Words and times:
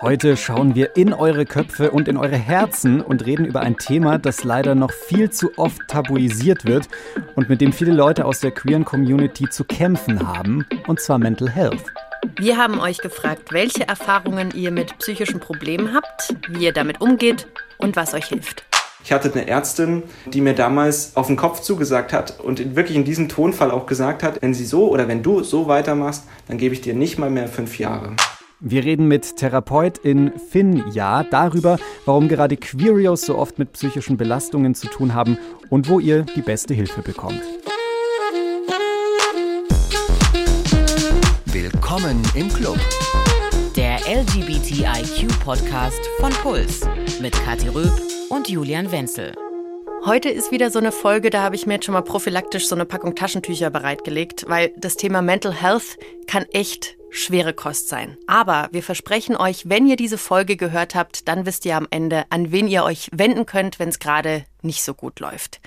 Heute 0.00 0.36
schauen 0.36 0.76
wir 0.76 0.94
in 0.94 1.12
eure 1.12 1.44
Köpfe 1.44 1.90
und 1.90 2.06
in 2.06 2.16
eure 2.16 2.36
Herzen 2.36 3.00
und 3.00 3.26
reden 3.26 3.44
über 3.44 3.62
ein 3.62 3.76
Thema, 3.76 4.16
das 4.18 4.44
leider 4.44 4.76
noch 4.76 4.92
viel 4.92 5.30
zu 5.30 5.50
oft 5.58 5.88
tabuisiert 5.88 6.64
wird 6.66 6.88
und 7.34 7.48
mit 7.48 7.60
dem 7.60 7.72
viele 7.72 7.90
Leute 7.90 8.24
aus 8.24 8.38
der 8.38 8.52
queeren 8.52 8.84
Community 8.84 9.48
zu 9.50 9.64
kämpfen 9.64 10.24
haben, 10.24 10.64
und 10.86 11.00
zwar 11.00 11.18
Mental 11.18 11.50
Health. 11.50 11.82
Wir 12.38 12.56
haben 12.56 12.78
euch 12.78 12.98
gefragt, 12.98 13.50
welche 13.50 13.88
Erfahrungen 13.88 14.52
ihr 14.54 14.70
mit 14.70 14.96
psychischen 14.98 15.40
Problemen 15.40 15.92
habt, 15.92 16.32
wie 16.48 16.66
ihr 16.66 16.72
damit 16.72 17.00
umgeht 17.00 17.48
und 17.78 17.96
was 17.96 18.14
euch 18.14 18.26
hilft. 18.26 18.62
Ich 19.02 19.10
hatte 19.10 19.32
eine 19.32 19.48
Ärztin, 19.48 20.04
die 20.26 20.40
mir 20.40 20.54
damals 20.54 21.16
auf 21.16 21.26
den 21.26 21.36
Kopf 21.36 21.60
zugesagt 21.60 22.12
hat 22.12 22.38
und 22.38 22.76
wirklich 22.76 22.96
in 22.96 23.04
diesem 23.04 23.28
Tonfall 23.28 23.72
auch 23.72 23.86
gesagt 23.86 24.22
hat, 24.22 24.42
wenn 24.42 24.54
sie 24.54 24.66
so 24.66 24.90
oder 24.90 25.08
wenn 25.08 25.24
du 25.24 25.42
so 25.42 25.66
weitermachst, 25.66 26.22
dann 26.46 26.56
gebe 26.56 26.74
ich 26.74 26.82
dir 26.82 26.94
nicht 26.94 27.18
mal 27.18 27.30
mehr 27.30 27.48
fünf 27.48 27.80
Jahre. 27.80 28.14
Wir 28.60 28.84
reden 28.84 29.06
mit 29.06 29.36
Therapeutin 29.36 30.32
Finn 30.36 30.82
Ja 30.92 31.22
darüber, 31.22 31.78
warum 32.06 32.26
gerade 32.26 32.56
Queerios 32.56 33.20
so 33.20 33.38
oft 33.38 33.60
mit 33.60 33.72
psychischen 33.74 34.16
Belastungen 34.16 34.74
zu 34.74 34.88
tun 34.88 35.14
haben 35.14 35.38
und 35.70 35.88
wo 35.88 36.00
ihr 36.00 36.22
die 36.34 36.42
beste 36.42 36.74
Hilfe 36.74 37.02
bekommt. 37.02 37.40
Willkommen 41.46 42.20
im 42.34 42.48
Club. 42.48 42.78
Der 43.76 44.00
LGBTIQ-Podcast 44.08 46.00
von 46.18 46.32
Puls 46.42 46.80
mit 47.20 47.34
Kathi 47.44 47.68
Röb 47.68 47.92
und 48.28 48.48
Julian 48.48 48.90
Wenzel. 48.90 49.34
Heute 50.04 50.28
ist 50.28 50.52
wieder 50.52 50.70
so 50.70 50.78
eine 50.78 50.92
Folge, 50.92 51.28
da 51.28 51.42
habe 51.42 51.56
ich 51.56 51.66
mir 51.66 51.74
jetzt 51.74 51.86
schon 51.86 51.92
mal 51.92 52.02
prophylaktisch 52.02 52.68
so 52.68 52.74
eine 52.74 52.86
Packung 52.86 53.14
Taschentücher 53.14 53.68
bereitgelegt, 53.68 54.44
weil 54.48 54.72
das 54.76 54.96
Thema 54.96 55.22
Mental 55.22 55.52
Health 55.52 55.98
kann 56.26 56.44
echt 56.52 56.96
schwere 57.10 57.52
Kost 57.52 57.88
sein. 57.88 58.16
Aber 58.26 58.68
wir 58.70 58.82
versprechen 58.82 59.36
euch, 59.36 59.68
wenn 59.68 59.86
ihr 59.86 59.96
diese 59.96 60.16
Folge 60.16 60.56
gehört 60.56 60.94
habt, 60.94 61.26
dann 61.28 61.46
wisst 61.46 61.66
ihr 61.66 61.76
am 61.76 61.88
Ende, 61.90 62.24
an 62.30 62.52
wen 62.52 62.68
ihr 62.68 62.84
euch 62.84 63.08
wenden 63.12 63.44
könnt, 63.44 63.78
wenn 63.78 63.88
es 63.88 63.98
gerade 63.98 64.44
nicht 64.62 64.82
so 64.82 64.94
gut 64.94 65.20
läuft. 65.20 65.60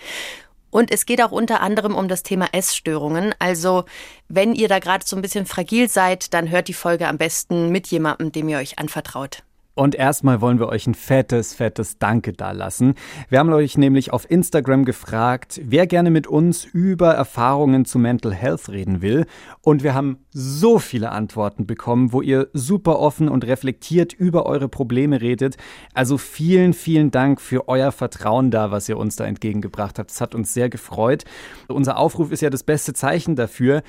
Und 0.72 0.92
es 0.92 1.06
geht 1.06 1.22
auch 1.22 1.32
unter 1.32 1.62
anderem 1.62 1.96
um 1.96 2.08
das 2.08 2.24
Thema 2.24 2.48
Essstörungen. 2.54 3.36
Also, 3.38 3.84
wenn 4.30 4.56
ihr 4.56 4.70
da 4.70 4.80
gerade 4.80 5.06
so 5.06 5.18
ein 5.18 5.22
bisschen 5.22 5.46
fragil 5.46 5.90
seid, 5.90 6.34
dann 6.34 6.50
hört 6.50 6.70
die 6.70 6.74
Folge 6.74 7.08
am 7.08 7.18
besten 7.18 7.70
mit 7.70 7.88
jemandem, 7.88 8.32
dem 8.32 8.48
ihr 8.48 8.58
euch 8.58 8.80
anvertraut. 8.80 9.44
Und 9.74 9.96
erstmal 9.96 10.42
wollen 10.42 10.60
wir 10.60 10.68
euch 10.68 10.86
ein 10.86 10.96
fettes, 10.96 11.54
fettes 11.54 11.98
Danke 11.98 12.34
dalassen. 12.34 12.96
Wir 13.30 13.40
haben 13.40 13.52
euch 13.54 13.78
nämlich 13.78 14.12
auf 14.12 14.30
Instagram 14.30 14.84
gefragt, 14.84 15.62
wer 15.64 15.88
gerne 15.88 16.12
mit 16.12 16.28
uns 16.28 16.66
über 16.66 17.14
Erfahrungen 17.14 17.86
zu 17.86 17.98
Mental 17.98 18.34
Health 18.34 18.68
reden 18.68 19.02
will. 19.02 19.26
Und 19.62 19.82
wir 19.82 19.94
haben 19.94 20.18
so 20.32 20.78
viele 20.78 21.12
Antworten 21.12 21.68
bekommen, 21.68 22.12
wo 22.12 22.22
ihr 22.22 22.50
super 22.52 23.00
offen 23.00 23.30
und 23.30 23.46
reflektiert 23.46 24.12
über 24.12 24.46
eure 24.46 24.68
Probleme 24.68 25.22
redet. 25.22 25.56
Also 25.94 26.18
vielen, 26.18 26.74
vielen 26.74 27.10
Dank 27.10 27.40
für 27.40 27.70
euer 27.70 27.94
Vertrauen 27.94 28.52
da, 28.52 28.72
was 28.72 28.90
ihr 28.90 28.98
uns 28.98 29.16
da 29.16 29.26
entgegengebracht 29.26 30.00
habt. 30.00 30.10
Das 30.10 30.20
hat 30.20 30.36
uns 30.36 30.54
sehr 30.54 30.70
gefreut. 30.70 31.24
Unser 31.70 31.98
Aufruf 31.98 32.32
ist 32.32 32.42
ja 32.42 32.50
das 32.50 32.64
beste 32.64 32.94
Zeichen 32.94 33.38
dafür, 33.38 33.84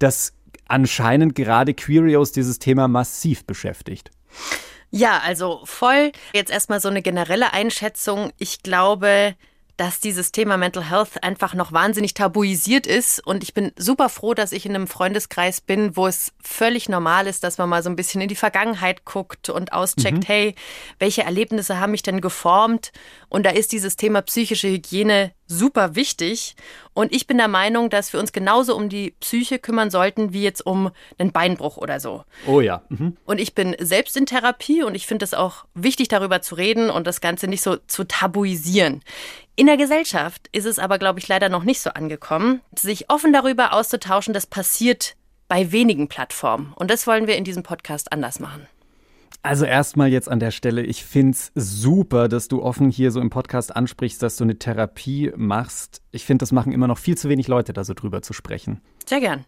dass 0.00 0.34
anscheinend 0.66 1.36
gerade 1.36 1.74
Queerios 1.74 2.32
dieses 2.32 2.58
Thema 2.58 2.88
massiv 2.88 3.44
beschäftigt. 3.44 4.10
Ja, 4.90 5.18
also 5.18 5.60
voll. 5.64 6.12
Jetzt 6.32 6.50
erstmal 6.50 6.80
so 6.80 6.88
eine 6.88 7.02
generelle 7.02 7.52
Einschätzung. 7.52 8.32
Ich 8.38 8.62
glaube, 8.62 9.34
dass 9.78 10.00
dieses 10.00 10.32
Thema 10.32 10.56
Mental 10.56 10.90
Health 10.90 11.22
einfach 11.22 11.54
noch 11.54 11.72
wahnsinnig 11.72 12.12
tabuisiert 12.12 12.86
ist. 12.86 13.24
Und 13.24 13.44
ich 13.44 13.54
bin 13.54 13.72
super 13.76 14.08
froh, 14.08 14.34
dass 14.34 14.50
ich 14.50 14.66
in 14.66 14.74
einem 14.74 14.88
Freundeskreis 14.88 15.60
bin, 15.60 15.96
wo 15.96 16.08
es 16.08 16.32
völlig 16.42 16.88
normal 16.88 17.28
ist, 17.28 17.44
dass 17.44 17.58
man 17.58 17.68
mal 17.68 17.82
so 17.84 17.88
ein 17.88 17.94
bisschen 17.94 18.20
in 18.20 18.28
die 18.28 18.34
Vergangenheit 18.34 19.04
guckt 19.04 19.48
und 19.48 19.72
auscheckt, 19.72 20.24
mhm. 20.24 20.26
hey, 20.26 20.54
welche 20.98 21.22
Erlebnisse 21.22 21.78
haben 21.78 21.92
mich 21.92 22.02
denn 22.02 22.20
geformt? 22.20 22.90
Und 23.28 23.46
da 23.46 23.50
ist 23.50 23.70
dieses 23.70 23.94
Thema 23.94 24.20
psychische 24.22 24.68
Hygiene 24.68 25.30
super 25.46 25.94
wichtig. 25.94 26.56
Und 26.92 27.14
ich 27.14 27.28
bin 27.28 27.38
der 27.38 27.48
Meinung, 27.48 27.88
dass 27.88 28.12
wir 28.12 28.18
uns 28.18 28.32
genauso 28.32 28.74
um 28.74 28.88
die 28.88 29.12
Psyche 29.20 29.60
kümmern 29.60 29.92
sollten, 29.92 30.32
wie 30.32 30.42
jetzt 30.42 30.66
um 30.66 30.90
einen 31.18 31.30
Beinbruch 31.30 31.76
oder 31.76 32.00
so. 32.00 32.24
Oh 32.48 32.60
ja. 32.60 32.82
Mhm. 32.88 33.16
Und 33.24 33.40
ich 33.40 33.54
bin 33.54 33.76
selbst 33.78 34.16
in 34.16 34.26
Therapie 34.26 34.82
und 34.82 34.96
ich 34.96 35.06
finde 35.06 35.24
es 35.24 35.34
auch 35.34 35.66
wichtig, 35.74 36.08
darüber 36.08 36.42
zu 36.42 36.56
reden 36.56 36.90
und 36.90 37.06
das 37.06 37.20
Ganze 37.20 37.46
nicht 37.46 37.62
so 37.62 37.76
zu 37.76 38.02
tabuisieren. 38.02 39.02
In 39.58 39.66
der 39.66 39.76
Gesellschaft 39.76 40.48
ist 40.52 40.66
es 40.66 40.78
aber, 40.78 41.00
glaube 41.00 41.18
ich, 41.18 41.26
leider 41.26 41.48
noch 41.48 41.64
nicht 41.64 41.80
so 41.80 41.90
angekommen. 41.90 42.60
Sich 42.76 43.10
offen 43.10 43.32
darüber 43.32 43.72
auszutauschen, 43.72 44.32
das 44.32 44.46
passiert 44.46 45.16
bei 45.48 45.72
wenigen 45.72 46.06
Plattformen. 46.06 46.72
Und 46.76 46.92
das 46.92 47.08
wollen 47.08 47.26
wir 47.26 47.34
in 47.34 47.42
diesem 47.42 47.64
Podcast 47.64 48.12
anders 48.12 48.38
machen. 48.38 48.68
Also 49.42 49.64
erstmal 49.64 50.08
jetzt 50.08 50.28
an 50.28 50.40
der 50.40 50.50
Stelle, 50.50 50.82
ich 50.82 51.04
finde 51.04 51.36
es 51.36 51.52
super, 51.54 52.28
dass 52.28 52.48
du 52.48 52.60
offen 52.60 52.90
hier 52.90 53.12
so 53.12 53.20
im 53.20 53.30
Podcast 53.30 53.74
ansprichst, 53.74 54.22
dass 54.22 54.36
du 54.36 54.44
eine 54.44 54.58
Therapie 54.58 55.32
machst. 55.36 56.02
Ich 56.10 56.24
finde, 56.24 56.42
das 56.42 56.50
machen 56.50 56.72
immer 56.72 56.88
noch 56.88 56.98
viel 56.98 57.16
zu 57.16 57.28
wenig 57.28 57.46
Leute, 57.46 57.72
da 57.72 57.84
so 57.84 57.94
drüber 57.94 58.20
zu 58.20 58.32
sprechen. 58.32 58.80
Sehr 59.06 59.20
gern. 59.20 59.44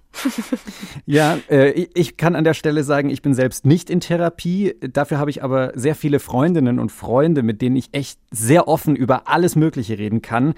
ja, 1.06 1.38
äh, 1.50 1.86
ich 1.94 2.16
kann 2.16 2.36
an 2.36 2.44
der 2.44 2.54
Stelle 2.54 2.84
sagen, 2.84 3.10
ich 3.10 3.20
bin 3.20 3.34
selbst 3.34 3.66
nicht 3.66 3.90
in 3.90 4.00
Therapie. 4.00 4.74
Dafür 4.80 5.18
habe 5.18 5.30
ich 5.30 5.42
aber 5.42 5.72
sehr 5.74 5.94
viele 5.94 6.20
Freundinnen 6.20 6.78
und 6.78 6.92
Freunde, 6.92 7.42
mit 7.42 7.60
denen 7.60 7.76
ich 7.76 7.88
echt 7.92 8.18
sehr 8.30 8.68
offen 8.68 8.94
über 8.96 9.28
alles 9.28 9.56
Mögliche 9.56 9.98
reden 9.98 10.22
kann. 10.22 10.54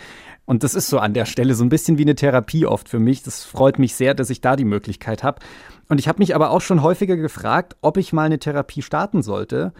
Und 0.52 0.62
das 0.62 0.74
ist 0.74 0.88
so 0.88 0.98
an 0.98 1.14
der 1.14 1.24
Stelle 1.24 1.54
so 1.54 1.64
ein 1.64 1.70
bisschen 1.70 1.96
wie 1.96 2.02
eine 2.02 2.14
Therapie 2.14 2.66
oft 2.66 2.86
für 2.86 2.98
mich. 2.98 3.22
Das 3.22 3.42
freut 3.42 3.78
mich 3.78 3.94
sehr, 3.94 4.12
dass 4.12 4.28
ich 4.28 4.42
da 4.42 4.54
die 4.54 4.66
Möglichkeit 4.66 5.22
habe. 5.22 5.40
Und 5.88 5.98
ich 5.98 6.08
habe 6.08 6.18
mich 6.18 6.34
aber 6.34 6.50
auch 6.50 6.60
schon 6.60 6.82
häufiger 6.82 7.16
gefragt, 7.16 7.74
ob 7.80 7.96
ich 7.96 8.12
mal 8.12 8.24
eine 8.24 8.38
Therapie 8.38 8.82
starten 8.82 9.22
sollte. 9.22 9.72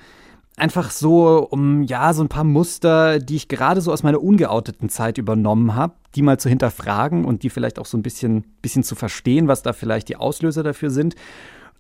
Einfach 0.57 0.91
so, 0.91 1.47
um 1.51 1.83
ja, 1.83 2.15
so 2.15 2.23
ein 2.25 2.31
paar 2.31 2.45
Muster, 2.45 3.19
die 3.19 3.37
ich 3.37 3.49
gerade 3.49 3.83
so 3.83 3.93
aus 3.93 4.03
meiner 4.03 4.23
ungeouteten 4.23 4.89
Zeit 4.89 5.19
übernommen 5.19 5.75
habe, 5.75 5.93
die 6.15 6.23
mal 6.23 6.41
zu 6.41 6.49
hinterfragen 6.49 7.27
und 7.27 7.43
die 7.43 7.51
vielleicht 7.51 7.79
auch 7.79 7.85
so 7.85 7.99
ein 7.99 8.03
bisschen, 8.03 8.47
bisschen 8.63 8.83
zu 8.83 8.95
verstehen, 8.95 9.49
was 9.49 9.63
da 9.63 9.75
vielleicht 9.75 10.09
die 10.09 10.17
Auslöser 10.17 10.63
dafür 10.63 10.89
sind. 10.89 11.17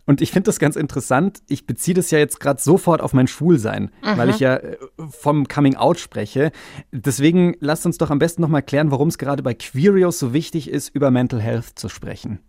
Und 0.04 0.20
ich 0.20 0.32
finde 0.32 0.46
das 0.46 0.58
ganz 0.58 0.76
interessant. 0.76 1.42
Ich 1.48 1.66
beziehe 1.66 1.94
das 1.94 2.10
ja 2.10 2.18
jetzt 2.18 2.40
gerade 2.40 2.60
sofort 2.60 3.00
auf 3.00 3.12
mein 3.12 3.28
Schwulsein, 3.28 3.92
mhm. 4.02 4.16
weil 4.16 4.30
ich 4.30 4.40
ja 4.40 4.56
äh, 4.56 4.76
vom 5.08 5.46
Coming 5.46 5.76
Out 5.76 6.00
spreche. 6.00 6.50
Deswegen 6.90 7.56
lasst 7.60 7.86
uns 7.86 7.98
doch 7.98 8.10
am 8.10 8.18
besten 8.18 8.42
nochmal 8.42 8.62
klären, 8.62 8.90
warum 8.90 9.08
es 9.08 9.18
gerade 9.18 9.42
bei 9.42 9.54
Queerios 9.54 10.18
so 10.18 10.32
wichtig 10.32 10.68
ist, 10.68 10.88
über 10.88 11.10
Mental 11.10 11.40
Health 11.40 11.78
zu 11.78 11.88
sprechen. 11.88 12.40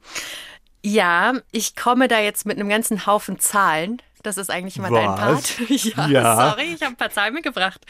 Ja, 0.86 1.34
ich 1.52 1.76
komme 1.76 2.08
da 2.08 2.20
jetzt 2.20 2.46
mit 2.46 2.60
einem 2.60 2.70
ganzen 2.70 3.06
Haufen 3.06 3.40
Zahlen. 3.40 4.02
Das 4.24 4.38
ist 4.38 4.50
eigentlich 4.50 4.78
immer 4.78 4.90
Was? 4.90 5.00
dein 5.00 5.16
Part. 5.16 5.70
ja, 5.70 6.08
ja, 6.08 6.50
sorry, 6.50 6.74
ich 6.74 6.82
habe 6.82 6.94
ein 6.94 6.98
paar 6.98 7.10
Zahlen 7.10 7.34
mitgebracht. 7.34 7.86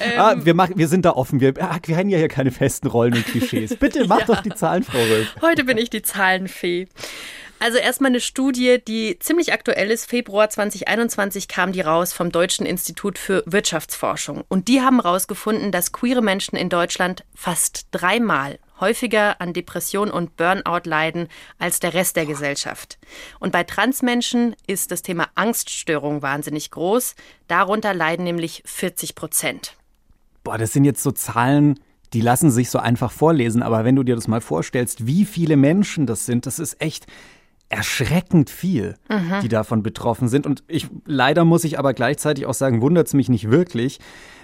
Ähm, 0.00 0.20
ah, 0.20 0.34
wir, 0.36 0.54
machen, 0.54 0.76
wir 0.76 0.88
sind 0.88 1.04
da 1.04 1.12
offen. 1.12 1.40
Wir, 1.40 1.54
ah, 1.60 1.78
wir 1.84 1.96
haben 1.96 2.08
ja 2.08 2.18
hier 2.18 2.28
keine 2.28 2.50
festen 2.50 2.88
Rollen 2.88 3.14
und 3.14 3.24
Klischees. 3.24 3.76
Bitte 3.76 4.06
mach 4.06 4.18
ja. 4.20 4.26
doch 4.26 4.42
die 4.42 4.54
Zahlen, 4.54 4.82
Frau 4.82 4.98
Röhl. 4.98 5.26
Heute 5.40 5.64
bin 5.64 5.78
ich 5.78 5.88
die 5.88 6.02
Zahlenfee. 6.02 6.88
Also 7.60 7.78
erstmal 7.78 8.10
eine 8.10 8.20
Studie, 8.20 8.78
die 8.86 9.18
ziemlich 9.18 9.52
aktuell 9.52 9.90
ist. 9.90 10.08
Februar 10.08 10.48
2021 10.48 11.48
kam 11.48 11.72
die 11.72 11.80
raus 11.80 12.12
vom 12.12 12.30
Deutschen 12.30 12.66
Institut 12.66 13.18
für 13.18 13.42
Wirtschaftsforschung. 13.46 14.44
Und 14.48 14.68
die 14.68 14.80
haben 14.80 15.02
herausgefunden, 15.02 15.72
dass 15.72 15.92
queere 15.92 16.22
Menschen 16.22 16.56
in 16.56 16.68
Deutschland 16.68 17.24
fast 17.34 17.88
dreimal 17.90 18.58
häufiger 18.80 19.40
an 19.40 19.52
Depression 19.52 20.10
und 20.10 20.36
Burnout 20.36 20.88
leiden 20.88 21.26
als 21.58 21.80
der 21.80 21.94
Rest 21.94 22.14
der 22.14 22.26
Gesellschaft. 22.26 22.96
Und 23.40 23.50
bei 23.50 23.64
Transmenschen 23.64 24.54
ist 24.68 24.92
das 24.92 25.02
Thema 25.02 25.28
Angststörung 25.34 26.22
wahnsinnig 26.22 26.70
groß. 26.70 27.16
Darunter 27.48 27.92
leiden 27.92 28.24
nämlich 28.24 28.62
40 28.66 29.16
Prozent. 29.16 29.76
Boah, 30.44 30.58
das 30.58 30.72
sind 30.72 30.84
jetzt 30.84 31.02
so 31.02 31.10
Zahlen, 31.10 31.80
die 32.12 32.20
lassen 32.20 32.52
sich 32.52 32.70
so 32.70 32.78
einfach 32.78 33.10
vorlesen. 33.10 33.64
Aber 33.64 33.84
wenn 33.84 33.96
du 33.96 34.04
dir 34.04 34.14
das 34.14 34.28
mal 34.28 34.40
vorstellst, 34.40 35.06
wie 35.06 35.24
viele 35.24 35.56
Menschen 35.56 36.06
das 36.06 36.24
sind, 36.24 36.46
das 36.46 36.60
ist 36.60 36.80
echt 36.80 37.06
erschreckend 37.68 38.50
viel, 38.50 38.94
mhm. 39.10 39.40
die 39.42 39.48
davon 39.48 39.82
betroffen 39.82 40.28
sind. 40.28 40.46
Und 40.46 40.64
ich 40.68 40.88
leider 41.04 41.44
muss 41.44 41.64
ich 41.64 41.78
aber 41.78 41.92
gleichzeitig 41.94 42.46
auch 42.46 42.54
sagen, 42.54 42.80
wundert 42.80 43.08
es 43.08 43.14
mich 43.14 43.28
nicht 43.28 43.50
wirklich, 43.50 44.00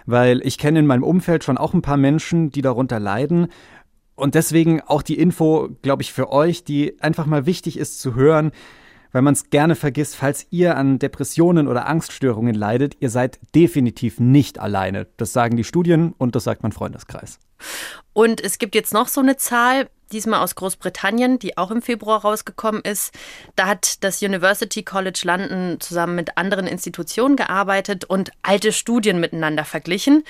weil 0.06 0.40
ich 0.46 0.58
kenne 0.58 0.80
in 0.80 0.86
meinem 0.86 1.02
Umfeld 1.02 1.44
schon 1.44 1.58
auch 1.58 1.72
ein 1.74 1.82
paar 1.82 1.96
Menschen, 1.96 2.50
die 2.50 2.62
darunter 2.62 3.00
leiden. 3.00 3.48
Und 4.14 4.34
deswegen 4.34 4.80
auch 4.82 5.02
die 5.02 5.18
Info, 5.18 5.70
glaube 5.82 6.02
ich, 6.02 6.12
für 6.12 6.30
euch, 6.30 6.64
die 6.64 7.00
einfach 7.00 7.26
mal 7.26 7.46
wichtig 7.46 7.78
ist 7.78 8.00
zu 8.00 8.14
hören, 8.14 8.52
weil 9.14 9.22
man 9.22 9.34
es 9.34 9.48
gerne 9.48 9.76
vergisst, 9.76 10.16
falls 10.16 10.46
ihr 10.50 10.76
an 10.76 10.98
Depressionen 10.98 11.68
oder 11.68 11.86
Angststörungen 11.86 12.54
leidet, 12.54 12.96
ihr 12.98 13.10
seid 13.10 13.38
definitiv 13.54 14.18
nicht 14.18 14.58
alleine. 14.58 15.06
Das 15.16 15.32
sagen 15.32 15.56
die 15.56 15.64
Studien 15.64 16.14
und 16.18 16.34
das 16.34 16.44
sagt 16.44 16.64
mein 16.64 16.72
Freundeskreis. 16.72 17.38
Und 18.12 18.40
es 18.40 18.58
gibt 18.58 18.74
jetzt 18.74 18.92
noch 18.92 19.08
so 19.08 19.20
eine 19.20 19.36
Zahl, 19.36 19.88
diesmal 20.12 20.40
aus 20.40 20.54
Großbritannien, 20.54 21.38
die 21.38 21.56
auch 21.56 21.70
im 21.70 21.82
Februar 21.82 22.22
rausgekommen 22.22 22.82
ist. 22.82 23.12
Da 23.56 23.66
hat 23.66 24.02
das 24.04 24.22
University 24.22 24.82
College 24.82 25.22
London 25.24 25.80
zusammen 25.80 26.14
mit 26.14 26.36
anderen 26.36 26.66
Institutionen 26.66 27.36
gearbeitet 27.36 28.04
und 28.04 28.30
alte 28.42 28.72
Studien 28.72 29.20
miteinander 29.20 29.64
verglichen. 29.64 30.24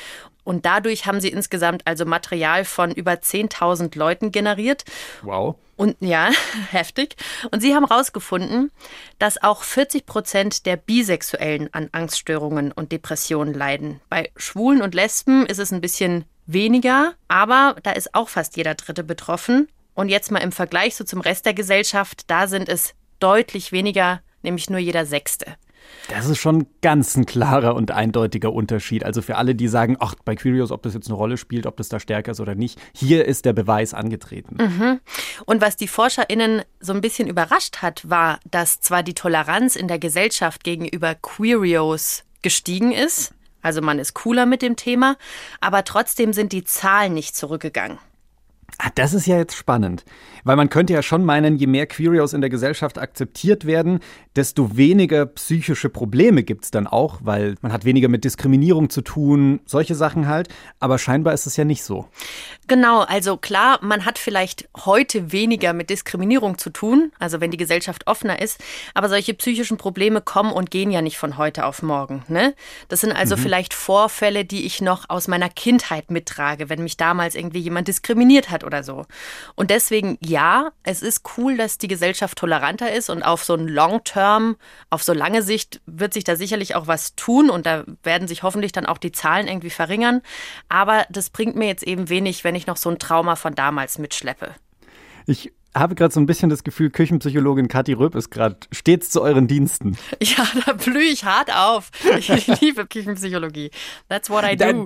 Und 0.44 0.66
dadurch 0.66 1.06
haben 1.06 1.20
sie 1.20 1.30
insgesamt 1.30 1.86
also 1.86 2.04
Material 2.04 2.64
von 2.64 2.92
über 2.92 3.12
10.000 3.12 3.98
Leuten 3.98 4.30
generiert. 4.30 4.84
Wow. 5.22 5.56
Und 5.76 5.96
ja, 6.00 6.30
heftig. 6.70 7.16
Und 7.50 7.60
sie 7.60 7.74
haben 7.74 7.88
herausgefunden, 7.88 8.70
dass 9.18 9.42
auch 9.42 9.62
40 9.62 10.06
Prozent 10.06 10.66
der 10.66 10.76
Bisexuellen 10.76 11.72
an 11.72 11.88
Angststörungen 11.92 12.72
und 12.72 12.92
Depressionen 12.92 13.54
leiden. 13.54 14.00
Bei 14.08 14.30
Schwulen 14.36 14.82
und 14.82 14.94
Lesben 14.94 15.46
ist 15.46 15.58
es 15.58 15.72
ein 15.72 15.80
bisschen 15.80 16.24
weniger, 16.46 17.14
aber 17.28 17.76
da 17.82 17.92
ist 17.92 18.14
auch 18.14 18.28
fast 18.28 18.56
jeder 18.56 18.74
Dritte 18.74 19.04
betroffen. 19.04 19.68
Und 19.94 20.08
jetzt 20.08 20.30
mal 20.30 20.40
im 20.40 20.52
Vergleich 20.52 20.96
so 20.96 21.04
zum 21.04 21.20
Rest 21.20 21.46
der 21.46 21.54
Gesellschaft, 21.54 22.24
da 22.28 22.46
sind 22.48 22.68
es 22.68 22.94
deutlich 23.20 23.72
weniger, 23.72 24.20
nämlich 24.42 24.68
nur 24.68 24.80
jeder 24.80 25.06
Sechste. 25.06 25.56
Das 26.08 26.26
ist 26.26 26.38
schon 26.38 26.66
ganz 26.82 27.16
ein 27.16 27.26
klarer 27.26 27.74
und 27.74 27.90
eindeutiger 27.90 28.52
Unterschied. 28.52 29.04
Also 29.04 29.22
für 29.22 29.36
alle, 29.36 29.54
die 29.54 29.68
sagen, 29.68 29.96
ach, 30.00 30.14
bei 30.24 30.34
Curios, 30.34 30.70
ob 30.70 30.82
das 30.82 30.94
jetzt 30.94 31.08
eine 31.08 31.16
Rolle 31.16 31.36
spielt, 31.36 31.66
ob 31.66 31.76
das 31.76 31.88
da 31.88 32.00
stärker 32.00 32.32
ist 32.32 32.40
oder 32.40 32.54
nicht, 32.54 32.80
hier 32.94 33.24
ist 33.24 33.44
der 33.44 33.52
Beweis 33.52 33.94
angetreten. 33.94 34.56
Mhm. 34.58 35.00
Und 35.46 35.60
was 35.60 35.76
die 35.76 35.88
ForscherInnen 35.88 36.62
so 36.80 36.92
ein 36.92 37.00
bisschen 37.00 37.28
überrascht 37.28 37.82
hat, 37.82 38.08
war, 38.08 38.40
dass 38.50 38.80
zwar 38.80 39.02
die 39.02 39.14
Toleranz 39.14 39.76
in 39.76 39.88
der 39.88 39.98
Gesellschaft 39.98 40.64
gegenüber 40.64 41.14
Queerios 41.14 42.24
gestiegen 42.42 42.92
ist, 42.92 43.33
also 43.64 43.80
man 43.80 43.98
ist 43.98 44.14
cooler 44.14 44.46
mit 44.46 44.62
dem 44.62 44.76
Thema, 44.76 45.16
aber 45.60 45.84
trotzdem 45.84 46.32
sind 46.32 46.52
die 46.52 46.64
Zahlen 46.64 47.14
nicht 47.14 47.34
zurückgegangen. 47.34 47.98
Ah, 48.78 48.90
das 48.96 49.14
ist 49.14 49.26
ja 49.26 49.36
jetzt 49.38 49.54
spannend, 49.54 50.04
weil 50.42 50.56
man 50.56 50.68
könnte 50.68 50.92
ja 50.92 51.02
schon 51.02 51.24
meinen, 51.24 51.56
je 51.56 51.68
mehr 51.68 51.86
Queerios 51.86 52.32
in 52.32 52.40
der 52.40 52.50
Gesellschaft 52.50 52.98
akzeptiert 52.98 53.66
werden, 53.66 54.00
desto 54.34 54.76
weniger 54.76 55.26
psychische 55.26 55.88
Probleme 55.88 56.42
gibt 56.42 56.64
es 56.64 56.70
dann 56.72 56.88
auch, 56.88 57.20
weil 57.22 57.54
man 57.60 57.72
hat 57.72 57.84
weniger 57.84 58.08
mit 58.08 58.24
Diskriminierung 58.24 58.90
zu 58.90 59.02
tun, 59.02 59.60
solche 59.64 59.94
Sachen 59.94 60.26
halt, 60.26 60.48
aber 60.80 60.98
scheinbar 60.98 61.34
ist 61.34 61.46
es 61.46 61.56
ja 61.56 61.64
nicht 61.64 61.84
so. 61.84 62.08
Genau, 62.66 63.02
also 63.02 63.36
klar, 63.36 63.78
man 63.80 64.04
hat 64.04 64.18
vielleicht 64.18 64.68
heute 64.84 65.30
weniger 65.30 65.72
mit 65.72 65.88
Diskriminierung 65.88 66.58
zu 66.58 66.70
tun, 66.70 67.12
also 67.20 67.40
wenn 67.40 67.52
die 67.52 67.56
Gesellschaft 67.56 68.08
offener 68.08 68.42
ist, 68.42 68.60
aber 68.94 69.08
solche 69.08 69.34
psychischen 69.34 69.76
Probleme 69.76 70.20
kommen 70.20 70.52
und 70.52 70.72
gehen 70.72 70.90
ja 70.90 71.00
nicht 71.00 71.18
von 71.18 71.38
heute 71.38 71.64
auf 71.64 71.82
morgen. 71.82 72.24
Ne? 72.26 72.54
Das 72.88 73.02
sind 73.02 73.12
also 73.12 73.36
mhm. 73.36 73.40
vielleicht 73.40 73.74
Vorfälle, 73.74 74.44
die 74.44 74.64
ich 74.64 74.80
noch 74.80 75.08
aus 75.10 75.28
meiner 75.28 75.48
Kindheit 75.48 76.10
mittrage, 76.10 76.68
wenn 76.68 76.82
mich 76.82 76.96
damals 76.96 77.36
irgendwie 77.36 77.60
jemand 77.60 77.86
diskriminiert 77.86 78.50
hat 78.50 78.63
oder 78.64 78.82
so. 78.82 79.04
Und 79.54 79.70
deswegen 79.70 80.18
ja, 80.20 80.70
es 80.82 81.02
ist 81.02 81.22
cool, 81.36 81.56
dass 81.56 81.78
die 81.78 81.88
Gesellschaft 81.88 82.38
toleranter 82.38 82.92
ist 82.92 83.10
und 83.10 83.22
auf 83.22 83.44
so 83.44 83.54
ein 83.54 83.68
Long-Term, 83.68 84.56
auf 84.90 85.02
so 85.02 85.12
lange 85.12 85.42
Sicht 85.42 85.80
wird 85.86 86.14
sich 86.14 86.24
da 86.24 86.36
sicherlich 86.36 86.74
auch 86.74 86.86
was 86.86 87.14
tun 87.16 87.50
und 87.50 87.66
da 87.66 87.84
werden 88.02 88.28
sich 88.28 88.42
hoffentlich 88.42 88.72
dann 88.72 88.86
auch 88.86 88.98
die 88.98 89.12
Zahlen 89.12 89.48
irgendwie 89.48 89.70
verringern. 89.70 90.22
Aber 90.68 91.06
das 91.10 91.30
bringt 91.30 91.56
mir 91.56 91.66
jetzt 91.66 91.84
eben 91.84 92.08
wenig, 92.08 92.44
wenn 92.44 92.54
ich 92.54 92.66
noch 92.66 92.76
so 92.76 92.90
ein 92.90 92.98
Trauma 92.98 93.36
von 93.36 93.54
damals 93.54 93.98
mitschleppe. 93.98 94.54
Ich 95.26 95.52
habe 95.74 95.94
gerade 95.94 96.12
so 96.12 96.20
ein 96.20 96.26
bisschen 96.26 96.50
das 96.50 96.64
Gefühl, 96.64 96.90
Küchenpsychologin 96.90 97.68
Kathi 97.68 97.92
Röb 97.92 98.14
ist 98.14 98.30
gerade 98.30 98.56
stets 98.72 99.10
zu 99.10 99.22
euren 99.22 99.46
Diensten. 99.46 99.96
Ja, 100.22 100.46
da 100.64 100.72
blühe 100.72 101.02
ich 101.02 101.24
hart 101.24 101.54
auf. 101.54 101.90
Ich 102.18 102.28
liebe 102.60 102.86
Küchenpsychologie. 102.86 103.70
That's 104.08 104.30
what 104.30 104.44
I 104.44 104.56
do. 104.56 104.64
Da, 104.64 104.84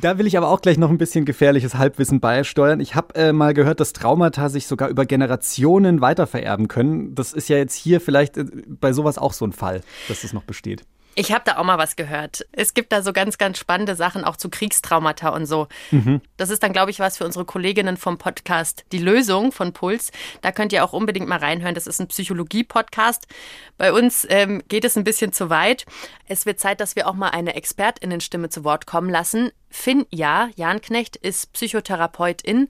da, 0.00 0.18
will 0.18 0.26
ich 0.26 0.36
aber 0.36 0.48
auch 0.48 0.60
gleich 0.60 0.78
noch 0.78 0.90
ein 0.90 0.98
bisschen 0.98 1.24
gefährliches 1.24 1.74
Halbwissen 1.74 2.20
beisteuern. 2.20 2.80
Ich 2.80 2.94
habe 2.94 3.14
äh, 3.14 3.32
mal 3.32 3.54
gehört, 3.54 3.80
dass 3.80 3.92
Traumata 3.92 4.48
sich 4.48 4.66
sogar 4.66 4.88
über 4.88 5.06
Generationen 5.06 6.00
weitervererben 6.00 6.68
können. 6.68 7.14
Das 7.14 7.32
ist 7.32 7.48
ja 7.48 7.56
jetzt 7.56 7.74
hier 7.74 8.00
vielleicht 8.00 8.36
äh, 8.36 8.44
bei 8.66 8.92
sowas 8.92 9.16
auch 9.16 9.32
so 9.32 9.46
ein 9.46 9.52
Fall, 9.52 9.80
dass 10.08 10.22
das 10.22 10.32
noch 10.32 10.44
besteht. 10.44 10.84
Ich 11.16 11.32
habe 11.32 11.42
da 11.44 11.58
auch 11.58 11.64
mal 11.64 11.78
was 11.78 11.96
gehört. 11.96 12.44
Es 12.52 12.74
gibt 12.74 12.92
da 12.92 13.02
so 13.02 13.12
ganz, 13.12 13.38
ganz 13.38 13.58
spannende 13.58 13.94
Sachen 13.94 14.24
auch 14.24 14.36
zu 14.36 14.48
Kriegstraumata 14.48 15.28
und 15.28 15.46
so. 15.46 15.68
Mhm. 15.90 16.20
Das 16.36 16.50
ist 16.50 16.62
dann, 16.62 16.72
glaube 16.72 16.90
ich, 16.90 16.98
was 16.98 17.18
für 17.18 17.24
unsere 17.24 17.44
Kolleginnen 17.44 17.96
vom 17.96 18.18
Podcast 18.18 18.84
Die 18.90 18.98
Lösung 18.98 19.52
von 19.52 19.72
Puls. 19.72 20.10
Da 20.42 20.50
könnt 20.50 20.72
ihr 20.72 20.84
auch 20.84 20.92
unbedingt 20.92 21.28
mal 21.28 21.38
reinhören. 21.38 21.74
Das 21.74 21.86
ist 21.86 22.00
ein 22.00 22.08
Psychologie-Podcast. 22.08 23.26
Bei 23.78 23.92
uns 23.92 24.26
ähm, 24.28 24.62
geht 24.68 24.84
es 24.84 24.96
ein 24.96 25.04
bisschen 25.04 25.32
zu 25.32 25.50
weit. 25.50 25.86
Es 26.26 26.46
wird 26.46 26.58
Zeit, 26.58 26.80
dass 26.80 26.96
wir 26.96 27.06
auch 27.06 27.14
mal 27.14 27.30
eine 27.30 27.54
Expertinnenstimme 27.54 28.48
zu 28.48 28.64
Wort 28.64 28.86
kommen 28.86 29.10
lassen. 29.10 29.50
Finn 29.70 30.06
Ja, 30.10 30.48
Janknecht, 30.56 31.16
ist 31.16 31.52
Psychotherapeutin 31.52 32.68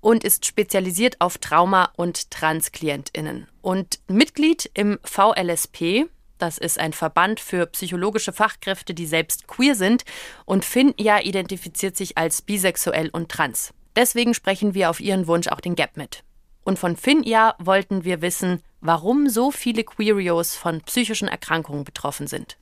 und 0.00 0.24
ist 0.24 0.46
spezialisiert 0.46 1.20
auf 1.20 1.38
Trauma- 1.38 1.92
und 1.96 2.30
Transklientinnen. 2.30 3.46
Und 3.60 4.00
Mitglied 4.08 4.70
im 4.74 4.98
VLSP, 5.02 6.06
das 6.38 6.58
ist 6.58 6.78
ein 6.78 6.92
Verband 6.92 7.40
für 7.40 7.66
psychologische 7.66 8.32
Fachkräfte, 8.32 8.94
die 8.94 9.06
selbst 9.06 9.46
queer 9.46 9.74
sind. 9.74 10.04
Und 10.44 10.64
Finn 10.64 10.94
ja 10.98 11.20
identifiziert 11.20 11.96
sich 11.96 12.18
als 12.18 12.42
bisexuell 12.42 13.08
und 13.10 13.30
trans. 13.30 13.72
Deswegen 13.94 14.34
sprechen 14.34 14.74
wir 14.74 14.90
auf 14.90 15.00
ihren 15.00 15.26
Wunsch 15.26 15.48
auch 15.48 15.60
den 15.60 15.74
Gap 15.74 15.96
mit. 15.96 16.22
Und 16.64 16.78
von 16.78 16.96
Finn 16.96 17.22
ja 17.22 17.54
wollten 17.58 18.04
wir 18.04 18.20
wissen, 18.22 18.62
warum 18.80 19.28
so 19.28 19.50
viele 19.50 19.84
Queerios 19.84 20.54
von 20.54 20.80
psychischen 20.82 21.28
Erkrankungen 21.28 21.84
betroffen 21.84 22.26
sind. 22.26 22.56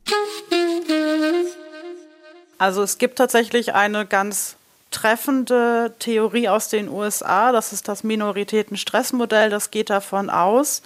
Also 2.59 2.83
es 2.83 2.99
gibt 2.99 3.19
tatsächlich 3.19 3.75
eine 3.75 4.07
ganz 4.07 4.57
treffende 4.91 5.93
Theorie 5.99 6.49
aus 6.49 6.69
den 6.69 6.89
USA, 6.89 7.51
das 7.51 7.73
ist 7.73 7.89
das 7.89 8.05
Minoritäten-Stressmodell, 8.05 9.51
das 9.51 9.73
geht 9.73 9.91
davon 9.91 10.31
aus, 10.31 10.83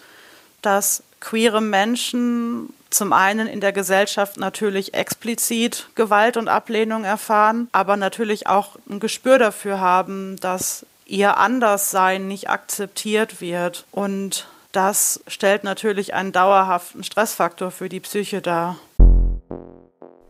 dass 0.62 1.02
queere 1.20 1.60
Menschen 1.60 2.72
zum 2.90 3.12
einen 3.12 3.46
in 3.46 3.60
der 3.60 3.72
Gesellschaft 3.72 4.36
natürlich 4.36 4.94
explizit 4.94 5.88
Gewalt 5.94 6.36
und 6.36 6.48
Ablehnung 6.48 7.04
erfahren, 7.04 7.68
aber 7.72 7.96
natürlich 7.96 8.46
auch 8.46 8.76
ein 8.88 9.00
Gespür 9.00 9.38
dafür 9.38 9.80
haben, 9.80 10.36
dass 10.40 10.86
ihr 11.06 11.38
Anderssein 11.38 12.28
nicht 12.28 12.50
akzeptiert 12.50 13.40
wird. 13.40 13.86
Und 13.90 14.48
das 14.72 15.22
stellt 15.26 15.64
natürlich 15.64 16.14
einen 16.14 16.32
dauerhaften 16.32 17.02
Stressfaktor 17.02 17.70
für 17.70 17.88
die 17.88 18.00
Psyche 18.00 18.40
dar. 18.42 18.76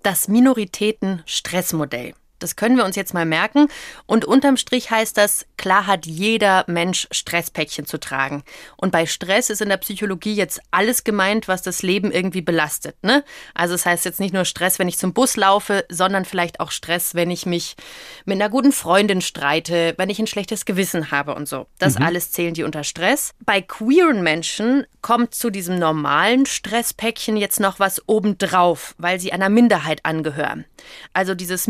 Das 0.02 0.28
Minoritäten-Stressmodell. 0.28 2.14
Das 2.38 2.56
können 2.56 2.76
wir 2.76 2.84
uns 2.84 2.96
jetzt 2.96 3.14
mal 3.14 3.26
merken. 3.26 3.68
Und 4.06 4.24
unterm 4.24 4.56
Strich 4.56 4.90
heißt 4.90 5.16
das, 5.16 5.46
klar 5.56 5.86
hat 5.86 6.06
jeder 6.06 6.64
Mensch 6.66 7.08
Stresspäckchen 7.10 7.86
zu 7.86 7.98
tragen. 7.98 8.42
Und 8.76 8.92
bei 8.92 9.06
Stress 9.06 9.50
ist 9.50 9.60
in 9.60 9.68
der 9.68 9.76
Psychologie 9.78 10.34
jetzt 10.34 10.60
alles 10.70 11.04
gemeint, 11.04 11.48
was 11.48 11.62
das 11.62 11.82
Leben 11.82 12.12
irgendwie 12.12 12.42
belastet. 12.42 12.96
Ne? 13.02 13.24
Also 13.54 13.74
es 13.74 13.78
das 13.78 13.86
heißt 13.86 14.04
jetzt 14.06 14.20
nicht 14.20 14.34
nur 14.34 14.44
Stress, 14.44 14.80
wenn 14.80 14.88
ich 14.88 14.98
zum 14.98 15.12
Bus 15.12 15.36
laufe, 15.36 15.84
sondern 15.88 16.24
vielleicht 16.24 16.58
auch 16.58 16.72
Stress, 16.72 17.14
wenn 17.14 17.30
ich 17.30 17.46
mich 17.46 17.76
mit 18.24 18.34
einer 18.34 18.50
guten 18.50 18.72
Freundin 18.72 19.20
streite, 19.20 19.94
wenn 19.96 20.10
ich 20.10 20.18
ein 20.18 20.26
schlechtes 20.26 20.64
Gewissen 20.64 21.12
habe 21.12 21.34
und 21.34 21.48
so. 21.48 21.66
Das 21.78 21.96
mhm. 21.96 22.04
alles 22.04 22.32
zählen 22.32 22.54
die 22.54 22.64
unter 22.64 22.82
Stress. 22.82 23.34
Bei 23.44 23.60
queeren 23.60 24.22
Menschen 24.22 24.84
kommt 25.00 25.32
zu 25.34 25.50
diesem 25.50 25.78
normalen 25.78 26.44
Stresspäckchen 26.44 27.36
jetzt 27.36 27.60
noch 27.60 27.78
was 27.78 28.02
obendrauf, 28.08 28.96
weil 28.98 29.20
sie 29.20 29.32
einer 29.32 29.48
Minderheit 29.48 30.04
angehören. 30.04 30.64
Also 31.12 31.34
dieses 31.34 31.68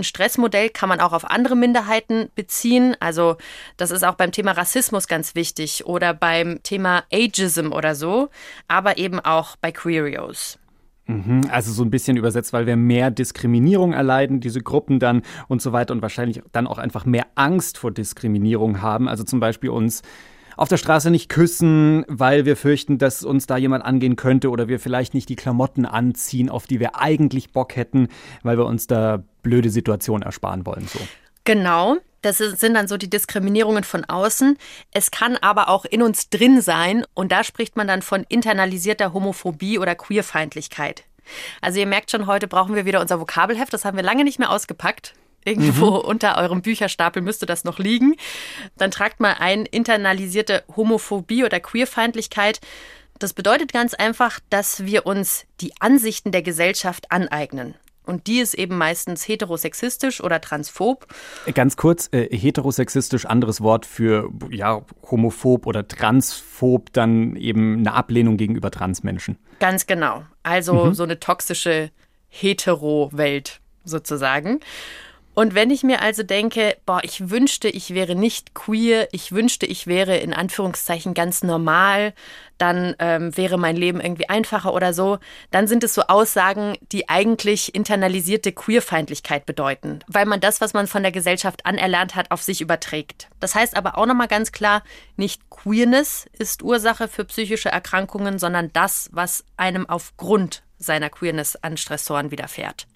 Minoritäten-Stressmodell 0.00 0.70
kann 0.70 0.88
man 0.88 1.00
auch 1.00 1.12
auf 1.12 1.30
andere 1.30 1.56
Minderheiten 1.56 2.30
beziehen. 2.34 2.96
Also 3.00 3.36
das 3.76 3.90
ist 3.90 4.04
auch 4.04 4.14
beim 4.14 4.32
Thema 4.32 4.52
Rassismus 4.52 5.06
ganz 5.06 5.34
wichtig 5.34 5.86
oder 5.86 6.14
beim 6.14 6.62
Thema 6.62 7.04
Ageism 7.12 7.72
oder 7.72 7.94
so, 7.94 8.28
aber 8.68 8.98
eben 8.98 9.20
auch 9.20 9.56
bei 9.56 9.72
Queerios. 9.72 10.58
Mhm, 11.06 11.42
also 11.50 11.72
so 11.72 11.82
ein 11.82 11.90
bisschen 11.90 12.16
übersetzt, 12.16 12.52
weil 12.52 12.66
wir 12.66 12.76
mehr 12.76 13.10
Diskriminierung 13.10 13.92
erleiden, 13.92 14.40
diese 14.40 14.60
Gruppen 14.60 14.98
dann 14.98 15.22
und 15.48 15.62
so 15.62 15.72
weiter 15.72 15.92
und 15.92 16.02
wahrscheinlich 16.02 16.42
dann 16.52 16.66
auch 16.66 16.78
einfach 16.78 17.04
mehr 17.04 17.26
Angst 17.34 17.78
vor 17.78 17.90
Diskriminierung 17.90 18.80
haben. 18.80 19.08
Also 19.08 19.24
zum 19.24 19.40
Beispiel 19.40 19.70
uns 19.70 20.02
auf 20.56 20.68
der 20.68 20.76
Straße 20.76 21.10
nicht 21.10 21.30
küssen, 21.30 22.04
weil 22.06 22.44
wir 22.44 22.54
fürchten, 22.54 22.98
dass 22.98 23.24
uns 23.24 23.46
da 23.46 23.56
jemand 23.56 23.82
angehen 23.82 24.16
könnte 24.16 24.50
oder 24.50 24.68
wir 24.68 24.78
vielleicht 24.78 25.14
nicht 25.14 25.30
die 25.30 25.36
Klamotten 25.36 25.86
anziehen, 25.86 26.50
auf 26.50 26.66
die 26.66 26.80
wir 26.80 27.00
eigentlich 27.00 27.52
Bock 27.52 27.76
hätten, 27.76 28.08
weil 28.42 28.58
wir 28.58 28.66
uns 28.66 28.86
da 28.86 29.24
blöde 29.42 29.70
Situationen 29.70 30.22
ersparen 30.22 30.66
wollen. 30.66 30.86
So. 30.86 31.00
Genau. 31.44 31.96
Das 32.22 32.36
sind 32.36 32.74
dann 32.74 32.86
so 32.86 32.98
die 32.98 33.08
Diskriminierungen 33.08 33.82
von 33.82 34.04
außen. 34.04 34.58
Es 34.92 35.10
kann 35.10 35.38
aber 35.38 35.70
auch 35.70 35.86
in 35.86 36.02
uns 36.02 36.28
drin 36.28 36.60
sein 36.60 37.04
und 37.14 37.32
da 37.32 37.44
spricht 37.44 37.76
man 37.76 37.88
dann 37.88 38.02
von 38.02 38.26
internalisierter 38.28 39.14
Homophobie 39.14 39.78
oder 39.78 39.94
Queerfeindlichkeit. 39.94 41.04
Also 41.60 41.80
ihr 41.80 41.86
merkt 41.86 42.10
schon, 42.10 42.26
heute 42.26 42.46
brauchen 42.46 42.74
wir 42.74 42.84
wieder 42.84 43.00
unser 43.00 43.20
Vokabelheft. 43.20 43.72
Das 43.72 43.84
haben 43.84 43.96
wir 43.96 44.04
lange 44.04 44.24
nicht 44.24 44.38
mehr 44.38 44.50
ausgepackt. 44.50 45.14
Irgendwo 45.44 45.90
mhm. 45.90 46.04
unter 46.08 46.36
eurem 46.36 46.60
Bücherstapel 46.60 47.22
müsste 47.22 47.46
das 47.46 47.64
noch 47.64 47.78
liegen. 47.78 48.16
Dann 48.76 48.90
tragt 48.90 49.20
mal 49.20 49.36
ein 49.38 49.64
internalisierte 49.64 50.64
Homophobie 50.76 51.44
oder 51.44 51.60
Queerfeindlichkeit. 51.60 52.60
Das 53.18 53.32
bedeutet 53.32 53.72
ganz 53.72 53.94
einfach, 53.94 54.40
dass 54.50 54.84
wir 54.84 55.06
uns 55.06 55.46
die 55.60 55.72
Ansichten 55.80 56.32
der 56.32 56.42
Gesellschaft 56.42 57.10
aneignen. 57.10 57.74
Und 58.04 58.26
die 58.26 58.38
ist 58.38 58.54
eben 58.54 58.76
meistens 58.76 59.28
heterosexistisch 59.28 60.22
oder 60.22 60.40
transphob. 60.40 61.06
Ganz 61.54 61.76
kurz, 61.76 62.08
äh, 62.12 62.34
heterosexistisch, 62.36 63.26
anderes 63.26 63.60
Wort 63.60 63.86
für 63.86 64.30
ja, 64.50 64.82
homophob 65.10 65.66
oder 65.66 65.86
transphob, 65.86 66.92
dann 66.92 67.36
eben 67.36 67.78
eine 67.78 67.94
Ablehnung 67.94 68.36
gegenüber 68.36 68.70
Transmenschen. 68.70 69.36
Ganz 69.60 69.86
genau. 69.86 70.24
Also 70.42 70.86
mhm. 70.86 70.94
so 70.94 71.02
eine 71.02 71.20
toxische 71.20 71.90
Hetero-Welt 72.28 73.60
sozusagen. 73.84 74.60
Und 75.40 75.54
wenn 75.54 75.70
ich 75.70 75.82
mir 75.82 76.02
also 76.02 76.22
denke, 76.22 76.76
boah, 76.84 77.00
ich 77.02 77.30
wünschte, 77.30 77.70
ich 77.70 77.94
wäre 77.94 78.14
nicht 78.14 78.54
queer, 78.54 79.08
ich 79.10 79.32
wünschte, 79.32 79.64
ich 79.64 79.86
wäre 79.86 80.18
in 80.18 80.34
Anführungszeichen 80.34 81.14
ganz 81.14 81.42
normal, 81.42 82.12
dann 82.58 82.94
ähm, 82.98 83.34
wäre 83.34 83.56
mein 83.56 83.74
Leben 83.74 84.02
irgendwie 84.02 84.28
einfacher 84.28 84.74
oder 84.74 84.92
so, 84.92 85.16
dann 85.50 85.66
sind 85.66 85.82
es 85.82 85.94
so 85.94 86.02
Aussagen, 86.08 86.76
die 86.92 87.08
eigentlich 87.08 87.74
internalisierte 87.74 88.52
Queerfeindlichkeit 88.52 89.46
bedeuten, 89.46 90.00
weil 90.08 90.26
man 90.26 90.40
das, 90.40 90.60
was 90.60 90.74
man 90.74 90.86
von 90.86 91.02
der 91.02 91.10
Gesellschaft 91.10 91.64
anerlernt 91.64 92.16
hat, 92.16 92.30
auf 92.32 92.42
sich 92.42 92.60
überträgt. 92.60 93.30
Das 93.40 93.54
heißt 93.54 93.78
aber 93.78 93.96
auch 93.96 94.04
nochmal 94.04 94.28
ganz 94.28 94.52
klar, 94.52 94.82
nicht 95.16 95.48
Queerness 95.48 96.28
ist 96.38 96.62
Ursache 96.62 97.08
für 97.08 97.24
psychische 97.24 97.70
Erkrankungen, 97.70 98.38
sondern 98.38 98.74
das, 98.74 99.08
was 99.10 99.46
einem 99.56 99.88
aufgrund 99.88 100.62
seiner 100.76 101.08
Queerness 101.08 101.56
an 101.56 101.78
Stressoren 101.78 102.30
widerfährt. 102.30 102.86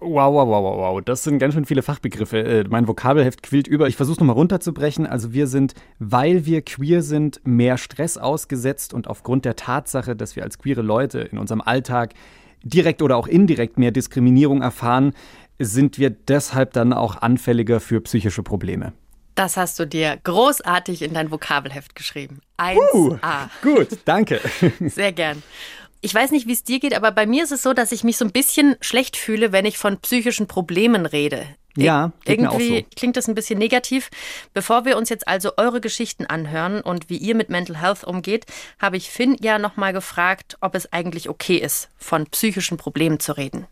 Wow, 0.00 0.32
wow, 0.32 0.48
wow, 0.48 0.64
wow, 0.64 0.76
wow. 0.78 1.02
Das 1.04 1.22
sind 1.22 1.38
ganz 1.38 1.54
schön 1.54 1.64
viele 1.64 1.82
Fachbegriffe. 1.82 2.38
Äh, 2.38 2.64
mein 2.68 2.88
Vokabelheft 2.88 3.42
quillt 3.42 3.66
über. 3.66 3.88
Ich 3.88 3.96
versuche 3.96 4.14
es 4.14 4.20
nochmal 4.20 4.36
runterzubrechen. 4.36 5.06
Also 5.06 5.32
wir 5.32 5.46
sind, 5.46 5.74
weil 5.98 6.46
wir 6.46 6.62
queer 6.62 7.02
sind, 7.02 7.40
mehr 7.44 7.78
Stress 7.78 8.16
ausgesetzt 8.16 8.94
und 8.94 9.08
aufgrund 9.08 9.44
der 9.44 9.56
Tatsache, 9.56 10.16
dass 10.16 10.36
wir 10.36 10.42
als 10.42 10.58
queere 10.58 10.82
Leute 10.82 11.20
in 11.20 11.38
unserem 11.38 11.60
Alltag 11.60 12.14
direkt 12.62 13.02
oder 13.02 13.16
auch 13.16 13.26
indirekt 13.26 13.78
mehr 13.78 13.90
Diskriminierung 13.90 14.62
erfahren, 14.62 15.12
sind 15.58 15.98
wir 15.98 16.10
deshalb 16.10 16.72
dann 16.72 16.92
auch 16.92 17.16
anfälliger 17.16 17.80
für 17.80 18.00
psychische 18.00 18.42
Probleme. 18.42 18.92
Das 19.34 19.56
hast 19.56 19.78
du 19.78 19.86
dir 19.86 20.18
großartig 20.22 21.02
in 21.02 21.14
dein 21.14 21.30
Vokabelheft 21.30 21.94
geschrieben. 21.94 22.40
1a. 22.58 22.76
Uh, 22.92 23.16
gut, 23.62 23.88
danke. 24.04 24.40
Sehr 24.80 25.12
gern. 25.12 25.42
Ich 26.02 26.14
weiß 26.14 26.30
nicht, 26.30 26.46
wie 26.46 26.52
es 26.52 26.64
dir 26.64 26.80
geht, 26.80 26.94
aber 26.94 27.10
bei 27.10 27.26
mir 27.26 27.44
ist 27.44 27.52
es 27.52 27.62
so, 27.62 27.74
dass 27.74 27.92
ich 27.92 28.04
mich 28.04 28.16
so 28.16 28.24
ein 28.24 28.32
bisschen 28.32 28.76
schlecht 28.80 29.16
fühle, 29.16 29.52
wenn 29.52 29.66
ich 29.66 29.76
von 29.76 29.98
psychischen 29.98 30.46
Problemen 30.46 31.04
rede. 31.04 31.46
Ja, 31.76 32.12
irgendwie 32.24 32.80
so. 32.80 32.86
klingt 32.96 33.16
das 33.16 33.28
ein 33.28 33.34
bisschen 33.34 33.58
negativ. 33.58 34.10
Bevor 34.54 34.84
wir 34.84 34.96
uns 34.96 35.08
jetzt 35.08 35.28
also 35.28 35.52
eure 35.56 35.80
Geschichten 35.80 36.26
anhören 36.26 36.80
und 36.80 37.10
wie 37.10 37.16
ihr 37.16 37.34
mit 37.34 37.48
Mental 37.48 37.80
Health 37.80 38.02
umgeht, 38.04 38.46
habe 38.80 38.96
ich 38.96 39.10
Finn 39.10 39.36
ja 39.40 39.58
nochmal 39.58 39.92
gefragt, 39.92 40.56
ob 40.60 40.74
es 40.74 40.92
eigentlich 40.92 41.28
okay 41.28 41.58
ist, 41.58 41.90
von 41.96 42.26
psychischen 42.26 42.76
Problemen 42.76 43.20
zu 43.20 43.36
reden. 43.36 43.66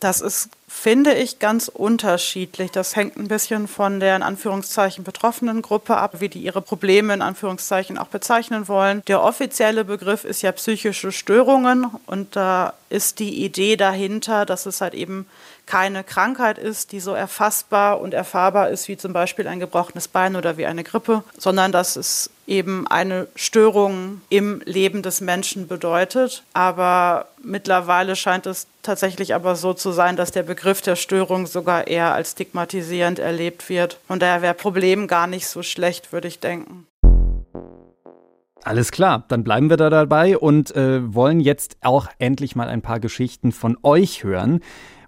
Das 0.00 0.20
ist, 0.20 0.48
finde 0.74 1.12
ich, 1.12 1.38
ganz 1.38 1.68
unterschiedlich. 1.68 2.70
Das 2.70 2.96
hängt 2.96 3.16
ein 3.16 3.28
bisschen 3.28 3.68
von 3.68 4.00
der 4.00 4.16
in 4.16 4.22
Anführungszeichen 4.22 5.04
betroffenen 5.04 5.60
Gruppe 5.60 5.98
ab, 5.98 6.20
wie 6.20 6.30
die 6.30 6.40
ihre 6.40 6.62
Probleme 6.62 7.12
in 7.12 7.22
Anführungszeichen 7.22 7.98
auch 7.98 8.08
bezeichnen 8.08 8.66
wollen. 8.66 9.02
Der 9.06 9.22
offizielle 9.22 9.84
Begriff 9.84 10.24
ist 10.24 10.42
ja 10.42 10.50
psychische 10.50 11.12
Störungen 11.12 11.86
und 12.06 12.34
da 12.34 12.72
ist 12.88 13.18
die 13.18 13.44
Idee 13.44 13.76
dahinter, 13.76 14.46
dass 14.46 14.66
es 14.66 14.80
halt 14.80 14.94
eben 14.94 15.26
keine 15.66 16.04
Krankheit 16.04 16.58
ist, 16.58 16.92
die 16.92 17.00
so 17.00 17.12
erfassbar 17.12 18.00
und 18.00 18.14
erfahrbar 18.14 18.70
ist 18.70 18.88
wie 18.88 18.96
zum 18.96 19.12
Beispiel 19.12 19.46
ein 19.46 19.60
gebrochenes 19.60 20.08
Bein 20.08 20.36
oder 20.36 20.56
wie 20.56 20.66
eine 20.66 20.84
Grippe, 20.84 21.24
sondern 21.38 21.72
dass 21.72 21.96
es 21.96 22.30
eben 22.46 22.86
eine 22.86 23.28
Störung 23.36 24.20
im 24.28 24.60
Leben 24.64 25.02
des 25.02 25.20
Menschen 25.20 25.68
bedeutet. 25.68 26.42
Aber 26.52 27.26
mittlerweile 27.42 28.16
scheint 28.16 28.46
es 28.46 28.66
tatsächlich 28.82 29.34
aber 29.34 29.56
so 29.56 29.72
zu 29.72 29.92
sein, 29.92 30.16
dass 30.16 30.32
der 30.32 30.42
Begriff 30.42 30.82
der 30.82 30.96
Störung 30.96 31.46
sogar 31.46 31.86
eher 31.86 32.12
als 32.12 32.32
stigmatisierend 32.32 33.18
erlebt 33.18 33.68
wird. 33.68 33.98
Und 34.08 34.22
daher 34.22 34.42
wäre 34.42 34.54
Problem 34.54 35.06
gar 35.06 35.26
nicht 35.26 35.46
so 35.46 35.62
schlecht, 35.62 36.12
würde 36.12 36.28
ich 36.28 36.40
denken. 36.40 36.86
Alles 38.64 38.92
klar, 38.92 39.24
dann 39.26 39.42
bleiben 39.42 39.70
wir 39.70 39.76
da 39.76 39.90
dabei 39.90 40.38
und 40.38 40.74
äh, 40.76 41.14
wollen 41.14 41.40
jetzt 41.40 41.78
auch 41.80 42.06
endlich 42.18 42.54
mal 42.54 42.68
ein 42.68 42.80
paar 42.80 43.00
Geschichten 43.00 43.50
von 43.50 43.76
euch 43.82 44.22
hören. 44.22 44.60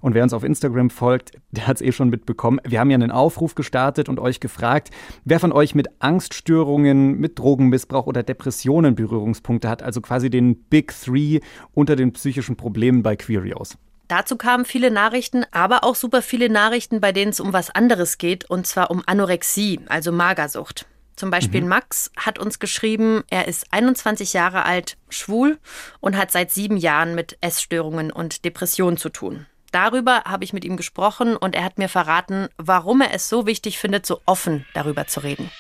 Und 0.05 0.13
wer 0.13 0.23
uns 0.23 0.35
auf 0.35 0.45
Instagram 0.45 0.91
folgt, 0.91 1.31
der 1.51 1.67
hat 1.67 1.77
es 1.77 1.81
eh 1.81 1.91
schon 1.91 2.11
mitbekommen. 2.11 2.61
Wir 2.63 2.79
haben 2.79 2.91
ja 2.91 2.95
einen 2.97 3.11
Aufruf 3.11 3.55
gestartet 3.55 4.11
und 4.11 4.21
euch 4.21 4.39
gefragt, 4.39 4.91
wer 5.25 5.41
von 5.41 5.51
euch 5.51 5.75
mit 5.75 5.89
Angststörungen, 5.99 7.19
mit 7.19 7.39
Drogenmissbrauch 7.39 8.07
oder 8.07 8.23
Depressionen 8.23 8.97
Berührungspunkte 8.97 9.67
hat, 9.67 9.83
also 9.83 10.03
quasi 10.03 10.29
den 10.29 10.63
Big 10.65 10.93
Three 10.93 11.41
unter 11.73 11.97
den 11.97 12.13
psychischen 12.13 12.55
Problemen 12.55 13.03
bei 13.03 13.17
Queerios. 13.17 13.79
Dazu 14.09 14.37
kamen 14.37 14.67
viele 14.67 14.91
Nachrichten, 14.91 15.47
aber 15.53 15.85
auch 15.85 15.95
super 15.95 16.21
viele 16.21 16.51
Nachrichten, 16.51 17.01
bei 17.01 17.13
denen 17.13 17.31
es 17.31 17.41
um 17.41 17.55
was 17.55 17.71
anderes 17.71 18.19
geht, 18.19 18.45
und 18.51 18.67
zwar 18.67 18.91
um 18.91 19.03
Anorexie, 19.07 19.81
also 19.89 20.13
Magersucht. 20.13 20.85
Zum 21.17 21.31
Beispiel 21.31 21.63
mhm. 21.63 21.69
Max 21.69 22.11
hat 22.19 22.39
uns 22.39 22.59
geschrieben, 22.59 23.23
er 23.31 23.49
ist 23.49 23.69
21 23.71 24.35
Jahre 24.35 24.67
alt, 24.67 24.99
schwul 25.09 25.57
und 26.01 26.19
hat 26.19 26.31
seit 26.31 26.51
sieben 26.51 26.77
Jahren 26.77 27.15
mit 27.15 27.39
Essstörungen 27.41 28.13
und 28.13 28.45
Depressionen 28.45 28.99
zu 28.99 29.09
tun. 29.09 29.47
Darüber 29.75 30.23
habe 30.25 30.45
ich 30.45 30.53
mit 30.53 30.65
ihm 30.65 30.77
gesprochen 30.77 31.37
und 31.37 31.57
er 31.57 31.65
hat 31.65 31.79
mir 31.79 31.89
verraten, 31.89 32.47
warum 32.59 33.01
er 33.01 33.13
es 33.13 33.29
so 33.29 33.45
wichtig 33.45 33.77
findet, 33.81 34.07
so 34.07 34.21
offen 34.25 34.65
darüber 34.73 35.09
zu 35.09 35.19
reden. 35.19 35.51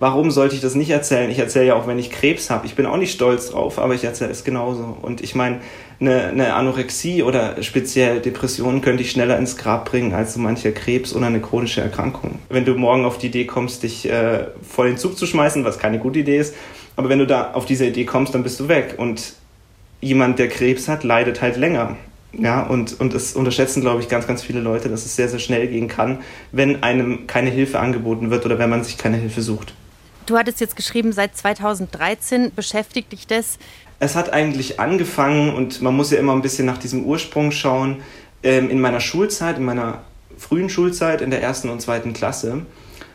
Warum 0.00 0.32
sollte 0.32 0.56
ich 0.56 0.60
das 0.60 0.74
nicht 0.74 0.90
erzählen? 0.90 1.30
Ich 1.30 1.38
erzähle 1.38 1.66
ja 1.66 1.74
auch, 1.76 1.86
wenn 1.86 1.98
ich 1.98 2.10
Krebs 2.10 2.50
habe. 2.50 2.66
Ich 2.66 2.74
bin 2.74 2.86
auch 2.86 2.96
nicht 2.96 3.12
stolz 3.12 3.50
drauf, 3.50 3.78
aber 3.78 3.94
ich 3.94 4.02
erzähle 4.02 4.32
es 4.32 4.42
genauso. 4.42 4.98
Und 5.00 5.20
ich 5.20 5.36
meine, 5.36 5.60
eine, 6.00 6.26
eine 6.26 6.54
Anorexie 6.54 7.22
oder 7.22 7.62
speziell 7.62 8.18
Depressionen 8.18 8.80
könnte 8.80 9.04
ich 9.04 9.12
schneller 9.12 9.38
ins 9.38 9.56
Grab 9.56 9.88
bringen 9.88 10.14
als 10.14 10.34
so 10.34 10.40
mancher 10.40 10.72
Krebs 10.72 11.14
oder 11.14 11.26
eine 11.26 11.40
chronische 11.40 11.80
Erkrankung. 11.80 12.40
Wenn 12.48 12.64
du 12.64 12.74
morgen 12.74 13.04
auf 13.04 13.16
die 13.16 13.28
Idee 13.28 13.46
kommst, 13.46 13.84
dich 13.84 14.10
äh, 14.10 14.48
vor 14.68 14.86
den 14.86 14.98
Zug 14.98 15.16
zu 15.16 15.24
schmeißen, 15.24 15.64
was 15.64 15.78
keine 15.78 16.00
gute 16.00 16.18
Idee 16.18 16.38
ist, 16.38 16.56
aber 16.96 17.08
wenn 17.08 17.20
du 17.20 17.28
da 17.28 17.52
auf 17.52 17.64
diese 17.64 17.86
Idee 17.86 18.06
kommst, 18.06 18.34
dann 18.34 18.42
bist 18.42 18.58
du 18.58 18.66
weg. 18.66 18.96
Und 18.96 19.34
jemand, 20.00 20.38
der 20.38 20.48
Krebs 20.48 20.88
hat, 20.88 21.04
leidet 21.04 21.40
halt 21.42 21.56
länger. 21.56 21.96
Ja, 22.32 22.62
und, 22.62 23.00
und 23.00 23.14
es 23.14 23.34
unterschätzen, 23.34 23.80
glaube 23.80 24.02
ich, 24.02 24.08
ganz, 24.08 24.26
ganz 24.26 24.42
viele 24.42 24.60
Leute, 24.60 24.88
dass 24.88 25.06
es 25.06 25.16
sehr, 25.16 25.28
sehr 25.28 25.38
schnell 25.38 25.66
gehen 25.66 25.88
kann, 25.88 26.18
wenn 26.52 26.82
einem 26.82 27.26
keine 27.26 27.50
Hilfe 27.50 27.80
angeboten 27.80 28.30
wird 28.30 28.44
oder 28.44 28.58
wenn 28.58 28.68
man 28.68 28.84
sich 28.84 28.98
keine 28.98 29.16
Hilfe 29.16 29.40
sucht. 29.40 29.72
Du 30.26 30.36
hattest 30.36 30.60
jetzt 30.60 30.76
geschrieben, 30.76 31.12
seit 31.12 31.36
2013 31.36 32.52
beschäftigt 32.54 33.12
dich 33.12 33.26
das. 33.26 33.58
Es 33.98 34.14
hat 34.14 34.30
eigentlich 34.32 34.78
angefangen 34.78 35.54
und 35.54 35.80
man 35.80 35.96
muss 35.96 36.10
ja 36.10 36.18
immer 36.18 36.34
ein 36.34 36.42
bisschen 36.42 36.66
nach 36.66 36.76
diesem 36.76 37.04
Ursprung 37.04 37.50
schauen. 37.50 38.02
Ähm, 38.42 38.68
in 38.68 38.80
meiner 38.80 39.00
Schulzeit, 39.00 39.56
in 39.56 39.64
meiner 39.64 40.02
frühen 40.36 40.68
Schulzeit, 40.68 41.22
in 41.22 41.30
der 41.30 41.42
ersten 41.42 41.70
und 41.70 41.80
zweiten 41.80 42.12
Klasse, 42.12 42.66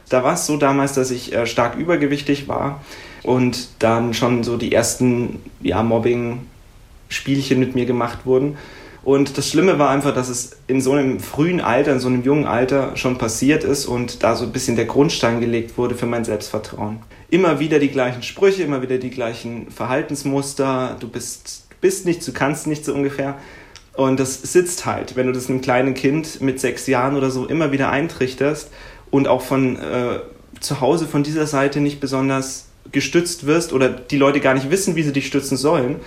da 0.10 0.24
war 0.24 0.34
es 0.34 0.48
so 0.48 0.58
damals, 0.58 0.94
dass 0.94 1.12
ich 1.12 1.34
äh, 1.34 1.46
stark 1.46 1.78
übergewichtig 1.78 2.48
war 2.48 2.84
und 3.22 3.68
dann 3.80 4.14
schon 4.14 4.44
so 4.44 4.58
die 4.58 4.74
ersten 4.74 5.40
ja, 5.62 5.82
Mobbing- 5.84 6.40
Spielchen 7.14 7.60
mit 7.60 7.76
mir 7.76 7.86
gemacht 7.86 8.26
wurden. 8.26 8.58
Und 9.04 9.38
das 9.38 9.50
Schlimme 9.50 9.80
war 9.80 9.90
einfach, 9.90 10.14
dass 10.14 10.30
es 10.30 10.58
in 10.68 10.80
so 10.80 10.94
einem 10.94 11.20
frühen 11.20 11.60
Alter, 11.60 11.92
in 11.92 12.00
so 12.00 12.08
einem 12.08 12.24
jungen 12.24 12.46
Alter 12.46 12.96
schon 12.96 13.18
passiert 13.18 13.66
ist 13.66 13.86
und 13.86 14.24
da 14.24 14.36
so 14.36 14.46
ein 14.46 14.54
bisschen 14.54 14.78
der 14.78 14.86
Grundstein 14.86 15.42
gelegt 15.42 15.78
wurde 15.78 15.96
für 15.96 16.06
mein 16.06 16.24
Selbstvertrauen. 16.24 17.00
Immer 17.30 17.60
wieder 17.60 17.80
die 17.80 17.90
gleichen 17.90 18.24
Sprüche, 18.24 18.64
immer 18.64 18.82
wieder 18.82 18.98
die 18.98 19.10
gleichen 19.10 19.70
Verhaltensmuster. 19.72 20.96
Du 21.02 21.10
bist, 21.10 21.68
bist 21.82 22.06
nichts, 22.06 22.26
du 22.26 22.32
kannst 22.32 22.66
nichts 22.66 22.86
so 22.86 22.94
ungefähr. 22.94 23.36
Und 23.96 24.20
das 24.20 24.42
sitzt 24.42 24.86
halt, 24.86 25.18
wenn 25.18 25.28
du 25.28 25.34
das 25.34 25.50
einem 25.50 25.62
kleinen 25.62 25.96
Kind 25.96 26.40
mit 26.40 26.62
sechs 26.62 26.88
Jahren 26.88 27.18
oder 27.18 27.30
so 27.30 27.46
immer 27.46 27.74
wieder 27.74 27.90
eintrichterst 27.90 28.72
und 29.12 29.28
auch 29.28 29.42
von 29.42 29.76
äh, 29.76 30.20
zu 30.62 30.80
Hause 30.82 31.08
von 31.08 31.24
dieser 31.24 31.46
Seite 31.46 31.82
nicht 31.82 32.00
besonders 32.00 32.68
gestützt 32.92 33.46
wirst 33.46 33.74
oder 33.74 33.90
die 33.90 34.18
Leute 34.18 34.40
gar 34.40 34.54
nicht 34.54 34.72
wissen, 34.72 34.96
wie 34.96 35.04
sie 35.04 35.14
dich 35.14 35.28
stützen 35.28 35.58
sollen, 35.58 35.98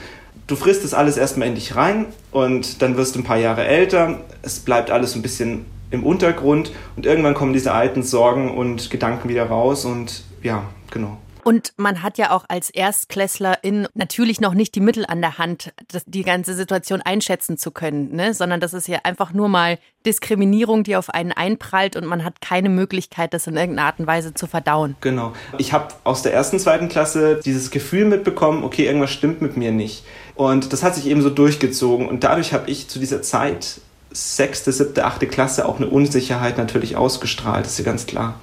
du 0.46 0.56
frisst 0.56 0.84
das 0.84 0.94
alles 0.94 1.16
erstmal 1.16 1.48
in 1.48 1.54
dich 1.54 1.76
rein 1.76 2.06
und 2.30 2.82
dann 2.82 2.96
wirst 2.96 3.14
du 3.14 3.20
ein 3.20 3.24
paar 3.24 3.38
Jahre 3.38 3.64
älter. 3.64 4.20
Es 4.42 4.60
bleibt 4.60 4.90
alles 4.90 5.14
ein 5.14 5.22
bisschen 5.22 5.66
im 5.90 6.04
Untergrund 6.04 6.72
und 6.96 7.06
irgendwann 7.06 7.34
kommen 7.34 7.52
diese 7.52 7.72
alten 7.72 8.02
Sorgen 8.02 8.56
und 8.56 8.90
Gedanken 8.90 9.28
wieder 9.28 9.46
raus 9.46 9.84
und 9.84 10.24
ja, 10.42 10.64
genau. 10.90 11.18
Und 11.46 11.74
man 11.76 12.02
hat 12.02 12.18
ja 12.18 12.32
auch 12.32 12.44
als 12.48 12.70
Erstklässlerin 12.70 13.86
natürlich 13.94 14.40
noch 14.40 14.52
nicht 14.52 14.74
die 14.74 14.80
Mittel 14.80 15.06
an 15.06 15.20
der 15.20 15.38
Hand, 15.38 15.72
die 16.06 16.24
ganze 16.24 16.54
Situation 16.54 17.02
einschätzen 17.02 17.56
zu 17.56 17.70
können, 17.70 18.16
ne? 18.16 18.34
sondern 18.34 18.58
das 18.58 18.74
ist 18.74 18.88
ja 18.88 18.98
einfach 19.04 19.32
nur 19.32 19.48
mal 19.48 19.78
Diskriminierung, 20.04 20.82
die 20.82 20.96
auf 20.96 21.08
einen 21.08 21.30
einprallt 21.30 21.94
und 21.94 22.04
man 22.04 22.24
hat 22.24 22.40
keine 22.40 22.68
Möglichkeit, 22.68 23.32
das 23.32 23.46
in 23.46 23.56
irgendeiner 23.56 23.86
Art 23.86 24.00
und 24.00 24.08
Weise 24.08 24.34
zu 24.34 24.48
verdauen. 24.48 24.96
Genau. 25.02 25.34
Ich 25.56 25.72
habe 25.72 25.94
aus 26.02 26.22
der 26.22 26.34
ersten, 26.34 26.58
zweiten 26.58 26.88
Klasse 26.88 27.38
dieses 27.44 27.70
Gefühl 27.70 28.06
mitbekommen, 28.06 28.64
okay, 28.64 28.86
irgendwas 28.86 29.12
stimmt 29.12 29.40
mit 29.40 29.56
mir 29.56 29.70
nicht. 29.70 30.02
Und 30.34 30.72
das 30.72 30.82
hat 30.82 30.96
sich 30.96 31.06
eben 31.06 31.22
so 31.22 31.30
durchgezogen 31.30 32.08
und 32.08 32.24
dadurch 32.24 32.54
habe 32.54 32.68
ich 32.68 32.88
zu 32.88 32.98
dieser 32.98 33.22
Zeit 33.22 33.80
sechste, 34.10 34.72
siebte, 34.72 35.04
achte 35.04 35.28
Klasse 35.28 35.68
auch 35.68 35.76
eine 35.76 35.86
Unsicherheit 35.86 36.58
natürlich 36.58 36.96
ausgestrahlt, 36.96 37.66
ist 37.66 37.78
ja 37.78 37.84
ganz 37.84 38.06
klar. 38.06 38.40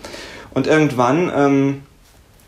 Und 0.53 0.67
irgendwann 0.67 1.29
ähm, 1.35 1.81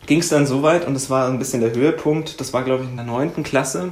ging 0.06 0.20
es 0.20 0.28
dann 0.28 0.46
so 0.46 0.62
weit, 0.62 0.86
und 0.86 0.94
das 0.94 1.10
war 1.10 1.28
ein 1.28 1.38
bisschen 1.38 1.60
der 1.60 1.72
Höhepunkt, 1.72 2.40
das 2.40 2.52
war, 2.52 2.64
glaube 2.64 2.84
ich, 2.84 2.90
in 2.90 2.96
der 2.96 3.06
neunten 3.06 3.42
Klasse. 3.42 3.90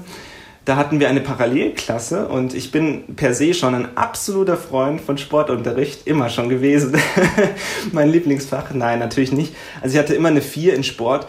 Da 0.64 0.76
hatten 0.76 0.98
wir 0.98 1.10
eine 1.10 1.20
Parallelklasse 1.20 2.26
und 2.26 2.54
ich 2.54 2.70
bin 2.72 3.16
per 3.16 3.34
se 3.34 3.52
schon 3.52 3.74
ein 3.74 3.98
absoluter 3.98 4.56
Freund 4.56 5.02
von 5.02 5.18
Sportunterricht, 5.18 6.06
immer 6.06 6.30
schon 6.30 6.48
gewesen. 6.48 6.96
mein 7.92 8.08
Lieblingsfach? 8.08 8.72
Nein, 8.72 8.98
natürlich 8.98 9.32
nicht. 9.32 9.54
Also 9.82 9.94
ich 9.94 9.98
hatte 9.98 10.14
immer 10.14 10.28
eine 10.28 10.40
vier 10.40 10.74
in 10.74 10.82
Sport. 10.82 11.26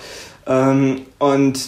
Ähm, 0.48 1.02
und 1.20 1.60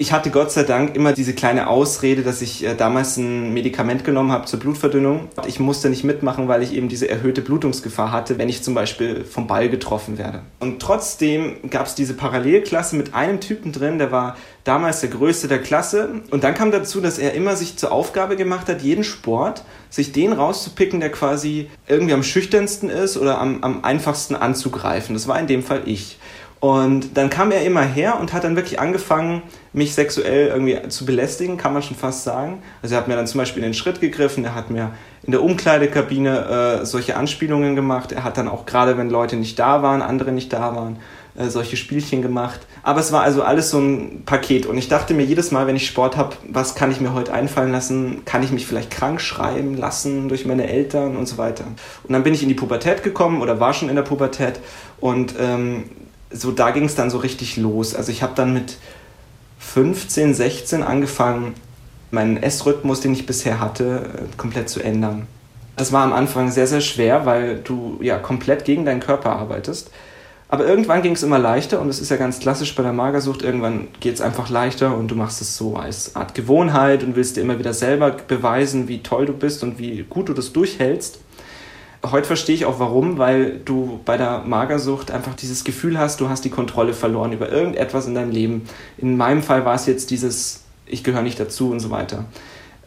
ich 0.00 0.12
hatte 0.12 0.30
Gott 0.30 0.50
sei 0.50 0.62
Dank 0.62 0.96
immer 0.96 1.12
diese 1.12 1.34
kleine 1.34 1.68
Ausrede, 1.68 2.22
dass 2.22 2.40
ich 2.40 2.64
äh, 2.64 2.74
damals 2.74 3.18
ein 3.18 3.52
Medikament 3.52 4.02
genommen 4.02 4.32
habe 4.32 4.46
zur 4.46 4.58
Blutverdünnung. 4.58 5.28
Ich 5.46 5.60
musste 5.60 5.90
nicht 5.90 6.04
mitmachen, 6.04 6.48
weil 6.48 6.62
ich 6.62 6.72
eben 6.72 6.88
diese 6.88 7.10
erhöhte 7.10 7.42
Blutungsgefahr 7.42 8.10
hatte, 8.10 8.38
wenn 8.38 8.48
ich 8.48 8.62
zum 8.62 8.72
Beispiel 8.72 9.26
vom 9.26 9.46
Ball 9.46 9.68
getroffen 9.68 10.16
werde. 10.16 10.40
Und 10.58 10.80
trotzdem 10.80 11.56
gab 11.68 11.86
es 11.86 11.96
diese 11.96 12.14
Parallelklasse 12.14 12.96
mit 12.96 13.12
einem 13.12 13.40
Typen 13.40 13.72
drin, 13.72 13.98
der 13.98 14.10
war 14.10 14.38
damals 14.64 15.00
der 15.00 15.10
größte 15.10 15.48
der 15.48 15.60
Klasse. 15.60 16.22
Und 16.30 16.44
dann 16.44 16.54
kam 16.54 16.70
dazu, 16.70 17.02
dass 17.02 17.18
er 17.18 17.34
immer 17.34 17.54
sich 17.54 17.76
zur 17.76 17.92
Aufgabe 17.92 18.36
gemacht 18.36 18.68
hat, 18.68 18.80
jeden 18.80 19.04
Sport, 19.04 19.64
sich 19.90 20.12
den 20.12 20.32
rauszupicken, 20.32 21.00
der 21.00 21.10
quasi 21.10 21.68
irgendwie 21.88 22.14
am 22.14 22.22
schüchternsten 22.22 22.88
ist 22.88 23.18
oder 23.18 23.38
am, 23.38 23.62
am 23.62 23.84
einfachsten 23.84 24.34
anzugreifen. 24.34 25.14
Das 25.14 25.28
war 25.28 25.38
in 25.38 25.46
dem 25.46 25.62
Fall 25.62 25.82
ich. 25.84 26.18
Und 26.60 27.16
dann 27.16 27.30
kam 27.30 27.50
er 27.52 27.64
immer 27.64 27.80
her 27.80 28.20
und 28.20 28.34
hat 28.34 28.44
dann 28.44 28.54
wirklich 28.54 28.78
angefangen, 28.78 29.42
mich 29.72 29.94
sexuell 29.94 30.48
irgendwie 30.48 30.88
zu 30.90 31.06
belästigen, 31.06 31.56
kann 31.56 31.72
man 31.72 31.82
schon 31.82 31.96
fast 31.96 32.22
sagen. 32.22 32.62
Also 32.82 32.94
er 32.94 33.00
hat 33.00 33.08
mir 33.08 33.16
dann 33.16 33.26
zum 33.26 33.38
Beispiel 33.38 33.62
in 33.62 33.70
den 33.70 33.74
Schritt 33.74 34.02
gegriffen, 34.02 34.44
er 34.44 34.54
hat 34.54 34.68
mir 34.68 34.92
in 35.22 35.32
der 35.32 35.42
Umkleidekabine 35.42 36.80
äh, 36.82 36.84
solche 36.84 37.16
Anspielungen 37.16 37.76
gemacht. 37.76 38.12
Er 38.12 38.24
hat 38.24 38.36
dann 38.36 38.46
auch 38.46 38.66
gerade, 38.66 38.98
wenn 38.98 39.08
Leute 39.08 39.36
nicht 39.36 39.58
da 39.58 39.82
waren, 39.82 40.02
andere 40.02 40.32
nicht 40.32 40.52
da 40.52 40.76
waren, 40.76 40.98
äh, 41.34 41.48
solche 41.48 41.78
Spielchen 41.78 42.20
gemacht. 42.20 42.60
Aber 42.82 43.00
es 43.00 43.10
war 43.10 43.22
also 43.22 43.42
alles 43.42 43.70
so 43.70 43.78
ein 43.78 44.24
Paket. 44.26 44.66
Und 44.66 44.76
ich 44.76 44.88
dachte 44.88 45.14
mir 45.14 45.24
jedes 45.24 45.52
Mal, 45.52 45.66
wenn 45.66 45.76
ich 45.76 45.86
Sport 45.86 46.18
habe, 46.18 46.36
was 46.46 46.74
kann 46.74 46.90
ich 46.90 47.00
mir 47.00 47.14
heute 47.14 47.32
einfallen 47.32 47.72
lassen? 47.72 48.22
Kann 48.26 48.42
ich 48.42 48.52
mich 48.52 48.66
vielleicht 48.66 48.90
krank 48.90 49.22
schreiben 49.22 49.78
lassen 49.78 50.28
durch 50.28 50.44
meine 50.44 50.68
Eltern 50.68 51.16
und 51.16 51.26
so 51.26 51.38
weiter? 51.38 51.64
Und 52.02 52.12
dann 52.12 52.22
bin 52.22 52.34
ich 52.34 52.42
in 52.42 52.50
die 52.50 52.54
Pubertät 52.54 53.02
gekommen 53.02 53.40
oder 53.40 53.60
war 53.60 53.72
schon 53.72 53.88
in 53.88 53.96
der 53.96 54.02
Pubertät 54.02 54.60
und 55.00 55.34
ähm, 55.40 55.84
so 56.30 56.52
da 56.52 56.70
ging 56.70 56.84
es 56.84 56.94
dann 56.94 57.10
so 57.10 57.18
richtig 57.18 57.56
los. 57.56 57.94
Also 57.94 58.12
ich 58.12 58.22
habe 58.22 58.34
dann 58.34 58.52
mit 58.52 58.76
15, 59.58 60.34
16 60.34 60.82
angefangen, 60.82 61.54
meinen 62.10 62.36
Essrhythmus, 62.42 63.00
den 63.00 63.12
ich 63.12 63.26
bisher 63.26 63.60
hatte, 63.60 64.10
äh, 64.14 64.36
komplett 64.36 64.68
zu 64.68 64.80
ändern. 64.80 65.26
Das 65.76 65.92
war 65.92 66.02
am 66.02 66.12
Anfang 66.12 66.50
sehr, 66.50 66.66
sehr 66.66 66.80
schwer, 66.80 67.24
weil 67.26 67.58
du 67.58 67.98
ja 68.02 68.18
komplett 68.18 68.64
gegen 68.64 68.84
deinen 68.84 69.00
Körper 69.00 69.30
arbeitest. 69.30 69.90
Aber 70.48 70.66
irgendwann 70.66 71.02
ging 71.02 71.12
es 71.12 71.22
immer 71.22 71.38
leichter 71.38 71.80
und 71.80 71.88
es 71.88 72.00
ist 72.00 72.10
ja 72.10 72.16
ganz 72.16 72.40
klassisch 72.40 72.74
bei 72.74 72.82
der 72.82 72.92
Magersucht. 72.92 73.42
Irgendwann 73.42 73.86
geht 74.00 74.14
es 74.14 74.20
einfach 74.20 74.50
leichter 74.50 74.96
und 74.96 75.08
du 75.08 75.14
machst 75.14 75.40
es 75.40 75.56
so 75.56 75.76
als 75.76 76.16
Art 76.16 76.34
Gewohnheit 76.34 77.04
und 77.04 77.14
willst 77.14 77.36
dir 77.36 77.42
immer 77.42 77.60
wieder 77.60 77.72
selber 77.72 78.10
beweisen, 78.10 78.88
wie 78.88 79.00
toll 79.00 79.26
du 79.26 79.32
bist 79.32 79.62
und 79.62 79.78
wie 79.78 80.04
gut 80.10 80.28
du 80.28 80.34
das 80.34 80.52
durchhältst. 80.52 81.20
Heute 82.02 82.26
verstehe 82.26 82.54
ich 82.54 82.64
auch 82.64 82.78
warum, 82.78 83.18
weil 83.18 83.60
du 83.64 84.00
bei 84.06 84.16
der 84.16 84.42
Magersucht 84.46 85.10
einfach 85.10 85.34
dieses 85.34 85.64
Gefühl 85.64 85.98
hast, 85.98 86.20
du 86.20 86.30
hast 86.30 86.44
die 86.44 86.50
Kontrolle 86.50 86.94
verloren 86.94 87.32
über 87.32 87.50
irgendetwas 87.52 88.06
in 88.06 88.14
deinem 88.14 88.30
Leben. 88.30 88.62
In 88.96 89.18
meinem 89.18 89.42
Fall 89.42 89.66
war 89.66 89.74
es 89.74 89.84
jetzt 89.84 90.10
dieses, 90.10 90.62
ich 90.86 91.04
gehöre 91.04 91.22
nicht 91.22 91.38
dazu 91.38 91.70
und 91.70 91.80
so 91.80 91.90
weiter. 91.90 92.24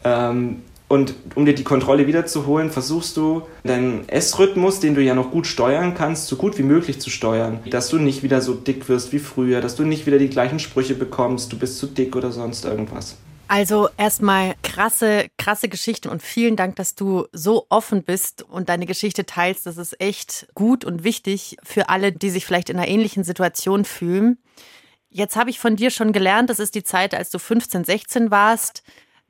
Ähm, 0.02 0.62
und 0.88 1.14
um 1.34 1.46
dir 1.46 1.54
die 1.54 1.64
Kontrolle 1.64 2.06
wiederzuholen, 2.06 2.70
versuchst 2.70 3.16
du 3.16 3.42
deinen 3.62 4.08
Essrhythmus, 4.08 4.80
den 4.80 4.94
du 4.94 5.02
ja 5.02 5.14
noch 5.14 5.30
gut 5.30 5.46
steuern 5.46 5.94
kannst, 5.94 6.26
so 6.26 6.36
gut 6.36 6.58
wie 6.58 6.62
möglich 6.62 7.00
zu 7.00 7.08
steuern. 7.08 7.60
Dass 7.70 7.88
du 7.88 7.98
nicht 7.98 8.22
wieder 8.22 8.40
so 8.40 8.54
dick 8.54 8.88
wirst 8.88 9.12
wie 9.12 9.18
früher, 9.18 9.60
dass 9.60 9.76
du 9.76 9.84
nicht 9.84 10.06
wieder 10.06 10.18
die 10.18 10.28
gleichen 10.28 10.58
Sprüche 10.58 10.94
bekommst, 10.94 11.52
du 11.52 11.58
bist 11.58 11.78
zu 11.78 11.86
dick 11.86 12.14
oder 12.16 12.32
sonst 12.32 12.64
irgendwas. 12.64 13.16
Also 13.54 13.88
erstmal 13.96 14.56
krasse, 14.64 15.28
krasse 15.38 15.68
Geschichten 15.68 16.08
und 16.08 16.24
vielen 16.24 16.56
Dank, 16.56 16.74
dass 16.74 16.96
du 16.96 17.28
so 17.30 17.66
offen 17.68 18.02
bist 18.02 18.42
und 18.42 18.68
deine 18.68 18.84
Geschichte 18.84 19.26
teilst. 19.26 19.66
Das 19.66 19.76
ist 19.76 20.00
echt 20.00 20.48
gut 20.56 20.84
und 20.84 21.04
wichtig 21.04 21.56
für 21.62 21.88
alle, 21.88 22.10
die 22.10 22.30
sich 22.30 22.46
vielleicht 22.46 22.68
in 22.68 22.76
einer 22.76 22.88
ähnlichen 22.88 23.22
Situation 23.22 23.84
fühlen. 23.84 24.38
Jetzt 25.08 25.36
habe 25.36 25.50
ich 25.50 25.60
von 25.60 25.76
dir 25.76 25.92
schon 25.92 26.12
gelernt, 26.12 26.50
das 26.50 26.58
ist 26.58 26.74
die 26.74 26.82
Zeit, 26.82 27.14
als 27.14 27.30
du 27.30 27.38
15, 27.38 27.84
16 27.84 28.32
warst. 28.32 28.82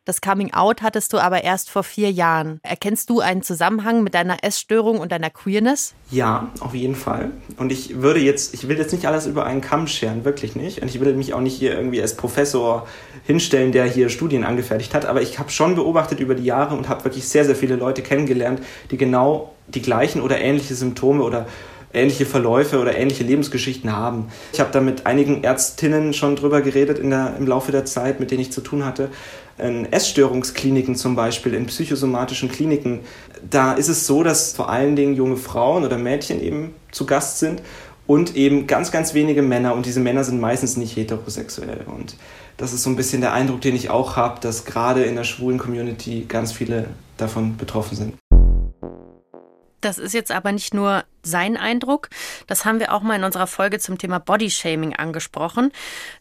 Das 0.07 0.21
Coming 0.21 0.53
Out 0.53 0.83
hattest 0.83 1.15
du 1.15 1.19
aber 1.19 1.45
erst 1.45 1.71
vor 1.71 1.83
vier 1.83 2.11
Jahren. 2.11 2.61
Erkennst 2.63 3.09
du 3.09 3.21
einen 3.21 3.43
Zusammenhang 3.43 4.03
mit 4.03 4.13
deiner 4.13 4.45
Essstörung 4.45 4.99
und 4.99 5.13
deiner 5.13 5.31
Queerness? 5.31 5.95
Ja, 6.11 6.51
auf 6.61 6.75
jeden 6.75 6.95
Fall. 6.95 7.31
Und 7.57 7.73
ich 7.73 8.03
würde 8.03 8.21
jetzt, 8.21 8.53
ich 8.53 8.69
will 8.69 8.77
jetzt 8.77 8.93
nicht 8.93 9.07
alles 9.07 9.27
über 9.27 9.47
einen 9.47 9.63
Kamm 9.63 9.87
scheren, 9.87 10.27
wirklich 10.27 10.57
nicht. 10.57 10.83
Und 10.83 10.89
ich 10.89 11.01
will 11.01 11.15
mich 11.15 11.33
auch 11.33 11.41
nicht 11.41 11.57
hier 11.57 11.75
irgendwie 11.75 12.03
als 12.03 12.19
Professor 12.19 12.87
hinstellen, 13.25 13.73
der 13.73 13.87
hier 13.87 14.11
Studien 14.11 14.45
angefertigt 14.45 14.93
hat. 14.93 15.07
Aber 15.07 15.23
ich 15.23 15.39
habe 15.39 15.51
schon 15.51 15.75
beobachtet 15.75 16.21
über 16.21 16.35
die 16.35 16.45
Jahre 16.45 16.77
und 16.77 16.91
habe 16.91 17.05
wirklich 17.05 17.27
sehr, 17.27 17.47
sehr 17.47 17.57
viele 17.57 17.77
Leute 17.77 18.03
kennengelernt, 18.03 18.61
die 18.91 18.99
genau 18.99 19.55
die 19.69 19.81
gleichen 19.81 20.21
oder 20.21 20.39
ähnliche 20.39 20.75
Symptome 20.75 21.23
oder 21.23 21.47
ähnliche 21.95 22.27
Verläufe 22.27 22.79
oder 22.79 22.97
ähnliche 22.97 23.25
Lebensgeschichten 23.25 23.95
haben. 23.95 24.29
Ich 24.53 24.61
habe 24.61 24.71
da 24.73 24.81
mit 24.81 25.07
einigen 25.07 25.45
Ärztinnen 25.45 26.13
schon 26.13 26.37
drüber 26.37 26.61
geredet 26.61 26.99
in 26.99 27.11
der, 27.11 27.35
im 27.39 27.47
Laufe 27.47 27.73
der 27.73 27.85
Zeit, 27.85 28.21
mit 28.21 28.31
denen 28.31 28.41
ich 28.41 28.53
zu 28.53 28.61
tun 28.61 28.85
hatte 28.85 29.11
in 29.59 29.93
Essstörungskliniken 29.93 30.97
zum 30.97 31.15
Beispiel, 31.15 31.55
in 31.55 31.67
psychosomatischen 31.67 32.51
Kliniken, 32.51 33.01
da 33.49 33.73
ist 33.75 33.89
es 33.89 34.07
so, 34.07 34.23
dass 34.23 34.53
vor 34.53 34.69
allen 34.69 34.97
Dingen 34.97 35.15
junge 35.15 35.37
Frauen 35.37 35.85
oder 35.85 35.99
Mädchen 35.99 36.43
eben 36.43 36.75
zu 36.91 37.07
Gast 37.07 37.39
sind 37.39 37.63
und 38.07 38.37
eben 38.37 38.67
ganz, 38.67 38.91
ganz 38.91 39.15
wenige 39.15 39.43
Männer 39.43 39.75
und 39.75 39.87
diese 39.87 40.01
Männer 40.01 40.25
sind 40.25 40.41
meistens 40.41 40.77
nicht 40.77 40.97
heterosexuell 40.97 41.85
und 41.87 42.17
das 42.57 42.73
ist 42.73 42.83
so 42.83 42.91
ein 42.91 42.97
bisschen 42.97 43.21
der 43.21 43.33
Eindruck, 43.33 43.61
den 43.61 43.75
ich 43.75 43.91
auch 43.91 44.17
habe, 44.17 44.41
dass 44.41 44.65
gerade 44.65 45.05
in 45.05 45.17
der 45.17 45.25
schwulen 45.25 45.59
Community 45.59 46.25
ganz 46.29 46.53
viele 46.53 46.87
davon 47.17 47.57
betroffen 47.57 47.97
sind. 47.97 48.15
Das 49.85 49.99
ist 49.99 50.15
jetzt 50.15 50.31
aber 50.31 50.51
nicht 50.51 50.73
nur 50.73 51.05
sein 51.23 51.59
Eindruck. 51.59 52.09
Das 52.47 52.65
haben 52.65 52.81
wir 52.81 52.93
auch 52.93 53.03
mal 53.03 53.17
in 53.17 53.25
unserer 53.25 53.47
Folge 53.47 53.79
zum 53.79 53.99
Thema 53.99 54.19
Bodyshaming 54.19 54.97
angesprochen. 54.97 55.73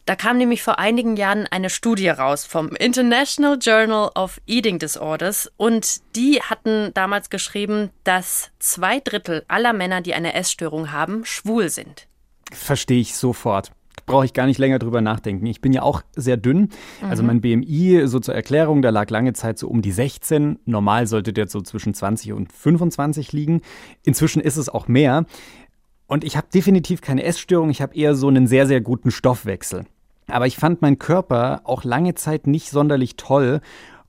Da 0.04 0.16
kam 0.16 0.36
nämlich 0.36 0.62
vor 0.62 0.78
einigen 0.78 1.16
Jahren 1.16 1.46
eine 1.46 1.70
Studie 1.70 2.10
raus 2.10 2.44
vom 2.44 2.68
International 2.76 3.56
Journal 3.58 4.10
of 4.14 4.38
Eating 4.46 4.78
Disorders 4.78 5.50
und 5.56 6.02
die 6.14 6.42
hatten 6.42 6.92
damals 6.92 7.30
geschrieben, 7.30 7.88
dass 8.04 8.50
zwei 8.58 9.00
Drittel 9.00 9.46
aller 9.48 9.72
Männer, 9.72 10.02
die 10.02 10.12
eine 10.12 10.34
Essstörung 10.34 10.92
haben, 10.92 11.24
schwul 11.24 11.70
sind. 11.70 12.06
Verstehe 12.52 13.00
ich 13.00 13.16
sofort 13.16 13.72
brauche 14.06 14.24
ich 14.24 14.32
gar 14.32 14.46
nicht 14.46 14.58
länger 14.58 14.78
drüber 14.78 15.00
nachdenken. 15.00 15.46
Ich 15.46 15.60
bin 15.60 15.72
ja 15.72 15.82
auch 15.82 16.02
sehr 16.14 16.36
dünn. 16.36 16.68
Also 17.02 17.22
mhm. 17.22 17.26
mein 17.28 17.40
BMI, 17.40 18.06
so 18.06 18.20
zur 18.20 18.34
Erklärung, 18.34 18.82
der 18.82 18.92
lag 18.92 19.10
lange 19.10 19.32
Zeit 19.32 19.58
so 19.58 19.68
um 19.68 19.82
die 19.82 19.92
16. 19.92 20.58
Normal 20.64 21.06
sollte 21.06 21.32
der 21.32 21.48
so 21.48 21.60
zwischen 21.60 21.94
20 21.94 22.32
und 22.32 22.52
25 22.52 23.32
liegen. 23.32 23.60
Inzwischen 24.02 24.40
ist 24.40 24.56
es 24.56 24.68
auch 24.68 24.88
mehr. 24.88 25.24
Und 26.06 26.24
ich 26.24 26.36
habe 26.36 26.46
definitiv 26.52 27.00
keine 27.00 27.24
Essstörung. 27.24 27.70
Ich 27.70 27.80
habe 27.80 27.94
eher 27.94 28.14
so 28.14 28.28
einen 28.28 28.46
sehr, 28.46 28.66
sehr 28.66 28.80
guten 28.80 29.10
Stoffwechsel. 29.10 29.86
Aber 30.28 30.46
ich 30.46 30.56
fand 30.56 30.82
meinen 30.82 30.98
Körper 30.98 31.62
auch 31.64 31.84
lange 31.84 32.14
Zeit 32.14 32.46
nicht 32.46 32.70
sonderlich 32.70 33.16
toll. 33.16 33.60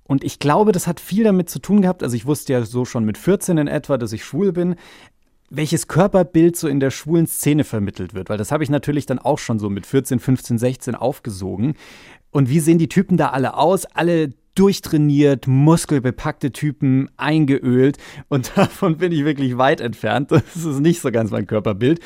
Und 0.04 0.24
ich 0.24 0.40
glaube, 0.40 0.72
das 0.72 0.88
hat 0.88 1.00
viel 1.00 1.24
damit 1.24 1.50
zu 1.50 1.60
tun 1.60 1.82
gehabt. 1.82 2.04
Also 2.04 2.16
ich 2.16 2.26
wusste 2.26 2.54
ja 2.54 2.64
so 2.64 2.86
schon 2.86 3.06
mit 3.06 3.18
14 3.18 3.58
in 3.58 3.68
etwa, 3.68 3.98
dass 3.98 4.14
ich 4.14 4.24
schwul 4.24 4.52
bin 4.52 4.76
welches 5.50 5.88
Körperbild 5.88 6.56
so 6.56 6.68
in 6.68 6.80
der 6.80 6.92
schwulen 6.92 7.28
Szene 7.28 7.64
vermittelt 7.64 8.14
wird, 8.14 8.30
weil 8.30 8.38
das 8.38 8.52
habe 8.52 8.64
ich 8.64 8.70
natürlich 8.70 9.06
dann 9.06 9.20
auch 9.20 9.40
schon 9.40 9.60
so 9.60 9.70
mit 9.70 9.86
14, 9.86 10.20
15, 10.20 10.58
16 10.58 10.96
aufgesogen. 10.96 11.76
Und 12.32 12.50
wie 12.50 12.60
sehen 12.60 12.80
die 12.80 12.90
Typen 12.90 13.18
da 13.18 13.30
alle 13.30 13.56
aus? 13.56 13.86
Alle 13.86 14.34
durchtrainiert, 14.56 15.48
muskelbepackte 15.48 16.52
Typen, 16.52 17.10
eingeölt. 17.18 17.98
Und 18.30 18.54
davon 18.56 18.98
bin 18.98 19.12
ich 19.12 19.26
wirklich 19.26 19.58
weit 19.58 19.82
entfernt. 19.82 20.32
Das 20.32 20.56
ist 20.56 20.80
nicht 20.80 21.02
so 21.02 21.12
ganz 21.12 21.32
mein 21.32 21.48
Körperbild. 21.48 22.00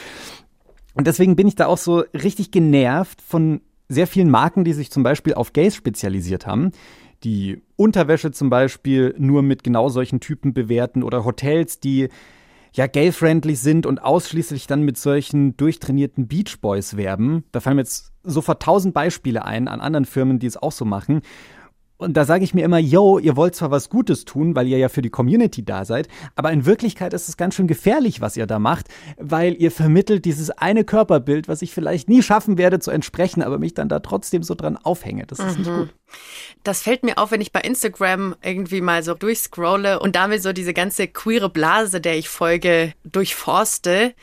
Und 0.94 1.08
deswegen 1.08 1.36
bin 1.36 1.48
ich 1.48 1.56
da 1.56 1.68
auch 1.68 1.78
so 1.78 2.04
richtig 2.14 2.52
genervt 2.52 3.22
von 3.22 3.62
sehr 3.88 4.08
vielen 4.08 4.30
Marken, 4.30 4.66
die 4.66 4.74
sich 4.74 4.92
zum 4.92 5.04
Beispiel 5.04 5.34
auf 5.34 5.54
Gays 5.54 5.76
spezialisiert 5.76 6.46
haben. 6.46 6.72
Die 7.24 7.62
Unterwäsche 7.76 8.32
zum 8.32 8.50
Beispiel 8.50 9.16
nur 9.18 9.42
mit 9.42 9.64
genau 9.64 9.90
solchen 9.90 10.20
Typen 10.20 10.54
bewerten 10.54 11.04
oder 11.04 11.26
Hotels, 11.26 11.80
die 11.80 12.10
ja 12.74 12.88
gay-friendly 12.88 13.56
sind 13.56 13.86
und 13.86 14.04
ausschließlich 14.04 14.68
dann 14.68 14.84
mit 14.84 14.98
solchen 14.98 15.58
durchtrainierten 15.58 16.28
Beach 16.28 16.60
Boys 16.62 16.98
werben. 16.98 17.44
Da 17.52 17.60
fallen 17.60 17.76
mir 17.76 17.84
jetzt 17.84 18.12
sofort 18.24 18.62
tausend 18.62 18.94
Beispiele 18.94 19.46
ein 19.46 19.68
an 19.68 19.82
anderen 19.82 20.06
Firmen, 20.06 20.40
die 20.40 20.48
es 20.48 20.58
auch 20.58 20.72
so 20.72 20.86
machen. 20.86 21.22
Und 22.00 22.14
da 22.14 22.24
sage 22.24 22.46
ich 22.46 22.54
mir 22.54 22.64
immer, 22.64 22.78
yo, 22.78 23.20
ihr 23.20 23.36
wollt 23.36 23.56
zwar 23.56 23.72
was 23.72 23.90
Gutes 23.90 24.24
tun, 24.24 24.56
weil 24.56 24.70
ihr 24.70 24.78
ja 24.78 24.88
für 24.88 25.02
die 25.02 25.10
Community 25.10 25.66
da 25.66 25.84
seid, 25.84 26.08
aber 26.34 26.50
in 26.54 26.66
Wirklichkeit 26.66 27.14
ist 27.14 27.28
es 27.28 27.36
ganz 27.36 27.56
schön 27.56 27.68
gefährlich, 27.68 28.22
was 28.22 28.38
ihr 28.38 28.48
da 28.48 28.58
macht, 28.58 28.88
weil 29.18 29.54
ihr 29.62 29.70
vermittelt 29.70 30.24
dieses 30.24 30.50
eine 30.50 30.86
Körperbild, 30.86 31.50
was 31.50 31.62
ich 31.62 31.74
vielleicht 31.74 32.08
nie 32.08 32.24
schaffen 32.24 32.58
werde 32.58 32.80
zu 32.80 32.90
entsprechen, 32.90 33.44
aber 33.44 33.60
mich 33.60 33.74
dann 33.74 33.90
da 33.90 34.00
trotzdem 34.00 34.44
so 34.44 34.56
dran 34.56 34.78
aufhänge. 34.78 35.26
Das 35.28 35.40
ist 35.40 35.60
mhm. 35.60 35.64
nicht 35.64 35.76
gut. 35.76 35.94
Das 36.64 36.82
fällt 36.82 37.04
mir 37.04 37.18
auf, 37.18 37.32
wenn 37.32 37.42
ich 37.42 37.52
bei 37.52 37.60
Instagram 37.60 38.34
irgendwie 38.42 38.80
mal 38.80 39.04
so 39.04 39.14
durchscrolle 39.14 40.00
und 40.00 40.16
damit 40.16 40.42
so 40.42 40.54
diese 40.54 40.74
ganze 40.74 41.10
queere 41.10 41.50
Blase, 41.50 42.00
der 42.00 42.18
ich 42.18 42.30
folge, 42.30 42.94
durchforste 43.04 44.14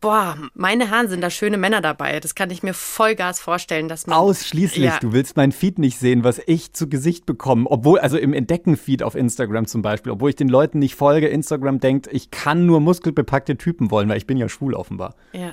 boah, 0.00 0.36
meine 0.54 0.90
Haaren 0.90 1.08
sind 1.08 1.20
da 1.20 1.30
schöne 1.30 1.58
Männer 1.58 1.80
dabei. 1.80 2.20
Das 2.20 2.34
kann 2.34 2.50
ich 2.50 2.62
mir 2.62 2.74
Vollgas 2.74 3.40
vorstellen, 3.40 3.88
dass 3.88 4.06
man. 4.06 4.16
Ausschließlich. 4.16 4.84
Ja. 4.84 4.98
Du 4.98 5.12
willst 5.12 5.36
mein 5.36 5.52
Feed 5.52 5.78
nicht 5.78 5.98
sehen, 5.98 6.24
was 6.24 6.40
ich 6.46 6.72
zu 6.72 6.88
Gesicht 6.88 7.26
bekomme. 7.26 7.70
Obwohl, 7.70 7.98
also 7.98 8.16
im 8.18 8.32
Entdecken-Feed 8.32 9.02
auf 9.02 9.14
Instagram 9.14 9.66
zum 9.66 9.82
Beispiel, 9.82 10.12
obwohl 10.12 10.30
ich 10.30 10.36
den 10.36 10.48
Leuten 10.48 10.78
nicht 10.78 10.94
folge, 10.94 11.28
Instagram 11.28 11.80
denkt, 11.80 12.08
ich 12.10 12.30
kann 12.30 12.66
nur 12.66 12.80
muskelbepackte 12.80 13.56
Typen 13.56 13.90
wollen, 13.90 14.08
weil 14.08 14.18
ich 14.18 14.26
bin 14.26 14.38
ja 14.38 14.48
schwul 14.48 14.74
offenbar. 14.74 15.14
Ja. 15.32 15.52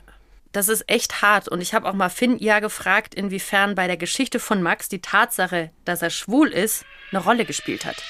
Das 0.54 0.70
ist 0.70 0.90
echt 0.90 1.22
hart. 1.22 1.50
Und 1.50 1.62
ich 1.62 1.74
habe 1.74 1.88
auch 1.88 1.94
mal 1.94 2.10
Finn 2.10 2.38
ja 2.40 2.60
gefragt, 2.60 3.14
inwiefern 3.14 3.76
bei 3.76 3.86
der 3.86 3.98
Geschichte 3.98 4.40
von 4.40 4.62
Max 4.64 4.90
die 4.90 5.02
Tatsache, 5.02 5.72
dass 5.86 6.02
er 6.02 6.10
schwul 6.10 6.48
ist, 6.48 6.86
eine 7.12 7.22
Rolle 7.22 7.46
gespielt 7.46 7.86
hat. 7.86 8.02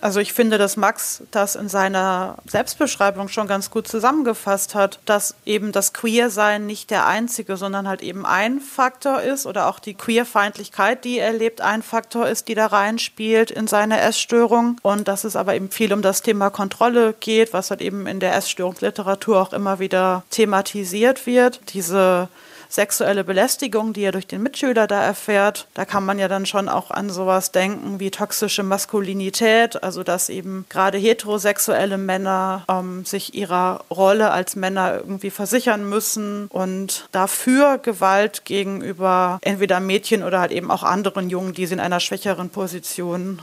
Also 0.00 0.20
ich 0.20 0.32
finde, 0.32 0.58
dass 0.58 0.76
Max 0.76 1.22
das 1.30 1.56
in 1.56 1.68
seiner 1.68 2.36
Selbstbeschreibung 2.46 3.28
schon 3.28 3.48
ganz 3.48 3.70
gut 3.70 3.88
zusammengefasst 3.88 4.74
hat, 4.74 5.00
dass 5.04 5.34
eben 5.44 5.72
das 5.72 5.92
Queersein 5.92 6.66
nicht 6.66 6.90
der 6.90 7.06
einzige, 7.06 7.56
sondern 7.56 7.88
halt 7.88 8.02
eben 8.02 8.24
ein 8.24 8.60
Faktor 8.60 9.20
ist 9.20 9.46
oder 9.46 9.66
auch 9.66 9.80
die 9.80 9.94
Queerfeindlichkeit, 9.94 11.04
die 11.04 11.18
er 11.18 11.32
lebt, 11.32 11.60
ein 11.60 11.82
Faktor 11.82 12.28
ist, 12.28 12.48
die 12.48 12.54
da 12.54 12.66
reinspielt 12.66 13.50
in 13.50 13.66
seine 13.66 14.00
Essstörung 14.00 14.78
und 14.82 15.08
dass 15.08 15.24
es 15.24 15.34
aber 15.34 15.54
eben 15.54 15.70
viel 15.70 15.92
um 15.92 16.02
das 16.02 16.22
Thema 16.22 16.50
Kontrolle 16.50 17.14
geht, 17.18 17.52
was 17.52 17.70
halt 17.70 17.80
eben 17.80 18.06
in 18.06 18.20
der 18.20 18.34
Essstörungsliteratur 18.36 19.40
auch 19.40 19.52
immer 19.52 19.78
wieder 19.78 20.22
thematisiert 20.30 21.26
wird. 21.26 21.60
Diese 21.74 22.28
sexuelle 22.68 23.24
Belästigung, 23.24 23.92
die 23.92 24.02
er 24.02 24.12
durch 24.12 24.26
den 24.26 24.42
Mitschüler 24.42 24.86
da 24.86 25.02
erfährt. 25.02 25.66
Da 25.74 25.84
kann 25.84 26.04
man 26.04 26.18
ja 26.18 26.28
dann 26.28 26.46
schon 26.46 26.68
auch 26.68 26.90
an 26.90 27.10
sowas 27.10 27.52
denken 27.52 27.98
wie 28.00 28.10
toxische 28.10 28.62
Maskulinität, 28.62 29.82
also 29.82 30.02
dass 30.02 30.28
eben 30.28 30.66
gerade 30.68 30.98
heterosexuelle 30.98 31.98
Männer 31.98 32.64
ähm, 32.68 33.04
sich 33.04 33.34
ihrer 33.34 33.84
Rolle 33.90 34.30
als 34.30 34.56
Männer 34.56 34.96
irgendwie 34.96 35.30
versichern 35.30 35.88
müssen 35.88 36.46
und 36.48 37.08
dafür 37.12 37.78
Gewalt 37.78 38.44
gegenüber 38.44 39.38
entweder 39.42 39.80
Mädchen 39.80 40.22
oder 40.22 40.40
halt 40.40 40.52
eben 40.52 40.70
auch 40.70 40.82
anderen 40.82 41.30
Jungen, 41.30 41.54
die 41.54 41.66
sie 41.66 41.74
in 41.74 41.80
einer 41.80 42.00
schwächeren 42.00 42.50
Position 42.50 43.40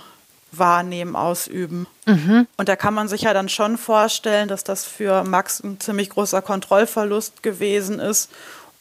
wahrnehmen, 0.51 1.15
ausüben. 1.15 1.87
Mhm. 2.05 2.47
Und 2.57 2.69
da 2.69 2.75
kann 2.75 2.93
man 2.93 3.07
sich 3.07 3.23
ja 3.23 3.33
dann 3.33 3.49
schon 3.49 3.77
vorstellen, 3.77 4.47
dass 4.47 4.63
das 4.63 4.85
für 4.85 5.23
Max 5.23 5.61
ein 5.61 5.79
ziemlich 5.79 6.09
großer 6.09 6.41
Kontrollverlust 6.41 7.43
gewesen 7.43 7.99
ist 7.99 8.29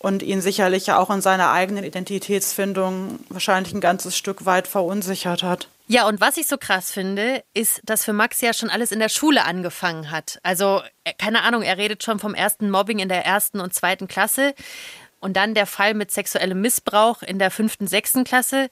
und 0.05 0.23
ihn 0.23 0.43
sicherlich 0.43 0.87
ja 0.87 0.99
auch 0.99 1.09
in 1.09 1.23
seiner 1.23 1.51
eigenen 1.51 1.83
Identitätsfindung 1.83 3.21
wahrscheinlich 3.31 3.73
ein 3.73 3.81
ganzes 3.81 4.19
Stück 4.19 4.45
weit 4.45 4.69
verunsichert 4.69 5.43
hat. 5.43 5.69
Ja, 5.87 6.07
und 6.07 6.21
was 6.21 6.37
ich 6.37 6.47
so 6.47 6.59
krass 6.59 6.93
finde, 6.93 7.43
ist, 7.55 7.81
dass 7.85 8.05
für 8.05 8.13
Max 8.13 8.43
ja 8.43 8.53
schon 8.53 8.69
alles 8.69 8.93
in 8.93 8.99
der 8.99 9.09
Schule 9.09 9.47
angefangen 9.47 10.11
hat. 10.11 10.39
Also, 10.43 10.83
äh, 11.05 11.15
keine 11.17 11.43
Ahnung, 11.43 11.63
er 11.63 11.79
redet 11.79 12.05
schon 12.05 12.19
vom 12.19 12.35
ersten 12.35 12.71
Mobbing 12.71 12.99
in 12.99 13.09
der 13.09 13.25
ersten 13.25 13.61
und 13.61 13.73
zweiten 13.73 14.07
Klasse 14.07 14.55
und 15.21 15.39
dann 15.39 15.55
der 15.55 15.67
Fall 15.67 15.95
mit 15.95 16.11
sexuellem 16.11 16.61
Missbrauch 16.61 17.23
in 17.23 17.39
der 17.39 17.51
fünften, 17.51 17.87
sechsten 17.87 18.25
Klasse. 18.25 18.69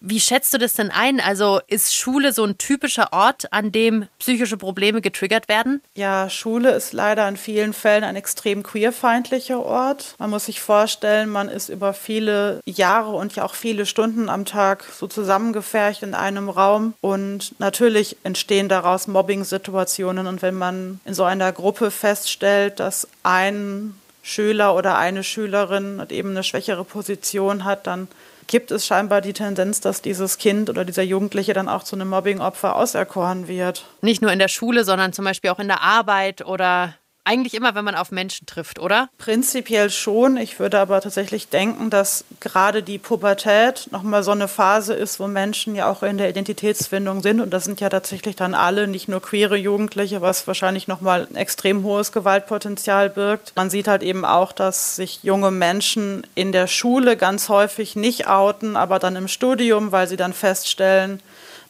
Wie 0.00 0.20
schätzt 0.20 0.54
du 0.54 0.58
das 0.58 0.74
denn 0.74 0.90
ein? 0.90 1.20
Also 1.20 1.60
ist 1.66 1.94
Schule 1.94 2.32
so 2.32 2.44
ein 2.44 2.56
typischer 2.56 3.12
Ort, 3.12 3.52
an 3.52 3.72
dem 3.72 4.06
psychische 4.18 4.56
Probleme 4.56 5.00
getriggert 5.00 5.48
werden? 5.48 5.82
Ja, 5.94 6.30
Schule 6.30 6.70
ist 6.70 6.92
leider 6.92 7.28
in 7.28 7.36
vielen 7.36 7.72
Fällen 7.72 8.04
ein 8.04 8.14
extrem 8.16 8.62
queerfeindlicher 8.62 9.60
Ort. 9.60 10.14
Man 10.18 10.30
muss 10.30 10.46
sich 10.46 10.60
vorstellen, 10.60 11.28
man 11.28 11.48
ist 11.48 11.68
über 11.68 11.92
viele 11.92 12.60
Jahre 12.64 13.10
und 13.10 13.34
ja 13.34 13.44
auch 13.44 13.54
viele 13.54 13.86
Stunden 13.86 14.28
am 14.28 14.44
Tag 14.44 14.84
so 14.84 15.08
zusammengefercht 15.08 16.02
in 16.02 16.14
einem 16.14 16.48
Raum 16.48 16.94
und 17.00 17.58
natürlich 17.58 18.16
entstehen 18.22 18.68
daraus 18.68 19.08
Mobbing-Situationen 19.08 20.26
und 20.26 20.42
wenn 20.42 20.54
man 20.54 21.00
in 21.04 21.14
so 21.14 21.24
einer 21.24 21.52
Gruppe 21.52 21.90
feststellt, 21.90 22.78
dass 22.78 23.08
ein 23.24 23.94
Schüler 24.22 24.74
oder 24.74 24.98
eine 24.98 25.24
Schülerin 25.24 26.02
eben 26.10 26.30
eine 26.30 26.44
schwächere 26.44 26.84
Position 26.84 27.64
hat, 27.64 27.86
dann 27.86 28.08
gibt 28.48 28.72
es 28.72 28.84
scheinbar 28.84 29.20
die 29.20 29.32
Tendenz, 29.32 29.80
dass 29.80 30.02
dieses 30.02 30.38
Kind 30.38 30.68
oder 30.68 30.84
dieser 30.84 31.04
Jugendliche 31.04 31.52
dann 31.52 31.68
auch 31.68 31.84
zu 31.84 31.94
einem 31.94 32.08
Mobbingopfer 32.08 32.74
auserkoren 32.74 33.46
wird. 33.46 33.84
Nicht 34.02 34.22
nur 34.22 34.32
in 34.32 34.40
der 34.40 34.48
Schule, 34.48 34.82
sondern 34.82 35.12
zum 35.12 35.24
Beispiel 35.24 35.50
auch 35.50 35.60
in 35.60 35.68
der 35.68 35.82
Arbeit 35.82 36.44
oder 36.44 36.94
eigentlich 37.28 37.52
immer, 37.52 37.74
wenn 37.74 37.84
man 37.84 37.94
auf 37.94 38.10
Menschen 38.10 38.46
trifft, 38.46 38.78
oder? 38.78 39.10
Prinzipiell 39.18 39.90
schon. 39.90 40.38
Ich 40.38 40.58
würde 40.58 40.80
aber 40.80 41.00
tatsächlich 41.02 41.48
denken, 41.50 41.90
dass 41.90 42.24
gerade 42.40 42.82
die 42.82 42.98
Pubertät 42.98 43.88
nochmal 43.90 44.22
so 44.22 44.30
eine 44.30 44.48
Phase 44.48 44.94
ist, 44.94 45.20
wo 45.20 45.26
Menschen 45.26 45.74
ja 45.74 45.90
auch 45.90 46.02
in 46.02 46.16
der 46.16 46.30
Identitätsfindung 46.30 47.20
sind. 47.20 47.40
Und 47.40 47.50
das 47.50 47.64
sind 47.64 47.80
ja 47.80 47.90
tatsächlich 47.90 48.34
dann 48.34 48.54
alle, 48.54 48.88
nicht 48.88 49.08
nur 49.08 49.20
queere 49.20 49.56
Jugendliche, 49.56 50.22
was 50.22 50.46
wahrscheinlich 50.46 50.88
nochmal 50.88 51.28
ein 51.30 51.36
extrem 51.36 51.82
hohes 51.82 52.12
Gewaltpotenzial 52.12 53.10
birgt. 53.10 53.52
Man 53.56 53.68
sieht 53.68 53.88
halt 53.88 54.02
eben 54.02 54.24
auch, 54.24 54.52
dass 54.52 54.96
sich 54.96 55.22
junge 55.22 55.50
Menschen 55.50 56.26
in 56.34 56.50
der 56.52 56.66
Schule 56.66 57.18
ganz 57.18 57.50
häufig 57.50 57.94
nicht 57.94 58.26
outen, 58.26 58.74
aber 58.74 58.98
dann 58.98 59.16
im 59.16 59.28
Studium, 59.28 59.92
weil 59.92 60.08
sie 60.08 60.16
dann 60.16 60.32
feststellen, 60.32 61.20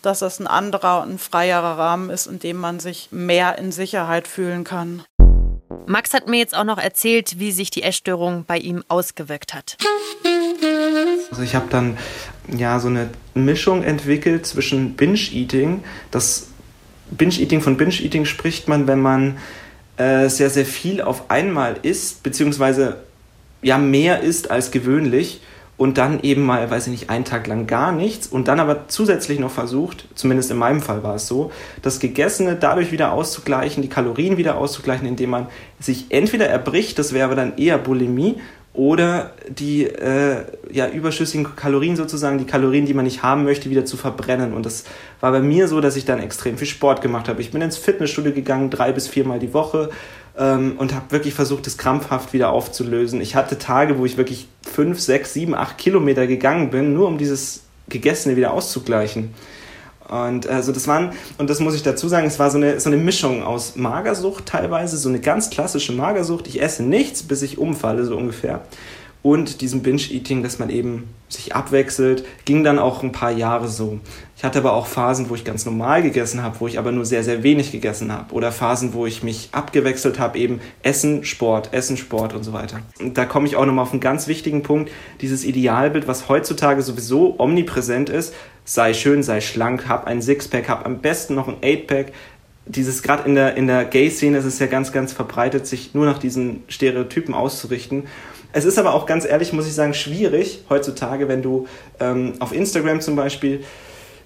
dass 0.03 0.21
das 0.21 0.38
ein 0.38 0.47
anderer 0.47 1.03
und 1.03 1.14
ein 1.14 1.18
freierer 1.18 1.77
Rahmen 1.77 2.11
ist, 2.11 2.29
in 2.29 2.38
dem 2.38 2.59
man 2.59 2.79
sich 2.79 3.09
mehr 3.11 3.59
in 3.59 3.73
Sicherheit 3.73 4.29
fühlen 4.29 4.62
kann. 4.62 5.03
Max 5.87 6.14
hat 6.14 6.28
mir 6.28 6.38
jetzt 6.38 6.57
auch 6.57 6.64
noch 6.64 6.78
erzählt, 6.78 7.38
wie 7.38 7.52
sich 7.52 7.70
die 7.70 7.83
Essstörung 7.83 8.44
bei 8.46 8.59
ihm 8.59 8.85
ausgewirkt 8.88 9.54
hat. 9.54 9.76
Also 11.31 11.42
ich 11.42 11.54
habe 11.54 11.66
dann 11.70 11.98
ja 12.48 12.81
so 12.81 12.88
eine 12.88 13.11
Mischung 13.35 13.83
entwickelt 13.83 14.46
zwischen 14.46 14.94
Binge-Eating. 14.94 15.85
Das 16.11 16.48
Binge-Eating 17.11 17.61
von 17.61 17.76
Binge-Eating 17.76 18.24
spricht 18.24 18.68
man, 18.68 18.87
wenn 18.87 19.00
man 19.00 19.38
äh, 19.98 20.28
sehr, 20.28 20.48
sehr 20.48 20.66
viel 20.66 21.02
auf 21.02 21.31
einmal 21.31 21.76
isst, 21.83 22.22
beziehungsweise 22.22 23.02
ja 23.61 23.76
mehr 23.76 24.20
isst 24.20 24.50
als 24.50 24.70
gewöhnlich 24.70 25.40
und 25.78 25.96
dann 25.96 26.20
eben 26.20 26.42
mal, 26.42 26.70
weiß 26.70 26.88
ich 26.88 26.90
nicht, 26.90 27.08
einen 27.08 27.24
Tag 27.24 27.46
lang 27.46 27.66
gar 27.66 27.92
nichts 27.92 28.26
und 28.26 28.48
dann 28.48 28.60
aber 28.60 28.88
zusätzlich 28.88 29.38
noch 29.38 29.50
versucht, 29.50 30.04
zumindest 30.14 30.50
in 30.50 30.58
meinem 30.58 30.82
Fall 30.82 31.02
war 31.02 31.14
es 31.14 31.26
so, 31.26 31.50
das 31.80 32.00
Gegessene 32.00 32.56
dadurch 32.56 32.92
wieder 32.92 33.12
auszugleichen, 33.12 33.82
die 33.82 33.88
Kalorien 33.88 34.36
wieder 34.36 34.58
auszugleichen, 34.58 35.08
indem 35.08 35.30
man 35.30 35.46
sich 35.80 36.06
entweder 36.10 36.48
erbricht, 36.48 36.98
das 36.98 37.14
wäre 37.14 37.34
dann 37.34 37.56
eher 37.56 37.78
Bulimie, 37.78 38.36
oder 38.78 39.32
die 39.48 39.86
äh, 39.86 40.44
ja, 40.70 40.88
überschüssigen 40.88 41.56
Kalorien 41.56 41.96
sozusagen, 41.96 42.38
die 42.38 42.44
Kalorien, 42.44 42.86
die 42.86 42.94
man 42.94 43.06
nicht 43.06 43.24
haben 43.24 43.42
möchte, 43.42 43.70
wieder 43.70 43.84
zu 43.84 43.96
verbrennen. 43.96 44.52
Und 44.52 44.64
das 44.64 44.84
war 45.20 45.32
bei 45.32 45.40
mir 45.40 45.66
so, 45.66 45.80
dass 45.80 45.96
ich 45.96 46.04
dann 46.04 46.20
extrem 46.20 46.56
viel 46.56 46.68
Sport 46.68 47.02
gemacht 47.02 47.28
habe. 47.28 47.40
Ich 47.40 47.50
bin 47.50 47.60
ins 47.60 47.76
Fitnessstudio 47.76 48.32
gegangen, 48.32 48.70
drei 48.70 48.92
bis 48.92 49.08
viermal 49.08 49.40
die 49.40 49.52
Woche 49.52 49.90
ähm, 50.38 50.77
und 50.79 50.94
habe 50.94 51.11
wirklich 51.11 51.35
versucht, 51.35 51.66
das 51.66 51.77
krampfhaft 51.77 52.33
wieder 52.33 52.51
aufzulösen. 52.51 53.20
Ich 53.20 53.35
hatte 53.35 53.59
Tage, 53.59 53.98
wo 53.98 54.07
ich 54.07 54.16
wirklich 54.16 54.48
fünf, 54.62 55.01
sechs, 55.01 55.35
sieben, 55.35 55.55
acht 55.55 55.79
Kilometer 55.79 56.27
gegangen 56.27 56.70
bin, 56.70 56.94
nur 56.94 57.09
um 57.09 57.18
dieses 57.18 57.62
Gegessene 57.88 58.37
wieder 58.37 58.53
auszugleichen. 58.53 59.35
Und 60.09 60.46
also 60.46 60.72
das 60.72 60.88
waren, 60.88 61.12
und 61.37 61.51
das 61.51 61.61
muss 61.61 61.74
ich 61.74 61.83
dazu 61.83 62.09
sagen, 62.09 62.27
es 62.27 62.38
war 62.38 62.51
so 62.51 62.57
eine, 62.57 62.81
so 62.81 62.88
eine 62.88 62.96
Mischung 62.96 63.42
aus 63.42 63.77
Magersucht 63.77 64.46
teilweise, 64.46 64.96
so 64.96 65.11
eine 65.11 65.20
ganz 65.20 65.51
klassische 65.51 65.92
Magersucht. 65.92 66.46
Ich 66.46 66.62
esse 66.62 66.83
nichts, 66.83 67.22
bis 67.22 67.42
ich 67.42 67.59
umfalle, 67.59 68.05
so 68.05 68.16
ungefähr 68.16 68.62
und 69.22 69.61
diesem 69.61 69.83
Binge-Eating, 69.83 70.42
dass 70.42 70.59
man 70.59 70.70
eben 70.70 71.09
sich 71.28 71.54
abwechselt, 71.54 72.24
ging 72.44 72.64
dann 72.64 72.78
auch 72.78 73.02
ein 73.02 73.12
paar 73.12 73.33
Jahre 73.33 73.68
so. 73.68 73.98
Ich 74.37 74.44
hatte 74.44 74.61
aber 74.61 74.72
auch 74.72 74.87
Phasen, 74.87 75.28
wo 75.28 75.35
ich 75.35 75.44
ganz 75.44 75.66
normal 75.66 76.02
gegessen 76.02 76.42
habe, 76.42 76.61
wo 76.61 76.68
ich 76.68 76.78
aber 76.78 76.92
nur 76.92 77.04
sehr, 77.04 77.24
sehr 77.24 77.42
wenig 77.42 77.72
gegessen 77.72 78.12
habe. 78.12 78.33
Oder 78.33 78.52
Phasen, 78.52 78.94
wo 78.94 79.04
ich 79.04 79.22
mich 79.22 79.48
abgewechselt 79.52 80.18
habe, 80.18 80.38
eben 80.38 80.61
Essen, 80.83 81.24
Sport, 81.24 81.72
Essen, 81.72 81.96
Sport 81.96 82.35
und 82.35 82.44
so 82.44 82.52
weiter. 82.52 82.81
Und 83.00 83.18
da 83.18 83.24
komme 83.26 83.46
ich 83.46 83.57
auch 83.57 83.66
nochmal 83.66 83.83
auf 83.83 83.92
einen 83.92 84.00
ganz 84.00 84.28
wichtigen 84.28 84.62
Punkt, 84.62 84.90
dieses 85.20 85.44
Idealbild, 85.44 86.07
was 86.07 86.28
heutzutage 86.28 86.83
sowieso 86.83 87.35
omnipräsent 87.38 88.09
ist, 88.09 88.33
sei 88.64 88.94
schön, 88.94 89.22
sei 89.22 89.40
schlank, 89.40 89.88
hab 89.88 90.07
ein 90.07 90.22
Sixpack, 90.22 90.68
hab 90.68 90.87
am 90.87 91.00
besten 91.00 91.35
noch 91.35 91.48
ein 91.48 91.57
Eightpack, 91.62 92.12
dieses 92.68 93.02
gerade 93.02 93.26
in 93.26 93.35
der 93.35 93.57
in 93.57 93.66
der 93.66 93.85
Gay-Szene 93.85 94.38
ist 94.38 94.44
es 94.44 94.59
ja 94.59 94.66
ganz 94.66 94.92
ganz 94.92 95.12
verbreitet, 95.12 95.66
sich 95.66 95.94
nur 95.94 96.04
nach 96.04 96.18
diesen 96.18 96.62
Stereotypen 96.68 97.35
auszurichten. 97.35 98.04
Es 98.52 98.64
ist 98.64 98.78
aber 98.78 98.94
auch 98.94 99.06
ganz 99.06 99.24
ehrlich, 99.24 99.52
muss 99.52 99.66
ich 99.66 99.74
sagen, 99.74 99.94
schwierig 99.94 100.64
heutzutage, 100.70 101.28
wenn 101.28 101.42
du 101.42 101.66
ähm, 102.00 102.34
auf 102.40 102.52
Instagram 102.52 103.00
zum 103.00 103.14
Beispiel 103.14 103.64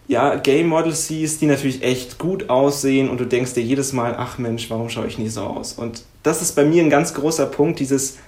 ja, 0.08 0.36
Gay 0.36 0.64
Models 0.64 1.08
siehst, 1.08 1.40
die 1.40 1.46
natürlich 1.46 1.82
echt 1.82 2.18
gut 2.18 2.48
aussehen 2.50 3.08
und 3.08 3.20
du 3.20 3.24
denkst 3.24 3.54
dir 3.54 3.62
jedes 3.62 3.92
Mal, 3.92 4.14
ach 4.16 4.38
Mensch, 4.38 4.68
warum 4.70 4.88
schaue 4.88 5.06
ich 5.06 5.18
nie 5.18 5.28
so 5.28 5.42
aus? 5.42 5.72
Und 5.74 6.04
das 6.22 6.42
ist 6.42 6.54
bei 6.54 6.64
mir 6.64 6.82
ein 6.82 6.90
ganz 6.90 7.14
großer 7.14 7.46
Punkt, 7.46 7.80
dieses 7.80 8.18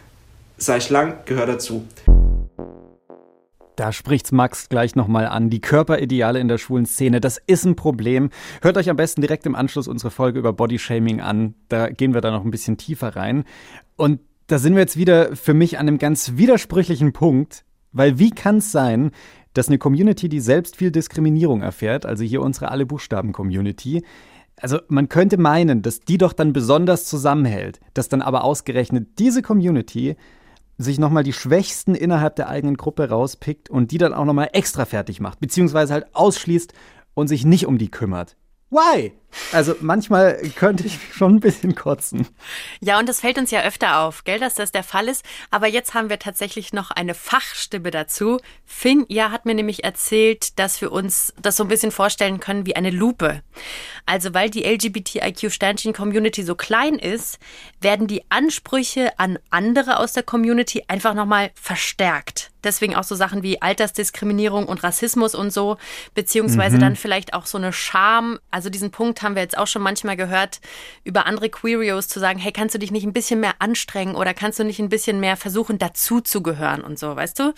sei 0.56 0.80
schlank 0.80 1.26
gehört 1.26 1.48
dazu. 1.48 1.84
Da 3.76 3.90
spricht's 3.90 4.30
Max 4.30 4.68
gleich 4.68 4.94
nochmal 4.94 5.26
an. 5.26 5.50
Die 5.50 5.60
Körperideale 5.60 6.38
in 6.38 6.46
der 6.46 6.58
schwulen 6.58 6.86
Szene, 6.86 7.20
das 7.20 7.40
ist 7.46 7.64
ein 7.64 7.74
Problem. 7.74 8.30
Hört 8.62 8.76
euch 8.76 8.88
am 8.88 8.96
besten 8.96 9.20
direkt 9.20 9.46
im 9.46 9.56
Anschluss 9.56 9.88
unsere 9.88 10.12
Folge 10.12 10.38
über 10.38 10.52
Bodyshaming 10.52 11.20
an. 11.20 11.54
Da 11.68 11.90
gehen 11.90 12.14
wir 12.14 12.20
da 12.20 12.30
noch 12.30 12.44
ein 12.44 12.52
bisschen 12.52 12.76
tiefer 12.76 13.16
rein. 13.16 13.44
Und 13.96 14.20
da 14.46 14.58
sind 14.58 14.74
wir 14.74 14.80
jetzt 14.80 14.96
wieder 14.96 15.36
für 15.36 15.54
mich 15.54 15.78
an 15.78 15.88
einem 15.88 15.98
ganz 15.98 16.32
widersprüchlichen 16.36 17.12
Punkt, 17.12 17.64
weil 17.92 18.18
wie 18.18 18.30
kann 18.30 18.58
es 18.58 18.72
sein, 18.72 19.10
dass 19.54 19.68
eine 19.68 19.78
Community, 19.78 20.28
die 20.28 20.40
selbst 20.40 20.76
viel 20.76 20.90
Diskriminierung 20.90 21.62
erfährt, 21.62 22.06
also 22.06 22.24
hier 22.24 22.42
unsere 22.42 22.70
alle 22.70 22.86
Buchstaben 22.86 23.32
Community, 23.32 24.02
also 24.60 24.78
man 24.88 25.08
könnte 25.08 25.36
meinen, 25.36 25.82
dass 25.82 26.00
die 26.00 26.18
doch 26.18 26.32
dann 26.32 26.52
besonders 26.52 27.06
zusammenhält, 27.06 27.80
dass 27.92 28.08
dann 28.08 28.22
aber 28.22 28.44
ausgerechnet 28.44 29.18
diese 29.18 29.42
Community 29.42 30.16
sich 30.76 30.98
nochmal 30.98 31.22
die 31.22 31.32
Schwächsten 31.32 31.94
innerhalb 31.94 32.36
der 32.36 32.48
eigenen 32.48 32.76
Gruppe 32.76 33.08
rauspickt 33.08 33.70
und 33.70 33.90
die 33.90 33.98
dann 33.98 34.14
auch 34.14 34.24
nochmal 34.24 34.50
extra 34.52 34.84
fertig 34.84 35.20
macht, 35.20 35.40
beziehungsweise 35.40 35.92
halt 35.92 36.14
ausschließt 36.14 36.72
und 37.14 37.28
sich 37.28 37.44
nicht 37.44 37.66
um 37.66 37.78
die 37.78 37.90
kümmert. 37.90 38.36
Why? 38.70 39.12
Also 39.52 39.74
manchmal 39.80 40.36
könnte 40.56 40.84
ich 40.86 40.98
schon 41.12 41.36
ein 41.36 41.40
bisschen 41.40 41.74
kotzen. 41.74 42.26
Ja, 42.80 42.98
und 42.98 43.08
das 43.08 43.20
fällt 43.20 43.38
uns 43.38 43.50
ja 43.50 43.62
öfter 43.62 44.00
auf, 44.00 44.24
gell, 44.24 44.38
dass 44.38 44.54
das 44.54 44.72
der 44.72 44.82
Fall 44.82 45.08
ist. 45.08 45.24
Aber 45.50 45.66
jetzt 45.66 45.94
haben 45.94 46.08
wir 46.08 46.18
tatsächlich 46.18 46.72
noch 46.72 46.90
eine 46.90 47.14
Fachstimme 47.14 47.90
dazu. 47.90 48.38
Finn, 48.64 49.04
ja, 49.08 49.30
hat 49.30 49.46
mir 49.46 49.54
nämlich 49.54 49.84
erzählt, 49.84 50.58
dass 50.58 50.80
wir 50.80 50.92
uns 50.92 51.32
das 51.40 51.56
so 51.56 51.64
ein 51.64 51.68
bisschen 51.68 51.90
vorstellen 51.90 52.40
können 52.40 52.66
wie 52.66 52.76
eine 52.76 52.90
Lupe. 52.90 53.42
Also 54.06 54.34
weil 54.34 54.50
die 54.50 54.64
LGBTIQ-Sternchen-Community 54.64 56.42
so 56.42 56.54
klein 56.54 56.98
ist, 56.98 57.38
werden 57.80 58.06
die 58.06 58.22
Ansprüche 58.30 59.18
an 59.18 59.38
andere 59.50 59.98
aus 59.98 60.12
der 60.12 60.22
Community 60.22 60.84
einfach 60.88 61.14
nochmal 61.14 61.50
verstärkt. 61.54 62.50
Deswegen 62.64 62.96
auch 62.96 63.04
so 63.04 63.14
Sachen 63.14 63.42
wie 63.42 63.60
Altersdiskriminierung 63.60 64.66
und 64.66 64.82
Rassismus 64.82 65.34
und 65.34 65.52
so, 65.52 65.76
beziehungsweise 66.14 66.76
mhm. 66.76 66.80
dann 66.80 66.96
vielleicht 66.96 67.34
auch 67.34 67.46
so 67.46 67.58
eine 67.58 67.72
Scham. 67.72 68.38
Also 68.50 68.70
diesen 68.70 68.90
Punkt 68.90 69.22
haben 69.24 69.34
wir 69.34 69.42
jetzt 69.42 69.58
auch 69.58 69.66
schon 69.66 69.82
manchmal 69.82 70.16
gehört, 70.16 70.60
über 71.02 71.26
andere 71.26 71.50
Queerios 71.50 72.06
zu 72.06 72.20
sagen, 72.20 72.38
hey, 72.38 72.52
kannst 72.52 72.74
du 72.74 72.78
dich 72.78 72.92
nicht 72.92 73.04
ein 73.04 73.12
bisschen 73.12 73.40
mehr 73.40 73.54
anstrengen 73.58 74.14
oder 74.14 74.34
kannst 74.34 74.58
du 74.60 74.64
nicht 74.64 74.78
ein 74.78 74.88
bisschen 74.88 75.18
mehr 75.18 75.36
versuchen, 75.36 75.78
dazuzugehören 75.78 76.82
und 76.82 76.98
so, 76.98 77.16
weißt 77.16 77.38
du? 77.40 77.54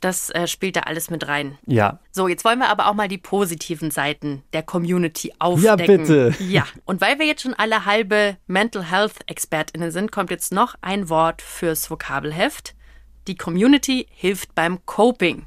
Das 0.00 0.30
äh, 0.30 0.46
spielt 0.46 0.76
da 0.76 0.80
alles 0.80 1.10
mit 1.10 1.28
rein. 1.28 1.58
Ja. 1.66 2.00
So, 2.10 2.26
jetzt 2.26 2.44
wollen 2.44 2.58
wir 2.58 2.70
aber 2.70 2.88
auch 2.88 2.94
mal 2.94 3.08
die 3.08 3.18
positiven 3.18 3.90
Seiten 3.90 4.42
der 4.54 4.62
Community 4.62 5.32
aufdecken. 5.38 5.64
Ja, 5.64 5.76
bitte. 5.76 6.34
Ja. 6.42 6.64
Und 6.86 7.02
weil 7.02 7.18
wir 7.18 7.26
jetzt 7.26 7.42
schon 7.42 7.52
alle 7.54 7.84
halbe 7.84 8.38
Mental 8.46 8.90
Health 8.90 9.16
ExpertInnen 9.26 9.90
sind, 9.90 10.10
kommt 10.10 10.30
jetzt 10.30 10.52
noch 10.52 10.74
ein 10.80 11.10
Wort 11.10 11.42
fürs 11.42 11.90
Vokabelheft. 11.90 12.74
Die 13.28 13.36
Community 13.36 14.06
hilft 14.10 14.54
beim 14.54 14.84
Coping. 14.86 15.44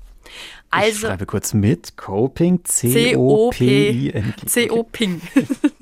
Also, 0.69 0.89
ich 0.89 0.99
schreibe 0.99 1.25
kurz 1.25 1.53
mit. 1.53 1.97
Coping, 1.97 2.63
C-O-P-I-N. 2.63 4.33
C-O-Ping. 4.45 5.21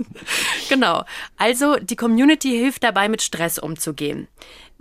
genau. 0.69 1.03
Also 1.37 1.77
die 1.77 1.95
Community 1.95 2.49
hilft 2.49 2.83
dabei, 2.83 3.09
mit 3.09 3.21
Stress 3.21 3.59
umzugehen. 3.59 4.27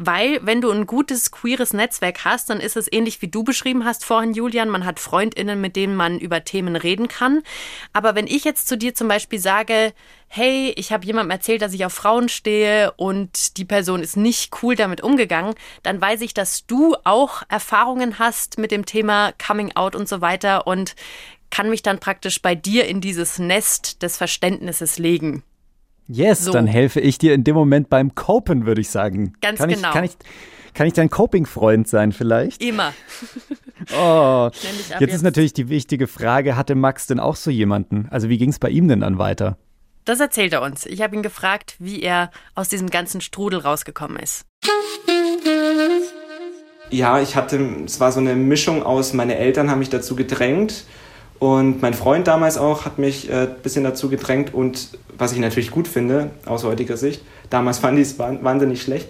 Weil, 0.03 0.41
wenn 0.47 0.63
du 0.63 0.71
ein 0.71 0.87
gutes 0.87 1.31
queeres 1.31 1.75
Netzwerk 1.75 2.25
hast, 2.25 2.49
dann 2.49 2.59
ist 2.59 2.75
es 2.75 2.91
ähnlich 2.91 3.21
wie 3.21 3.29
du 3.29 3.45
beschrieben 3.45 3.85
hast 3.85 4.07
vorhin, 4.07 4.33
Julian. 4.33 4.71
Man 4.71 4.87
hat 4.87 4.99
FreundInnen, 4.99 5.61
mit 5.61 5.77
denen 5.77 5.95
man 5.95 6.19
über 6.19 6.43
Themen 6.43 6.75
reden 6.75 7.07
kann. 7.07 7.43
Aber 7.93 8.15
wenn 8.15 8.27
ich 8.27 8.45
jetzt 8.45 8.67
zu 8.67 8.79
dir 8.79 8.95
zum 8.95 9.09
Beispiel 9.09 9.39
sage, 9.39 9.93
hey, 10.27 10.73
ich 10.77 10.91
habe 10.91 11.05
jemandem 11.05 11.33
erzählt, 11.33 11.61
dass 11.61 11.75
ich 11.75 11.85
auf 11.85 11.93
Frauen 11.93 12.31
stehe 12.31 12.93
und 12.93 13.59
die 13.59 13.67
Person 13.67 14.01
ist 14.01 14.17
nicht 14.17 14.63
cool 14.63 14.75
damit 14.75 15.03
umgegangen, 15.03 15.55
dann 15.83 16.01
weiß 16.01 16.23
ich, 16.23 16.33
dass 16.33 16.65
du 16.67 16.97
auch 17.05 17.43
Erfahrungen 17.51 18.19
hast 18.19 18.57
mit 18.57 18.71
dem 18.71 18.87
Thema 18.87 19.33
Coming 19.33 19.77
Out 19.77 19.97
und 19.97 20.09
so 20.09 20.23
weiter 20.23 20.67
und 20.67 20.95
kann 21.51 21.71
mich 21.71 21.83
dann 21.83 21.99
praktisch 21.99 22.41
bei 22.43 22.55
dir 22.55 22.87
in 22.87 23.01
dieses 23.01 23.39
Nest 23.39 24.03
des 24.03 24.17
Verständnisses 24.17 24.99
legen. 24.99 25.43
Yes, 26.07 26.45
so. 26.45 26.53
dann 26.53 26.67
helfe 26.67 27.01
ich 27.01 27.19
dir 27.19 27.35
in 27.35 27.45
dem 27.45 27.55
Moment 27.55 27.89
beim 27.89 28.15
Copen, 28.15 28.67
würde 28.67 28.81
ich 28.81 28.91
sagen. 28.91 29.35
Ganz 29.41 29.61
kann 29.61 29.69
genau. 29.69 29.89
Ich, 29.89 29.95
kann, 29.95 30.05
ich, 30.05 30.17
kann 30.75 30.87
ich 30.89 30.93
dein 30.93 31.09
Coping-Freund 31.09 31.87
sein 31.87 32.11
vielleicht? 32.13 32.61
Immer. 32.61 32.93
oh, 33.97 34.51
jetzt, 34.53 35.01
jetzt 35.01 35.15
ist 35.15 35.23
natürlich 35.23 35.53
die 35.53 35.69
wichtige 35.69 36.09
Frage, 36.09 36.57
hatte 36.57 36.75
Max 36.75 37.07
denn 37.07 37.21
auch 37.21 37.37
so 37.37 37.51
jemanden? 37.51 38.09
Also 38.11 38.29
wie 38.29 38.39
ging 38.39 38.51
es 38.51 38.59
bei 38.59 38.71
ihm 38.71 38.89
denn 38.89 39.01
dann 39.01 39.19
weiter? 39.19 39.57
Das 40.05 40.19
erzählt 40.19 40.53
er 40.53 40.63
uns. 40.63 40.87
Ich 40.87 41.03
habe 41.03 41.15
ihn 41.15 41.23
gefragt, 41.23 41.77
wie 41.79 42.03
er 42.03 42.31
aus 42.57 42.69
diesem 42.69 42.91
ganzen 42.91 43.21
Strudel 43.21 43.61
rausgekommen 43.61 44.17
ist. 44.19 44.47
Ja, 46.91 47.21
ich 47.21 47.37
hatte, 47.37 47.85
es 47.85 48.01
war 48.01 48.11
so 48.11 48.19
eine 48.19 48.35
Mischung 48.35 48.83
aus, 48.83 49.13
meine 49.13 49.37
Eltern 49.37 49.71
haben 49.71 49.79
mich 49.79 49.91
dazu 49.91 50.17
gedrängt 50.17 50.87
und 51.41 51.81
mein 51.81 51.95
Freund 51.95 52.29
damals 52.29 52.59
auch 52.59 52.85
hat 52.85 52.99
mich 52.99 53.33
ein 53.33 53.45
äh, 53.45 53.49
bisschen 53.63 53.83
dazu 53.83 54.11
gedrängt 54.11 54.53
und 54.53 54.91
was 55.17 55.33
ich 55.33 55.39
natürlich 55.39 55.71
gut 55.71 55.89
finde, 55.89 56.31
aus 56.45 56.65
heutiger 56.65 56.99
Sicht, 56.99 57.23
damals 57.49 57.79
fand 57.79 57.99
ich 57.99 58.09
es 58.09 58.19
wahnsinnig 58.19 58.83
schlecht. 58.83 59.09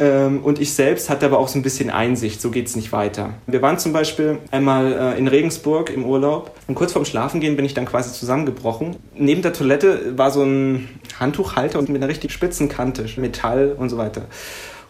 Ähm, 0.00 0.40
und 0.42 0.60
ich 0.60 0.74
selbst 0.74 1.08
hatte 1.08 1.24
aber 1.24 1.38
auch 1.38 1.46
so 1.46 1.60
ein 1.60 1.62
bisschen 1.62 1.88
Einsicht, 1.88 2.40
so 2.40 2.50
geht 2.50 2.66
es 2.66 2.74
nicht 2.74 2.90
weiter. 2.90 3.34
Wir 3.46 3.62
waren 3.62 3.78
zum 3.78 3.92
Beispiel 3.92 4.38
einmal 4.50 4.92
äh, 4.92 5.18
in 5.18 5.28
Regensburg 5.28 5.90
im 5.90 6.04
Urlaub 6.04 6.50
und 6.66 6.74
kurz 6.74 6.92
vorm 6.92 7.04
Schlafengehen 7.04 7.54
bin 7.54 7.64
ich 7.64 7.74
dann 7.74 7.86
quasi 7.86 8.12
zusammengebrochen. 8.12 8.96
Neben 9.14 9.42
der 9.42 9.52
Toilette 9.52 10.18
war 10.18 10.32
so 10.32 10.42
ein 10.42 10.88
Handtuchhalter 11.20 11.80
mit 11.82 11.90
einer 11.90 12.08
richtig 12.08 12.32
spitzen 12.32 12.68
Kante, 12.68 13.06
Metall 13.18 13.76
und 13.78 13.88
so 13.88 13.98
weiter. 13.98 14.22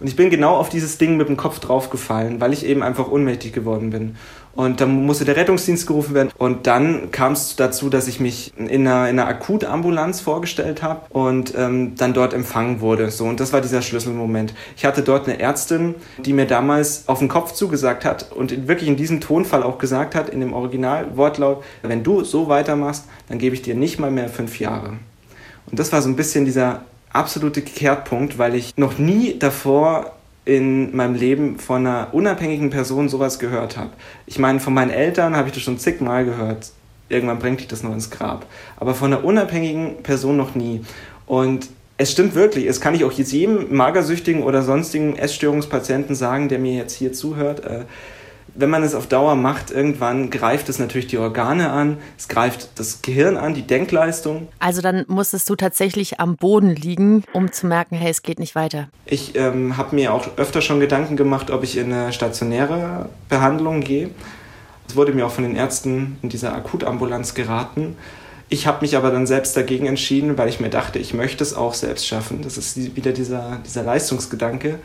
Und 0.01 0.09
ich 0.09 0.17
bin 0.17 0.31
genau 0.31 0.57
auf 0.57 0.69
dieses 0.69 0.99
Ding 0.99 1.17
mit 1.17 1.29
dem 1.29 1.37
Kopf 1.37 1.61
draufgefallen, 1.61 2.41
weil 2.41 2.53
ich 2.53 2.67
eben 2.67 2.83
einfach 2.83 3.09
ohnmächtig 3.09 3.53
geworden 3.53 3.91
bin. 3.91 4.17
Und 4.55 4.81
dann 4.81 5.07
musste 5.07 5.25
der 5.25 5.37
Rettungsdienst 5.37 5.87
gerufen 5.87 6.15
werden. 6.15 6.31
Und 6.37 6.67
dann 6.67 7.11
kam 7.11 7.33
es 7.33 7.57
dazu, 7.57 7.89
dass 7.89 8.07
ich 8.07 8.21
mich 8.21 8.53
in 8.57 8.69
einer, 8.69 9.09
in 9.09 9.19
einer 9.19 9.27
Akutambulanz 9.27 10.21
vorgestellt 10.21 10.83
habe 10.83 11.01
und 11.11 11.55
ähm, 11.57 11.95
dann 11.97 12.13
dort 12.13 12.35
empfangen 12.35 12.81
wurde. 12.81 13.11
So, 13.11 13.25
und 13.25 13.41
das 13.41 13.53
war 13.53 13.61
dieser 13.61 13.81
Schlüsselmoment. 13.81 14.53
Ich 14.77 14.85
hatte 14.85 15.03
dort 15.03 15.27
eine 15.27 15.41
Ärztin, 15.41 15.95
die 16.19 16.33
mir 16.33 16.47
damals 16.47 17.09
auf 17.09 17.21
den 17.21 17.29
Kopf 17.29 17.53
zugesagt 17.53 18.05
hat 18.05 18.33
und 18.33 18.69
wirklich 18.69 18.89
in 18.89 18.97
diesem 18.97 19.21
Tonfall 19.21 19.63
auch 19.63 19.79
gesagt 19.79 20.15
hat, 20.15 20.29
in 20.29 20.41
dem 20.41 20.53
Originalwortlaut, 20.53 21.65
wenn 21.83 22.03
du 22.03 22.25
so 22.25 22.49
weitermachst, 22.49 23.05
dann 23.29 23.39
gebe 23.39 23.55
ich 23.55 23.63
dir 23.63 23.75
nicht 23.75 23.99
mal 23.99 24.11
mehr 24.11 24.29
fünf 24.29 24.61
Jahre. 24.61 24.99
Und 25.67 25.79
das 25.79 25.93
war 25.93 26.03
so 26.03 26.09
ein 26.09 26.17
bisschen 26.17 26.45
dieser 26.45 26.83
absolute 27.13 27.63
Kehrtpunkt, 27.63 28.39
weil 28.39 28.55
ich 28.55 28.77
noch 28.77 28.99
nie 28.99 29.39
davor 29.39 30.13
in 30.45 30.95
meinem 30.97 31.15
Leben 31.15 31.59
von 31.59 31.87
einer 31.87 32.09
unabhängigen 32.13 32.71
Person 32.71 33.09
sowas 33.09 33.39
gehört 33.39 33.77
habe. 33.77 33.91
Ich 34.27 34.39
meine, 34.39 34.61
von 34.61 34.75
meinen 34.75 34.91
Eltern 34.91 35.37
habe 35.37 35.49
ich 35.49 35.55
das 35.55 35.63
schon 35.63 35.79
zigmal 35.79 36.25
gehört. 36.25 36.73
Irgendwann 37.09 37.39
bringt 37.39 37.61
dich 37.61 37.69
das 37.69 37.83
noch 37.83 37.93
ins 37.93 38.11
Grab. 38.11 38.47
Aber 38.77 38.95
von 38.95 39.13
einer 39.13 39.25
unabhängigen 39.25 40.03
Person 40.03 40.37
noch 40.37 40.55
nie. 40.55 40.83
Und 41.27 41.69
es 41.99 42.11
stimmt 42.11 42.35
wirklich, 42.35 42.67
es 42.67 42.81
kann 42.81 42.95
ich 42.95 43.05
auch 43.05 43.13
jetzt 43.13 43.33
jedem 43.33 43.75
magersüchtigen 43.77 44.43
oder 44.43 44.63
sonstigen 44.63 45.17
Essstörungspatienten 45.17 46.17
sagen, 46.17 46.49
der 46.49 46.59
mir 46.59 46.75
jetzt 46.75 46.95
hier 46.95 47.13
zuhört. 47.13 47.65
Äh, 47.65 47.85
wenn 48.55 48.71
man 48.71 48.83
es 48.83 48.95
auf 48.95 49.07
Dauer 49.07 49.35
macht, 49.35 49.71
irgendwann 49.71 50.31
greift 50.31 50.69
es 50.69 50.79
natürlich 50.79 51.07
die 51.07 51.19
Organe 51.19 51.71
an, 51.71 51.99
es 52.19 52.29
greift 52.29 52.79
das 52.79 53.03
Gehirn 53.03 53.37
an, 53.37 53.55
die 53.55 53.63
Denkleistung. 53.63 54.49
Also 54.59 54.83
dann 54.83 55.05
musstest 55.09 55.49
du 55.49 55.57
tatsächlich 55.57 56.21
am 56.21 56.37
Boden 56.37 56.71
liegen, 56.71 57.25
um 57.33 57.51
zu 57.53 57.67
merken, 57.67 57.97
hey, 57.97 58.11
es 58.11 58.23
geht 58.23 58.39
nicht 58.39 58.55
weiter. 58.55 58.89
Ich 59.07 59.37
ähm, 59.37 59.77
habe 59.77 59.95
mir 59.95 60.13
auch 60.13 60.37
öfter 60.37 60.61
schon 60.61 60.81
Gedanken 60.81 61.17
gemacht, 61.17 61.51
ob 61.51 61.63
ich 61.63 61.77
in 61.77 61.93
eine 61.93 62.13
stationäre 62.13 63.09
Behandlung 63.29 63.81
gehe. 63.81 64.11
Es 64.89 64.97
wurde 64.97 65.13
mir 65.13 65.27
auch 65.27 65.33
von 65.33 65.45
den 65.45 65.57
Ärzten 65.57 66.19
in 66.23 66.29
dieser 66.29 66.55
Akutambulanz 66.55 67.35
geraten. 67.35 67.97
Ich 68.51 68.67
habe 68.67 68.83
mich 68.83 68.99
aber 68.99 69.11
dann 69.11 69.27
selbst 69.27 69.57
dagegen 69.57 69.87
entschieden, 69.87 70.37
weil 70.37 70.51
ich 70.51 70.61
mir 70.61 70.69
dachte, 70.69 70.99
ich 70.99 71.15
möchte 71.15 71.43
es 71.43 71.55
auch 71.55 71.73
selbst 71.73 72.07
schaffen. 72.07 72.43
Das 72.43 72.59
ist 72.59 72.95
wieder 72.95 73.13
dieser, 73.13 73.61
dieser 73.65 73.83
Leistungsgedanke. 73.83 74.79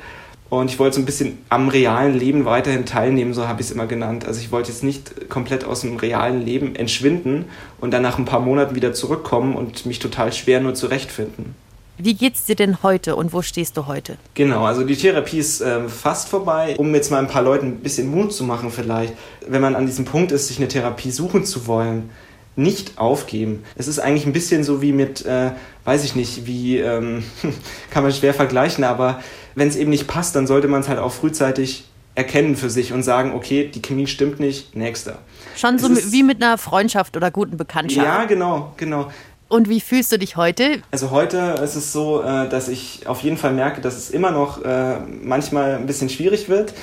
Und 0.50 0.72
ich 0.72 0.80
wollte 0.80 0.96
so 0.96 1.02
ein 1.02 1.06
bisschen 1.06 1.40
am 1.50 1.68
realen 1.68 2.18
Leben 2.18 2.46
weiterhin 2.46 2.86
teilnehmen, 2.86 3.34
so 3.34 3.48
habe 3.48 3.62
ich 3.62 3.68
es 3.68 3.74
immer 3.74 3.86
genannt. 3.86 4.26
Also 4.26 4.40
ich 4.40 4.52
wollte 4.52 4.72
jetzt 4.72 4.84
nicht 4.84 5.30
komplett 5.30 5.66
aus 5.66 5.82
dem 5.82 5.98
realen 5.98 6.46
Leben 6.46 6.76
entschwinden 6.76 7.46
und 7.82 7.92
dann 7.92 8.02
nach 8.02 8.18
ein 8.18 8.26
paar 8.26 8.40
Monaten 8.40 8.76
wieder 8.76 8.94
zurückkommen 8.94 9.56
und 9.56 9.86
mich 9.86 10.00
total 10.00 10.32
schwer 10.32 10.62
nur 10.62 10.74
zurechtfinden. 10.74 11.56
Wie 12.00 12.14
geht's 12.14 12.46
dir 12.46 12.56
denn 12.56 12.84
heute 12.84 13.16
und 13.16 13.34
wo 13.34 13.42
stehst 13.42 13.76
du 13.76 13.88
heute? 13.88 14.18
Genau, 14.36 14.66
also 14.66 14.84
die 14.84 14.96
Therapie 14.96 15.40
ist 15.40 15.62
äh, 15.62 15.90
fast 15.90 16.30
vorbei. 16.30 16.76
Um 16.78 16.94
jetzt 16.94 17.10
mal 17.10 17.18
ein 17.18 17.28
paar 17.28 17.42
Leuten 17.42 17.68
ein 17.68 17.80
bisschen 17.80 18.12
Mut 18.12 18.32
zu 18.32 18.44
machen 18.44 18.70
vielleicht, 18.70 19.14
wenn 19.48 19.62
man 19.62 19.76
an 19.76 19.88
diesem 19.88 20.06
Punkt 20.06 20.32
ist, 20.32 20.48
sich 20.48 20.58
eine 20.60 20.68
Therapie 20.68 21.10
suchen 21.10 21.44
zu 21.44 21.66
wollen, 21.66 22.12
nicht 22.58 22.98
aufgeben. 22.98 23.64
Es 23.76 23.88
ist 23.88 24.00
eigentlich 24.00 24.26
ein 24.26 24.34
bisschen 24.34 24.64
so 24.64 24.82
wie 24.82 24.92
mit, 24.92 25.26
äh, 25.26 25.52
weiß 25.86 26.04
ich 26.04 26.16
nicht, 26.16 26.46
wie 26.48 26.80
ähm, 26.80 27.24
kann 27.92 28.04
man 28.04 28.12
schwer 28.12 28.34
vergleichen, 28.34 28.84
aber 28.84 29.22
wenn 29.56 29.68
es 29.68 29.76
eben 29.76 29.92
nicht 29.92 30.08
passt, 30.08 30.36
dann 30.36 30.48
sollte 30.48 30.68
man 30.68 30.82
es 30.82 30.90
halt 30.90 31.00
auch 31.00 31.12
frühzeitig 31.12 31.86
erkennen 32.16 32.56
für 32.56 32.72
sich 32.72 32.94
und 32.94 33.04
sagen, 33.04 33.34
okay, 33.34 33.70
die 33.74 33.82
Chemie 33.82 34.08
stimmt 34.08 34.40
nicht, 34.40 34.76
nächster. 34.76 35.20
Schon 35.56 35.78
so 35.78 35.88
ist, 35.88 36.12
wie 36.12 36.24
mit 36.24 36.42
einer 36.42 36.58
Freundschaft 36.58 37.16
oder 37.16 37.30
guten 37.30 37.58
Bekanntschaft. 37.58 38.06
Ja, 38.06 38.26
genau, 38.26 38.74
genau. 38.76 39.12
Und 39.50 39.70
wie 39.70 39.80
fühlst 39.80 40.12
du 40.12 40.18
dich 40.18 40.36
heute? 40.36 40.82
Also 40.92 41.12
heute 41.12 41.56
ist 41.64 41.76
es 41.76 41.94
so, 41.94 42.22
äh, 42.22 42.50
dass 42.50 42.68
ich 42.68 43.08
auf 43.08 43.22
jeden 43.22 43.38
Fall 43.38 43.54
merke, 43.54 43.82
dass 43.82 43.96
es 43.96 44.10
immer 44.10 44.32
noch 44.32 44.64
äh, 44.64 44.98
manchmal 45.22 45.76
ein 45.76 45.86
bisschen 45.86 46.10
schwierig 46.10 46.50
wird. 46.50 46.74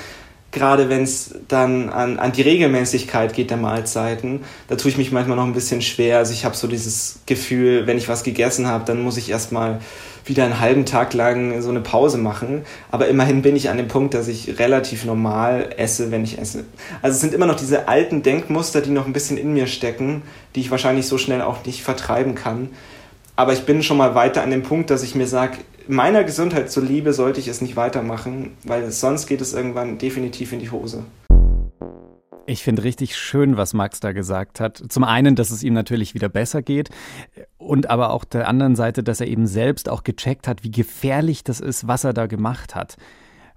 Gerade 0.54 0.88
wenn 0.88 1.02
es 1.02 1.34
dann 1.48 1.88
an, 1.88 2.20
an 2.20 2.30
die 2.30 2.42
Regelmäßigkeit 2.42 3.34
geht 3.34 3.50
der 3.50 3.56
Mahlzeiten, 3.56 4.42
da 4.68 4.76
tue 4.76 4.88
ich 4.88 4.96
mich 4.96 5.10
manchmal 5.10 5.36
noch 5.36 5.46
ein 5.46 5.52
bisschen 5.52 5.82
schwer. 5.82 6.18
Also 6.18 6.32
ich 6.32 6.44
habe 6.44 6.54
so 6.54 6.68
dieses 6.68 7.18
Gefühl, 7.26 7.88
wenn 7.88 7.98
ich 7.98 8.08
was 8.08 8.22
gegessen 8.22 8.68
habe, 8.68 8.84
dann 8.84 9.02
muss 9.02 9.16
ich 9.16 9.30
erstmal 9.30 9.80
wieder 10.24 10.44
einen 10.44 10.60
halben 10.60 10.86
Tag 10.86 11.12
lang 11.12 11.60
so 11.60 11.70
eine 11.70 11.80
Pause 11.80 12.18
machen. 12.18 12.62
Aber 12.92 13.08
immerhin 13.08 13.42
bin 13.42 13.56
ich 13.56 13.68
an 13.68 13.78
dem 13.78 13.88
Punkt, 13.88 14.14
dass 14.14 14.28
ich 14.28 14.60
relativ 14.60 15.04
normal 15.04 15.70
esse, 15.76 16.12
wenn 16.12 16.22
ich 16.22 16.38
esse. 16.38 16.62
Also 17.02 17.16
es 17.16 17.20
sind 17.20 17.34
immer 17.34 17.46
noch 17.46 17.56
diese 17.56 17.88
alten 17.88 18.22
Denkmuster, 18.22 18.80
die 18.80 18.90
noch 18.90 19.06
ein 19.06 19.12
bisschen 19.12 19.36
in 19.36 19.54
mir 19.54 19.66
stecken, 19.66 20.22
die 20.54 20.60
ich 20.60 20.70
wahrscheinlich 20.70 21.08
so 21.08 21.18
schnell 21.18 21.42
auch 21.42 21.64
nicht 21.66 21.82
vertreiben 21.82 22.36
kann. 22.36 22.68
Aber 23.34 23.54
ich 23.54 23.64
bin 23.64 23.82
schon 23.82 23.96
mal 23.96 24.14
weiter 24.14 24.44
an 24.44 24.52
dem 24.52 24.62
Punkt, 24.62 24.90
dass 24.90 25.02
ich 25.02 25.16
mir 25.16 25.26
sage, 25.26 25.58
meiner 25.88 26.24
Gesundheit 26.24 26.70
zuliebe 26.70 27.12
sollte 27.12 27.40
ich 27.40 27.48
es 27.48 27.60
nicht 27.60 27.76
weitermachen, 27.76 28.52
weil 28.64 28.90
sonst 28.90 29.26
geht 29.26 29.40
es 29.40 29.52
irgendwann 29.52 29.98
definitiv 29.98 30.52
in 30.52 30.60
die 30.60 30.70
Hose. 30.70 31.04
Ich 32.46 32.62
finde 32.62 32.84
richtig 32.84 33.16
schön, 33.16 33.56
was 33.56 33.72
Max 33.72 34.00
da 34.00 34.12
gesagt 34.12 34.60
hat. 34.60 34.82
Zum 34.88 35.02
einen, 35.02 35.34
dass 35.34 35.50
es 35.50 35.62
ihm 35.62 35.72
natürlich 35.72 36.14
wieder 36.14 36.28
besser 36.28 36.60
geht 36.60 36.90
und 37.56 37.88
aber 37.88 38.10
auch 38.10 38.24
der 38.24 38.48
anderen 38.48 38.76
Seite, 38.76 39.02
dass 39.02 39.20
er 39.20 39.28
eben 39.28 39.46
selbst 39.46 39.88
auch 39.88 40.04
gecheckt 40.04 40.46
hat, 40.46 40.62
wie 40.62 40.70
gefährlich 40.70 41.42
das 41.42 41.60
ist, 41.60 41.88
was 41.88 42.04
er 42.04 42.12
da 42.12 42.26
gemacht 42.26 42.74
hat. 42.74 42.96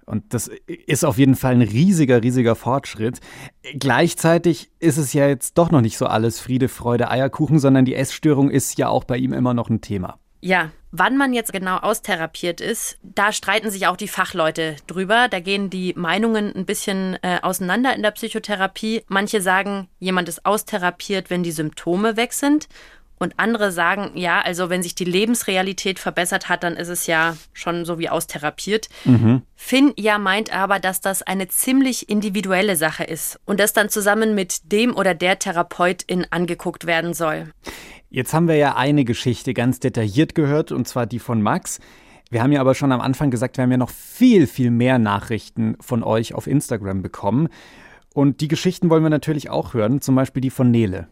Und 0.06 0.32
das 0.32 0.50
ist 0.66 1.04
auf 1.04 1.18
jeden 1.18 1.34
Fall 1.34 1.52
ein 1.52 1.60
riesiger, 1.60 2.22
riesiger 2.22 2.54
Fortschritt. 2.54 3.20
Gleichzeitig 3.78 4.70
ist 4.78 4.96
es 4.96 5.12
ja 5.12 5.28
jetzt 5.28 5.58
doch 5.58 5.70
noch 5.70 5.82
nicht 5.82 5.98
so 5.98 6.06
alles 6.06 6.40
Friede, 6.40 6.68
Freude, 6.68 7.10
Eierkuchen, 7.10 7.58
sondern 7.58 7.84
die 7.84 7.94
Essstörung 7.94 8.48
ist 8.48 8.78
ja 8.78 8.88
auch 8.88 9.04
bei 9.04 9.18
ihm 9.18 9.34
immer 9.34 9.52
noch 9.52 9.68
ein 9.68 9.82
Thema. 9.82 10.18
Ja, 10.40 10.70
wann 10.92 11.16
man 11.16 11.32
jetzt 11.32 11.52
genau 11.52 11.76
austherapiert 11.78 12.60
ist, 12.60 12.98
da 13.02 13.32
streiten 13.32 13.70
sich 13.70 13.86
auch 13.86 13.96
die 13.96 14.08
Fachleute 14.08 14.76
drüber. 14.86 15.28
Da 15.28 15.40
gehen 15.40 15.70
die 15.70 15.94
Meinungen 15.96 16.54
ein 16.54 16.66
bisschen 16.66 17.18
äh, 17.22 17.38
auseinander 17.42 17.94
in 17.94 18.02
der 18.02 18.12
Psychotherapie. 18.12 19.02
Manche 19.08 19.40
sagen, 19.40 19.88
jemand 19.98 20.28
ist 20.28 20.46
austherapiert, 20.46 21.30
wenn 21.30 21.42
die 21.42 21.52
Symptome 21.52 22.16
weg 22.16 22.32
sind. 22.32 22.68
Und 23.20 23.34
andere 23.36 23.72
sagen, 23.72 24.12
ja, 24.14 24.40
also 24.40 24.70
wenn 24.70 24.84
sich 24.84 24.94
die 24.94 25.04
Lebensrealität 25.04 25.98
verbessert 25.98 26.48
hat, 26.48 26.62
dann 26.62 26.76
ist 26.76 26.86
es 26.86 27.08
ja 27.08 27.36
schon 27.52 27.84
so 27.84 27.98
wie 27.98 28.08
austherapiert. 28.08 28.88
Mhm. 29.04 29.42
Finn 29.56 29.92
ja 29.96 30.18
meint 30.18 30.54
aber, 30.54 30.78
dass 30.78 31.00
das 31.00 31.22
eine 31.22 31.48
ziemlich 31.48 32.08
individuelle 32.08 32.76
Sache 32.76 33.02
ist 33.02 33.40
und 33.44 33.58
das 33.58 33.72
dann 33.72 33.88
zusammen 33.88 34.36
mit 34.36 34.70
dem 34.70 34.96
oder 34.96 35.14
der 35.14 35.40
Therapeutin 35.40 36.28
angeguckt 36.30 36.86
werden 36.86 37.12
soll. 37.12 37.52
Jetzt 38.10 38.32
haben 38.32 38.48
wir 38.48 38.56
ja 38.56 38.74
eine 38.74 39.04
Geschichte 39.04 39.52
ganz 39.52 39.80
detailliert 39.80 40.34
gehört, 40.34 40.72
und 40.72 40.88
zwar 40.88 41.04
die 41.04 41.18
von 41.18 41.42
Max. 41.42 41.78
Wir 42.30 42.42
haben 42.42 42.52
ja 42.52 42.60
aber 42.60 42.74
schon 42.74 42.90
am 42.90 43.02
Anfang 43.02 43.30
gesagt, 43.30 43.58
wir 43.58 43.64
haben 43.64 43.70
ja 43.70 43.76
noch 43.76 43.90
viel, 43.90 44.46
viel 44.46 44.70
mehr 44.70 44.98
Nachrichten 44.98 45.76
von 45.80 46.02
euch 46.02 46.32
auf 46.32 46.46
Instagram 46.46 47.02
bekommen. 47.02 47.48
Und 48.14 48.40
die 48.40 48.48
Geschichten 48.48 48.88
wollen 48.88 49.02
wir 49.02 49.10
natürlich 49.10 49.50
auch 49.50 49.74
hören, 49.74 50.00
zum 50.00 50.14
Beispiel 50.14 50.40
die 50.40 50.48
von 50.48 50.70
Nele. 50.70 51.08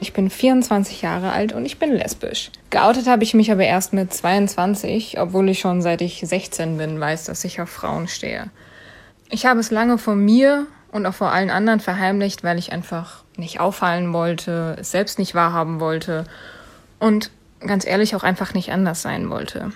Ich 0.00 0.12
bin 0.14 0.30
24 0.30 1.02
Jahre 1.02 1.30
alt 1.30 1.52
und 1.52 1.64
ich 1.64 1.78
bin 1.78 1.92
lesbisch. 1.92 2.50
Geoutet 2.70 3.06
habe 3.06 3.22
ich 3.22 3.34
mich 3.34 3.52
aber 3.52 3.64
erst 3.64 3.92
mit 3.92 4.12
22, 4.12 5.20
obwohl 5.20 5.48
ich 5.50 5.60
schon 5.60 5.80
seit 5.80 6.00
ich 6.00 6.22
16 6.24 6.76
bin 6.76 6.98
weiß, 6.98 7.24
dass 7.24 7.44
ich 7.44 7.60
auf 7.60 7.68
Frauen 7.68 8.08
stehe. 8.08 8.50
Ich 9.28 9.46
habe 9.46 9.60
es 9.60 9.70
lange 9.70 9.96
vor 9.96 10.16
mir 10.16 10.66
und 10.90 11.06
auch 11.06 11.14
vor 11.14 11.30
allen 11.30 11.50
anderen 11.50 11.78
verheimlicht, 11.78 12.42
weil 12.42 12.58
ich 12.58 12.72
einfach 12.72 13.22
nicht 13.40 13.58
auffallen 13.58 14.12
wollte, 14.12 14.76
es 14.78 14.92
selbst 14.92 15.18
nicht 15.18 15.34
wahrhaben 15.34 15.80
wollte 15.80 16.24
und 16.98 17.30
ganz 17.66 17.86
ehrlich 17.86 18.14
auch 18.14 18.22
einfach 18.22 18.54
nicht 18.54 18.70
anders 18.70 19.02
sein 19.02 19.30
wollte. 19.30 19.72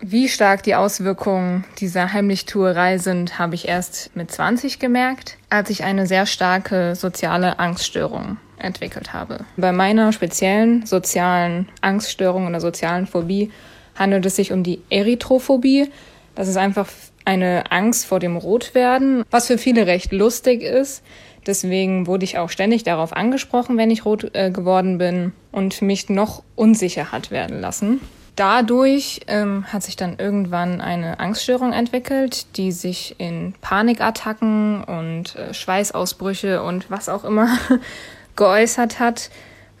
Wie 0.00 0.28
stark 0.28 0.62
die 0.62 0.74
Auswirkungen 0.74 1.64
dieser 1.78 2.12
Heimlichtuerei 2.12 2.98
sind, 2.98 3.38
habe 3.38 3.54
ich 3.54 3.66
erst 3.66 4.14
mit 4.14 4.30
20 4.30 4.78
gemerkt, 4.78 5.38
als 5.48 5.70
ich 5.70 5.84
eine 5.84 6.06
sehr 6.06 6.26
starke 6.26 6.94
soziale 6.94 7.58
Angststörung 7.58 8.36
entwickelt 8.58 9.14
habe. 9.14 9.40
Bei 9.56 9.72
meiner 9.72 10.12
speziellen 10.12 10.84
sozialen 10.84 11.68
Angststörung 11.80 12.46
oder 12.46 12.60
sozialen 12.60 13.06
Phobie 13.06 13.50
handelt 13.94 14.26
es 14.26 14.36
sich 14.36 14.52
um 14.52 14.62
die 14.62 14.82
Erythrophobie. 14.90 15.90
Das 16.34 16.48
ist 16.48 16.58
einfach 16.58 16.88
eine 17.24 17.70
Angst 17.72 18.06
vor 18.06 18.20
dem 18.20 18.36
Rotwerden, 18.36 19.24
was 19.30 19.46
für 19.46 19.58
viele 19.58 19.86
recht 19.86 20.12
lustig 20.12 20.62
ist. 20.62 21.02
Deswegen 21.46 22.06
wurde 22.06 22.24
ich 22.24 22.38
auch 22.38 22.50
ständig 22.50 22.82
darauf 22.82 23.12
angesprochen, 23.12 23.76
wenn 23.76 23.90
ich 23.90 24.04
rot 24.04 24.34
äh, 24.34 24.50
geworden 24.50 24.98
bin 24.98 25.32
und 25.52 25.80
mich 25.82 26.08
noch 26.08 26.42
unsicher 26.56 27.12
hat 27.12 27.30
werden 27.30 27.60
lassen. 27.60 28.00
Dadurch 28.36 29.20
ähm, 29.28 29.64
hat 29.72 29.82
sich 29.82 29.96
dann 29.96 30.16
irgendwann 30.18 30.82
eine 30.82 31.20
Angststörung 31.20 31.72
entwickelt, 31.72 32.58
die 32.58 32.70
sich 32.70 33.14
in 33.16 33.54
Panikattacken 33.62 34.84
und 34.84 35.36
äh, 35.36 35.54
Schweißausbrüche 35.54 36.62
und 36.62 36.90
was 36.90 37.08
auch 37.08 37.24
immer 37.24 37.48
geäußert 38.36 38.98
hat, 38.98 39.30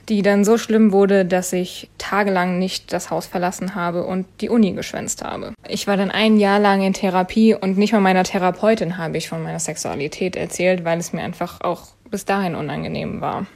die 0.08 0.22
dann 0.22 0.44
so 0.44 0.56
schlimm 0.56 0.92
wurde, 0.92 1.24
dass 1.24 1.52
ich 1.52 1.88
tagelang 1.98 2.58
nicht 2.58 2.92
das 2.92 3.10
Haus 3.10 3.26
verlassen 3.26 3.74
habe 3.74 4.04
und 4.04 4.26
die 4.40 4.48
Uni 4.48 4.72
geschwänzt 4.72 5.24
habe. 5.24 5.52
Ich 5.68 5.86
war 5.86 5.96
dann 5.96 6.10
ein 6.10 6.38
Jahr 6.38 6.60
lang 6.60 6.82
in 6.82 6.92
Therapie 6.92 7.54
und 7.54 7.76
nicht 7.76 7.92
mal 7.92 8.00
meiner 8.00 8.22
Therapeutin 8.22 8.98
habe 8.98 9.16
ich 9.16 9.28
von 9.28 9.42
meiner 9.42 9.58
Sexualität 9.58 10.36
erzählt, 10.36 10.84
weil 10.84 10.98
es 10.98 11.12
mir 11.12 11.22
einfach 11.22 11.60
auch 11.60 11.88
bis 12.10 12.24
dahin 12.24 12.54
unangenehm 12.54 13.20
war. 13.20 13.46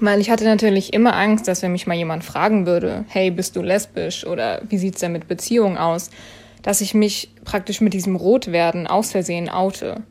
Weil 0.00 0.20
ich 0.20 0.30
hatte 0.30 0.44
natürlich 0.44 0.92
immer 0.92 1.16
Angst, 1.16 1.48
dass 1.48 1.62
wenn 1.62 1.72
mich 1.72 1.86
mal 1.86 1.94
jemand 1.94 2.24
fragen 2.24 2.66
würde, 2.66 3.04
hey, 3.08 3.30
bist 3.30 3.56
du 3.56 3.62
lesbisch 3.62 4.26
oder 4.26 4.60
wie 4.68 4.78
sieht's 4.78 5.00
denn 5.00 5.12
mit 5.12 5.28
Beziehungen 5.28 5.78
aus, 5.78 6.10
dass 6.62 6.80
ich 6.80 6.94
mich 6.94 7.30
praktisch 7.44 7.80
mit 7.80 7.94
diesem 7.94 8.16
Rotwerden 8.16 8.86
aus 8.86 9.12
Versehen 9.12 9.48
oute. 9.48 10.02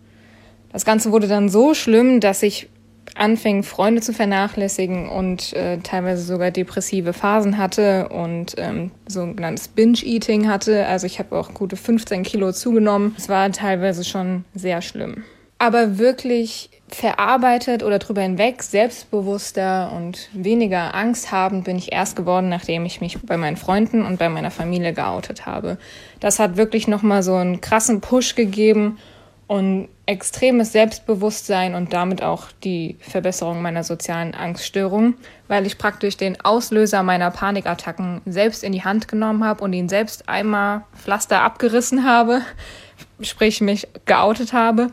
Das 0.71 0.85
Ganze 0.85 1.11
wurde 1.11 1.27
dann 1.27 1.49
so 1.49 1.73
schlimm, 1.73 2.19
dass 2.19 2.41
ich 2.41 2.69
anfing, 3.15 3.63
Freunde 3.63 4.01
zu 4.01 4.13
vernachlässigen 4.13 5.07
und 5.09 5.53
äh, 5.53 5.77
teilweise 5.79 6.23
sogar 6.23 6.51
depressive 6.51 7.13
Phasen 7.13 7.57
hatte 7.57 8.09
und 8.09 8.55
ähm, 8.57 8.91
sogenanntes 9.07 9.67
Binge-Eating 9.67 10.47
hatte. 10.47 10.85
Also 10.87 11.05
ich 11.05 11.19
habe 11.19 11.37
auch 11.37 11.53
gute 11.53 11.75
15 11.75 12.23
Kilo 12.23 12.51
zugenommen. 12.51 13.15
Es 13.17 13.29
war 13.29 13.51
teilweise 13.51 14.03
schon 14.03 14.45
sehr 14.55 14.81
schlimm. 14.81 15.23
Aber 15.59 15.97
wirklich 15.97 16.69
verarbeitet 16.89 17.83
oder 17.83 17.99
drüber 17.99 18.21
hinweg, 18.21 18.61
selbstbewusster 18.61 19.91
und 19.95 20.29
weniger 20.33 20.93
Angst 20.93 21.31
habend 21.31 21.63
bin 21.63 21.77
ich 21.77 21.91
erst 21.91 22.15
geworden, 22.15 22.49
nachdem 22.49 22.85
ich 22.85 23.01
mich 23.01 23.19
bei 23.21 23.37
meinen 23.37 23.57
Freunden 23.57 24.05
und 24.05 24.19
bei 24.19 24.29
meiner 24.29 24.51
Familie 24.51 24.93
geoutet 24.93 25.45
habe. 25.45 25.77
Das 26.19 26.39
hat 26.39 26.57
wirklich 26.57 26.87
nochmal 26.87 27.23
so 27.23 27.35
einen 27.35 27.61
krassen 27.61 28.01
Push 28.01 28.35
gegeben 28.35 28.99
und 29.47 29.89
extremes 30.05 30.71
Selbstbewusstsein 30.71 31.75
und 31.75 31.93
damit 31.93 32.23
auch 32.23 32.47
die 32.63 32.97
Verbesserung 32.99 33.61
meiner 33.61 33.83
sozialen 33.83 34.33
Angststörung, 34.33 35.15
weil 35.47 35.65
ich 35.65 35.77
praktisch 35.77 36.17
den 36.17 36.39
Auslöser 36.41 37.03
meiner 37.03 37.31
Panikattacken 37.31 38.21
selbst 38.25 38.63
in 38.63 38.71
die 38.71 38.83
Hand 38.83 39.07
genommen 39.07 39.43
habe 39.43 39.63
und 39.63 39.73
ihn 39.73 39.89
selbst 39.89 40.27
einmal 40.27 40.83
Pflaster 40.95 41.41
abgerissen 41.41 42.03
habe, 42.03 42.41
sprich 43.21 43.61
mich 43.61 43.87
geoutet 44.05 44.53
habe, 44.53 44.87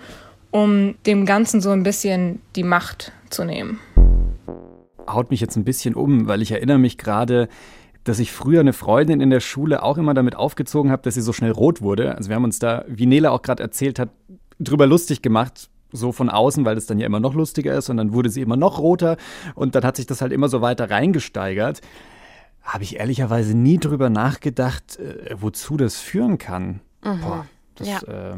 um 0.51 0.95
dem 1.07 1.27
Ganzen 1.27 1.61
so 1.61 1.71
ein 1.71 1.83
bisschen 1.83 2.41
die 2.57 2.65
Macht 2.65 3.13
zu 3.31 3.45
nehmen. 3.45 3.81
Haut 5.09 5.31
mich 5.31 5.41
jetzt 5.41 5.57
ein 5.57 5.65
bisschen 5.65 5.95
um, 5.95 6.29
weil 6.29 6.43
ich 6.43 6.53
erinnere 6.53 6.79
mich 6.79 6.99
gerade, 6.99 7.49
dass 8.05 8.19
ich 8.19 8.33
früher 8.33 8.61
eine 8.61 8.73
Freundin 8.73 9.21
in 9.21 9.31
der 9.31 9.41
Schule 9.41 9.83
auch 9.83 9.99
immer 9.99 10.15
damit 10.15 10.37
aufgezogen 10.37 10.91
habe, 10.91 11.03
dass 11.03 11.15
sie 11.15 11.21
so 11.21 11.33
schnell 11.33 11.53
rot 11.53 11.83
wurde. 11.83 12.17
Also 12.17 12.29
wir 12.31 12.37
haben 12.37 12.45
uns 12.45 12.59
da, 12.59 12.85
wie 12.89 13.07
Nele 13.07 13.31
auch 13.31 13.43
gerade 13.43 13.63
erzählt 13.63 13.99
hat, 13.99 14.11
drüber 14.59 14.87
lustig 14.87 15.23
gemacht, 15.23 15.69
so 15.93 16.13
von 16.13 16.31
außen, 16.31 16.65
weil 16.65 16.75
das 16.75 16.87
dann 16.87 16.99
ja 16.99 17.07
immer 17.07 17.21
noch 17.21 17.35
lustiger 17.35 17.75
ist 17.75 17.89
und 17.91 17.97
dann 17.97 18.13
wurde 18.13 18.31
sie 18.31 18.41
immer 18.41 18.57
noch 18.57 18.79
roter 18.79 19.17
und 19.55 19.75
dann 19.75 19.85
hat 19.85 19.97
sich 19.97 20.07
das 20.07 20.21
halt 20.21 20.33
immer 20.33 20.49
so 20.49 20.61
weiter 20.61 20.91
reingesteigert. 20.91 21.81
Habe 22.63 22.85
ich 22.85 22.97
ehrlicherweise 22.97 23.57
nie 23.57 23.79
drüber 23.79 24.11
nachgedacht, 24.11 24.99
äh, 24.99 25.35
wozu 25.39 25.77
das 25.77 25.97
führen 25.97 26.39
kann. 26.39 26.81
Mhm. 27.03 27.21
Boah, 27.21 27.47
das 27.75 27.89
ja. 27.89 27.99
äh, 28.03 28.37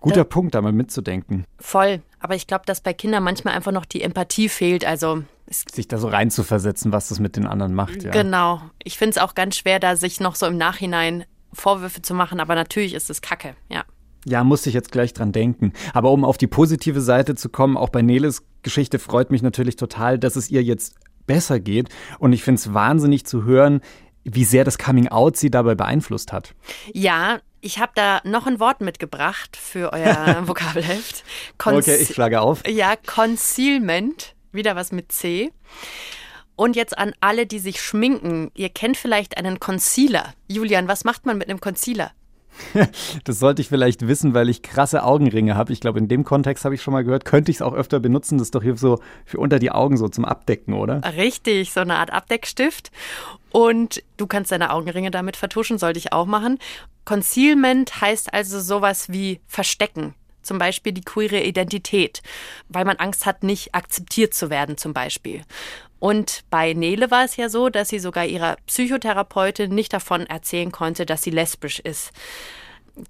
guter 0.00 0.20
da, 0.20 0.24
Punkt, 0.24 0.54
da 0.54 0.62
mal 0.62 0.72
mitzudenken. 0.72 1.44
Voll, 1.58 2.00
aber 2.20 2.34
ich 2.34 2.46
glaube, 2.46 2.64
dass 2.66 2.80
bei 2.80 2.94
Kindern 2.94 3.22
manchmal 3.22 3.54
einfach 3.54 3.72
noch 3.72 3.84
die 3.84 4.02
Empathie 4.02 4.48
fehlt. 4.48 4.84
Also 4.84 5.24
sich 5.48 5.88
da 5.88 5.98
so 5.98 6.08
reinzuversetzen, 6.08 6.92
was 6.92 7.08
das 7.08 7.20
mit 7.20 7.36
den 7.36 7.46
anderen 7.46 7.74
macht. 7.74 8.02
Ja. 8.02 8.10
Genau. 8.10 8.62
Ich 8.82 8.98
finde 8.98 9.10
es 9.10 9.18
auch 9.18 9.34
ganz 9.34 9.56
schwer, 9.56 9.78
da 9.78 9.96
sich 9.96 10.20
noch 10.20 10.34
so 10.34 10.46
im 10.46 10.56
Nachhinein 10.56 11.24
Vorwürfe 11.52 12.02
zu 12.02 12.14
machen, 12.14 12.40
aber 12.40 12.54
natürlich 12.54 12.94
ist 12.94 13.10
es 13.10 13.22
Kacke, 13.22 13.54
ja. 13.68 13.84
Ja, 14.28 14.42
musste 14.42 14.68
ich 14.68 14.74
jetzt 14.74 14.90
gleich 14.90 15.12
dran 15.12 15.30
denken. 15.30 15.72
Aber 15.94 16.10
um 16.10 16.24
auf 16.24 16.36
die 16.36 16.48
positive 16.48 17.00
Seite 17.00 17.36
zu 17.36 17.48
kommen, 17.48 17.76
auch 17.76 17.90
bei 17.90 18.02
Neles 18.02 18.42
Geschichte 18.62 18.98
freut 18.98 19.30
mich 19.30 19.40
natürlich 19.40 19.76
total, 19.76 20.18
dass 20.18 20.34
es 20.34 20.50
ihr 20.50 20.64
jetzt 20.64 20.96
besser 21.26 21.60
geht. 21.60 21.88
Und 22.18 22.32
ich 22.32 22.42
finde 22.42 22.58
es 22.58 22.74
wahnsinnig 22.74 23.24
zu 23.24 23.44
hören, 23.44 23.80
wie 24.24 24.44
sehr 24.44 24.64
das 24.64 24.78
Coming 24.78 25.08
Out 25.08 25.36
sie 25.36 25.50
dabei 25.50 25.76
beeinflusst 25.76 26.32
hat. 26.32 26.54
Ja, 26.92 27.38
ich 27.60 27.78
habe 27.78 27.92
da 27.94 28.20
noch 28.24 28.46
ein 28.46 28.60
Wort 28.60 28.80
mitgebracht 28.80 29.56
für 29.56 29.92
euer 29.92 30.42
Vokabelheft. 30.46 31.24
Conce 31.58 31.88
okay, 31.88 31.96
ich 32.00 32.08
schlage 32.14 32.40
auf. 32.40 32.62
Ja, 32.68 32.94
Concealment, 32.96 34.35
wieder 34.56 34.76
was 34.76 34.92
mit 34.92 35.12
C. 35.12 35.52
Und 36.56 36.74
jetzt 36.74 36.96
an 36.96 37.12
alle, 37.20 37.46
die 37.46 37.58
sich 37.58 37.80
schminken. 37.80 38.50
Ihr 38.54 38.70
kennt 38.70 38.96
vielleicht 38.96 39.36
einen 39.36 39.60
Concealer. 39.60 40.32
Julian, 40.48 40.88
was 40.88 41.04
macht 41.04 41.26
man 41.26 41.36
mit 41.38 41.48
einem 41.48 41.60
Concealer? 41.60 42.12
das 43.24 43.38
sollte 43.38 43.60
ich 43.60 43.68
vielleicht 43.68 44.08
wissen, 44.08 44.32
weil 44.32 44.48
ich 44.48 44.62
krasse 44.62 45.02
Augenringe 45.04 45.54
habe. 45.54 45.72
Ich 45.74 45.80
glaube, 45.80 45.98
in 45.98 46.08
dem 46.08 46.24
Kontext 46.24 46.64
habe 46.64 46.74
ich 46.74 46.82
schon 46.82 46.92
mal 46.92 47.04
gehört, 47.04 47.26
könnte 47.26 47.50
ich 47.50 47.58
es 47.58 47.62
auch 47.62 47.74
öfter 47.74 48.00
benutzen. 48.00 48.38
Das 48.38 48.48
ist 48.48 48.54
doch 48.54 48.62
hier 48.62 48.76
so 48.76 49.00
für 49.26 49.38
unter 49.38 49.58
die 49.58 49.70
Augen 49.70 49.98
so 49.98 50.08
zum 50.08 50.24
Abdecken, 50.24 50.72
oder? 50.74 51.02
Richtig, 51.16 51.72
so 51.72 51.80
eine 51.80 51.96
Art 51.96 52.10
Abdeckstift. 52.12 52.90
Und 53.50 54.02
du 54.16 54.26
kannst 54.26 54.50
deine 54.50 54.72
Augenringe 54.72 55.10
damit 55.10 55.36
vertuschen, 55.36 55.78
sollte 55.78 55.98
ich 55.98 56.12
auch 56.12 56.26
machen. 56.26 56.58
Concealment 57.04 58.00
heißt 58.00 58.32
also 58.32 58.60
sowas 58.60 59.10
wie 59.10 59.40
verstecken 59.46 60.14
zum 60.46 60.58
Beispiel 60.58 60.92
die 60.92 61.02
queere 61.02 61.42
Identität, 61.42 62.22
weil 62.68 62.84
man 62.84 62.96
Angst 62.96 63.26
hat, 63.26 63.42
nicht 63.42 63.74
akzeptiert 63.74 64.34
zu 64.34 64.50
werden 64.50 64.78
zum 64.78 64.92
Beispiel. 64.94 65.42
Und 65.98 66.44
bei 66.50 66.72
Nele 66.72 67.10
war 67.10 67.24
es 67.24 67.36
ja 67.36 67.48
so, 67.48 67.68
dass 67.68 67.88
sie 67.88 67.98
sogar 67.98 68.26
ihrer 68.26 68.56
Psychotherapeutin 68.66 69.74
nicht 69.74 69.92
davon 69.92 70.26
erzählen 70.26 70.70
konnte, 70.70 71.06
dass 71.06 71.22
sie 71.22 71.30
lesbisch 71.30 71.80
ist. 71.80 72.12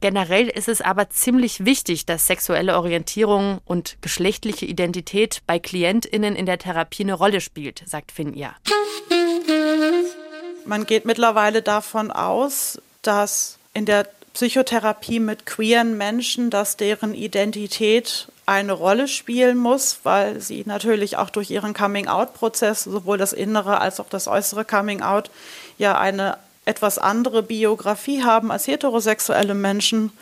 Generell 0.00 0.48
ist 0.48 0.68
es 0.68 0.80
aber 0.80 1.10
ziemlich 1.10 1.64
wichtig, 1.64 2.06
dass 2.06 2.26
sexuelle 2.26 2.76
Orientierung 2.76 3.60
und 3.64 3.98
geschlechtliche 4.00 4.66
Identität 4.66 5.42
bei 5.46 5.60
KlientInnen 5.60 6.34
in 6.34 6.44
der 6.44 6.58
Therapie 6.58 7.04
eine 7.04 7.14
Rolle 7.14 7.40
spielt, 7.40 7.82
sagt 7.86 8.10
Finja. 8.10 8.56
Man 10.64 10.86
geht 10.86 11.04
mittlerweile 11.04 11.62
davon 11.62 12.10
aus, 12.10 12.80
dass 13.02 13.58
in 13.74 13.84
der 13.84 14.08
Psychotherapie 14.36 15.18
mit 15.18 15.46
queeren 15.46 15.96
Menschen, 15.96 16.50
dass 16.50 16.76
deren 16.76 17.14
Identität 17.14 18.28
eine 18.44 18.74
Rolle 18.74 19.08
spielen 19.08 19.56
muss, 19.56 20.00
weil 20.02 20.42
sie 20.42 20.62
natürlich 20.66 21.16
auch 21.16 21.30
durch 21.30 21.50
ihren 21.50 21.72
Coming-out-Prozess, 21.72 22.84
sowohl 22.84 23.16
das 23.16 23.32
innere 23.32 23.80
als 23.80 23.98
auch 23.98 24.10
das 24.10 24.28
äußere 24.28 24.66
Coming-out, 24.66 25.30
ja 25.78 25.98
eine 25.98 26.36
etwas 26.66 26.98
andere 26.98 27.42
Biografie 27.42 28.24
haben 28.24 28.52
als 28.52 28.66
heterosexuelle 28.66 29.54
Menschen. 29.54 30.12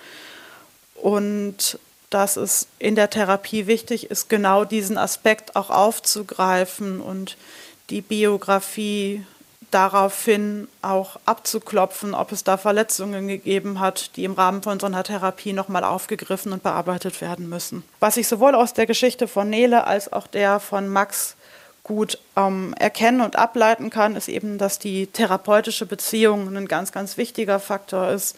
Und 0.94 1.80
dass 2.08 2.36
es 2.36 2.68
in 2.78 2.94
der 2.94 3.10
Therapie 3.10 3.66
wichtig 3.66 4.12
ist, 4.12 4.28
genau 4.28 4.64
diesen 4.64 4.96
Aspekt 4.96 5.56
auch 5.56 5.70
aufzugreifen 5.70 7.00
und 7.00 7.36
die 7.90 8.00
Biografie 8.00 9.26
daraufhin 9.74 10.68
auch 10.82 11.18
abzuklopfen, 11.26 12.14
ob 12.14 12.30
es 12.30 12.44
da 12.44 12.56
Verletzungen 12.56 13.26
gegeben 13.26 13.80
hat, 13.80 14.16
die 14.16 14.24
im 14.24 14.34
Rahmen 14.34 14.62
von 14.62 14.78
so 14.78 14.86
einer 14.86 15.02
Therapie 15.02 15.52
nochmal 15.52 15.82
aufgegriffen 15.82 16.52
und 16.52 16.62
bearbeitet 16.62 17.20
werden 17.20 17.48
müssen. 17.48 17.82
Was 17.98 18.16
ich 18.16 18.28
sowohl 18.28 18.54
aus 18.54 18.72
der 18.72 18.86
Geschichte 18.86 19.26
von 19.26 19.50
Nele 19.50 19.86
als 19.86 20.12
auch 20.12 20.28
der 20.28 20.60
von 20.60 20.88
Max 20.88 21.34
gut 21.82 22.18
ähm, 22.36 22.74
erkennen 22.78 23.20
und 23.20 23.36
ableiten 23.36 23.90
kann, 23.90 24.14
ist 24.16 24.28
eben, 24.28 24.58
dass 24.58 24.78
die 24.78 25.08
therapeutische 25.08 25.86
Beziehung 25.86 26.56
ein 26.56 26.68
ganz, 26.68 26.92
ganz 26.92 27.16
wichtiger 27.16 27.58
Faktor 27.58 28.10
ist, 28.10 28.36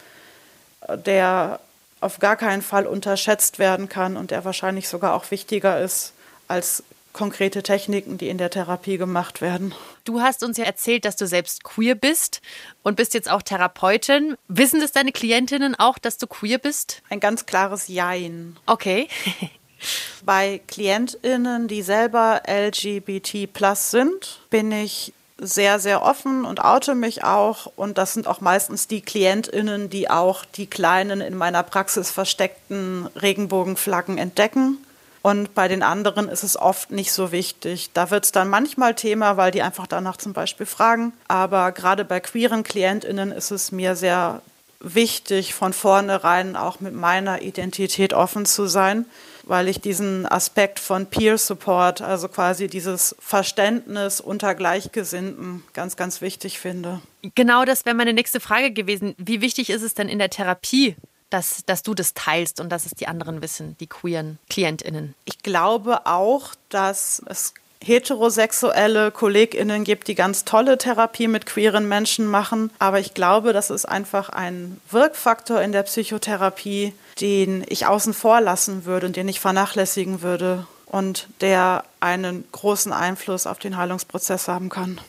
der 0.88 1.60
auf 2.00 2.18
gar 2.18 2.36
keinen 2.36 2.62
Fall 2.62 2.86
unterschätzt 2.86 3.58
werden 3.58 3.88
kann 3.88 4.16
und 4.16 4.30
der 4.30 4.44
wahrscheinlich 4.44 4.88
sogar 4.88 5.14
auch 5.14 5.30
wichtiger 5.30 5.80
ist 5.80 6.12
als 6.48 6.82
konkrete 7.16 7.62
Techniken, 7.62 8.18
die 8.18 8.28
in 8.28 8.38
der 8.38 8.50
Therapie 8.50 8.98
gemacht 8.98 9.40
werden. 9.40 9.74
Du 10.04 10.20
hast 10.20 10.44
uns 10.44 10.56
ja 10.58 10.64
erzählt, 10.64 11.04
dass 11.04 11.16
du 11.16 11.26
selbst 11.26 11.64
queer 11.64 11.96
bist 11.96 12.40
und 12.82 12.96
bist 12.96 13.14
jetzt 13.14 13.30
auch 13.30 13.42
Therapeutin. 13.42 14.36
Wissen 14.46 14.80
das 14.80 14.92
deine 14.92 15.12
Klientinnen 15.12 15.74
auch, 15.74 15.98
dass 15.98 16.18
du 16.18 16.26
queer 16.26 16.58
bist? 16.58 17.02
Ein 17.08 17.20
ganz 17.20 17.46
klares 17.46 17.88
Jein. 17.88 18.56
Okay. 18.66 19.08
Bei 20.24 20.60
KlientInnen, 20.66 21.68
die 21.68 21.82
selber 21.82 22.42
LGBT 22.46 23.52
plus 23.52 23.90
sind, 23.90 24.40
bin 24.50 24.72
ich 24.72 25.12
sehr, 25.38 25.78
sehr 25.78 26.02
offen 26.02 26.46
und 26.46 26.64
oute 26.64 26.94
mich 26.94 27.22
auch. 27.24 27.70
Und 27.76 27.98
das 27.98 28.14
sind 28.14 28.26
auch 28.26 28.40
meistens 28.40 28.88
die 28.88 29.02
KlientInnen, 29.02 29.90
die 29.90 30.08
auch 30.08 30.44
die 30.44 30.66
kleinen 30.66 31.20
in 31.20 31.36
meiner 31.36 31.62
Praxis 31.62 32.10
versteckten 32.10 33.06
Regenbogenflaggen 33.14 34.16
entdecken. 34.16 34.78
Und 35.26 35.56
bei 35.56 35.66
den 35.66 35.82
anderen 35.82 36.28
ist 36.28 36.44
es 36.44 36.56
oft 36.56 36.92
nicht 36.92 37.10
so 37.10 37.32
wichtig. 37.32 37.90
Da 37.92 38.12
wird 38.12 38.26
es 38.26 38.30
dann 38.30 38.48
manchmal 38.48 38.94
Thema, 38.94 39.36
weil 39.36 39.50
die 39.50 39.60
einfach 39.60 39.88
danach 39.88 40.18
zum 40.18 40.32
Beispiel 40.32 40.66
fragen. 40.66 41.14
Aber 41.26 41.72
gerade 41.72 42.04
bei 42.04 42.20
queeren 42.20 42.62
KlientInnen 42.62 43.32
ist 43.32 43.50
es 43.50 43.72
mir 43.72 43.96
sehr 43.96 44.40
wichtig, 44.78 45.52
von 45.52 45.72
vornherein 45.72 46.54
auch 46.54 46.78
mit 46.78 46.94
meiner 46.94 47.42
Identität 47.42 48.14
offen 48.14 48.46
zu 48.46 48.68
sein 48.68 49.04
weil 49.48 49.68
ich 49.68 49.80
diesen 49.80 50.26
Aspekt 50.26 50.80
von 50.80 51.06
Peer 51.06 51.38
Support, 51.38 52.02
also 52.02 52.26
quasi 52.26 52.66
dieses 52.66 53.14
Verständnis 53.20 54.20
unter 54.20 54.56
Gleichgesinnten, 54.56 55.62
ganz, 55.72 55.96
ganz 55.96 56.20
wichtig 56.20 56.58
finde. 56.58 57.00
Genau 57.36 57.64
das 57.64 57.86
wäre 57.86 57.94
meine 57.94 58.12
nächste 58.12 58.40
Frage 58.40 58.72
gewesen. 58.72 59.14
Wie 59.18 59.40
wichtig 59.40 59.70
ist 59.70 59.82
es 59.82 59.94
denn 59.94 60.08
in 60.08 60.18
der 60.18 60.30
Therapie, 60.30 60.96
dass, 61.30 61.64
dass 61.66 61.82
du 61.82 61.94
das 61.94 62.14
teilst 62.14 62.60
und 62.60 62.70
dass 62.70 62.86
es 62.86 62.92
die 62.92 63.08
anderen 63.08 63.42
wissen, 63.42 63.76
die 63.80 63.86
queeren 63.86 64.38
KlientInnen? 64.48 65.14
Ich 65.24 65.42
glaube 65.42 66.06
auch, 66.06 66.54
dass 66.68 67.22
es 67.26 67.54
heterosexuelle 67.82 69.10
KollegInnen 69.10 69.84
gibt, 69.84 70.08
die 70.08 70.14
ganz 70.14 70.44
tolle 70.44 70.78
Therapie 70.78 71.28
mit 71.28 71.46
queeren 71.46 71.88
Menschen 71.88 72.26
machen. 72.26 72.70
Aber 72.78 72.98
ich 73.00 73.14
glaube, 73.14 73.52
das 73.52 73.70
ist 73.70 73.84
einfach 73.84 74.28
ein 74.28 74.80
Wirkfaktor 74.90 75.60
in 75.60 75.72
der 75.72 75.82
Psychotherapie, 75.82 76.94
den 77.20 77.64
ich 77.68 77.86
außen 77.86 78.14
vor 78.14 78.40
lassen 78.40 78.84
würde 78.84 79.06
und 79.06 79.16
den 79.16 79.28
ich 79.28 79.40
vernachlässigen 79.40 80.22
würde 80.22 80.66
und 80.86 81.28
der 81.40 81.84
einen 82.00 82.44
großen 82.52 82.92
Einfluss 82.92 83.46
auf 83.46 83.58
den 83.58 83.76
Heilungsprozess 83.76 84.48
haben 84.48 84.68
kann. 84.68 85.00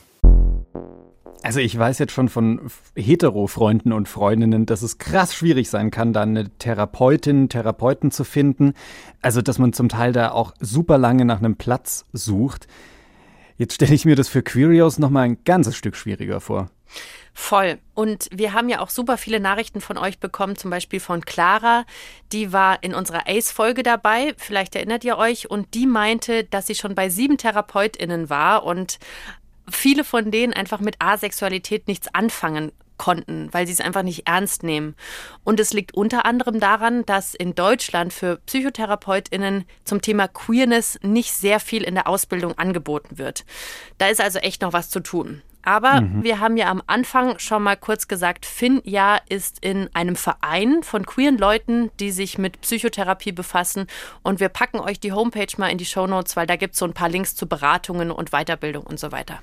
Also 1.48 1.62
ich 1.62 1.80
weiß 1.80 2.00
jetzt 2.00 2.12
schon 2.12 2.28
von 2.28 2.70
Hetero-Freunden 2.98 3.94
und 3.94 4.10
Freundinnen, 4.10 4.66
dass 4.66 4.82
es 4.82 4.98
krass 4.98 5.34
schwierig 5.34 5.70
sein 5.70 5.92
kann, 5.92 6.12
da 6.12 6.24
eine 6.24 6.50
Therapeutin, 6.50 7.48
Therapeuten 7.48 8.12
zu 8.12 8.26
finden. 8.26 8.74
Also 9.22 9.42
dass 9.42 9.58
man 9.58 9.72
zum 9.72 9.88
Teil 9.88 10.12
da 10.12 10.32
auch 10.32 10.52
super 10.60 10.98
lange 10.98 11.24
nach 11.24 11.38
einem 11.38 11.56
Platz 11.56 12.04
sucht. 12.12 12.68
Jetzt 13.56 13.76
stelle 13.76 13.96
ich 13.96 14.04
mir 14.04 14.18
das 14.18 14.28
für 14.28 14.44
Queerios 14.44 15.00
nochmal 15.00 15.24
ein 15.24 15.38
ganzes 15.46 15.78
Stück 15.78 15.96
schwieriger 15.96 16.42
vor. 16.42 16.70
Voll. 17.34 17.78
Und 17.94 18.28
wir 18.34 18.52
haben 18.52 18.68
ja 18.68 18.82
auch 18.82 18.90
super 18.90 19.16
viele 19.16 19.40
Nachrichten 19.40 19.80
von 19.80 19.98
euch 19.98 20.20
bekommen, 20.20 20.58
zum 20.58 20.70
Beispiel 20.70 21.00
von 21.00 21.22
Clara. 21.22 21.86
Die 22.34 22.52
war 22.52 22.84
in 22.84 22.94
unserer 22.94 23.24
ACE-Folge 23.26 23.84
dabei. 23.84 24.34
Vielleicht 24.36 24.76
erinnert 24.76 25.06
ihr 25.06 25.18
euch. 25.18 25.50
Und 25.50 25.76
die 25.76 25.86
meinte, 25.86 26.44
dass 26.44 26.68
sie 26.68 26.76
schon 26.76 26.94
bei 26.94 27.08
sieben 27.08 27.38
TherapeutInnen 27.38 28.30
war 28.30 28.66
und 28.66 29.00
viele 29.70 30.04
von 30.04 30.32
denen 30.32 30.54
einfach 30.54 30.80
mit 30.80 30.96
Asexualität 31.00 31.88
nichts 31.88 32.14
anfangen 32.14 32.72
konnten, 32.98 33.50
weil 33.52 33.66
sie 33.68 33.74
es 33.74 33.82
einfach 33.82 34.04
nicht 34.04 34.28
ernst 34.28 34.64
nehmen. 34.64 34.96
Und 35.44 35.60
es 35.60 35.74
liegt 35.74 35.94
unter 35.94 36.26
anderem 36.26 36.60
daran, 36.60 37.06
dass 37.06 37.36
in 37.36 37.56
Deutschland 37.56 38.12
für 38.12 38.38
Psychotherapeutinnen 38.46 39.66
zum 39.86 40.02
Thema 40.02 40.28
Queerness 40.28 41.00
nicht 41.04 41.32
sehr 41.32 41.60
viel 41.60 41.84
in 41.84 41.96
der 41.96 42.08
Ausbildung 42.08 42.58
angeboten 42.58 43.18
wird. 43.18 43.46
Da 43.98 44.08
ist 44.08 44.22
also 44.22 44.40
echt 44.40 44.62
noch 44.62 44.74
was 44.74 44.90
zu 44.90 45.00
tun. 45.00 45.42
Aber 45.64 46.00
mhm. 46.00 46.24
wir 46.24 46.40
haben 46.40 46.56
ja 46.56 46.70
am 46.70 46.82
Anfang 46.88 47.40
schon 47.40 47.62
mal 47.62 47.76
kurz 47.76 48.08
gesagt, 48.08 48.46
Finja 48.46 49.20
ist 49.28 49.58
in 49.60 49.90
einem 49.94 50.16
Verein 50.16 50.82
von 50.82 51.06
queeren 51.06 51.38
Leuten, 51.38 51.92
die 52.00 52.12
sich 52.12 52.38
mit 52.38 52.62
Psychotherapie 52.62 53.34
befassen. 53.34 53.88
Und 54.24 54.40
wir 54.40 54.48
packen 54.48 54.80
euch 54.80 55.02
die 55.02 55.12
Homepage 55.12 55.54
mal 55.58 55.68
in 55.68 55.78
die 55.78 55.86
Show 55.86 56.08
Notes, 56.08 56.38
weil 56.38 56.48
da 56.48 56.56
gibt 56.56 56.76
es 56.76 56.80
so 56.80 56.86
ein 56.86 56.94
paar 56.94 57.10
Links 57.10 57.36
zu 57.36 57.48
Beratungen 57.48 58.12
und 58.12 58.32
Weiterbildung 58.32 58.86
und 58.86 58.98
so 58.98 59.12
weiter. 59.12 59.42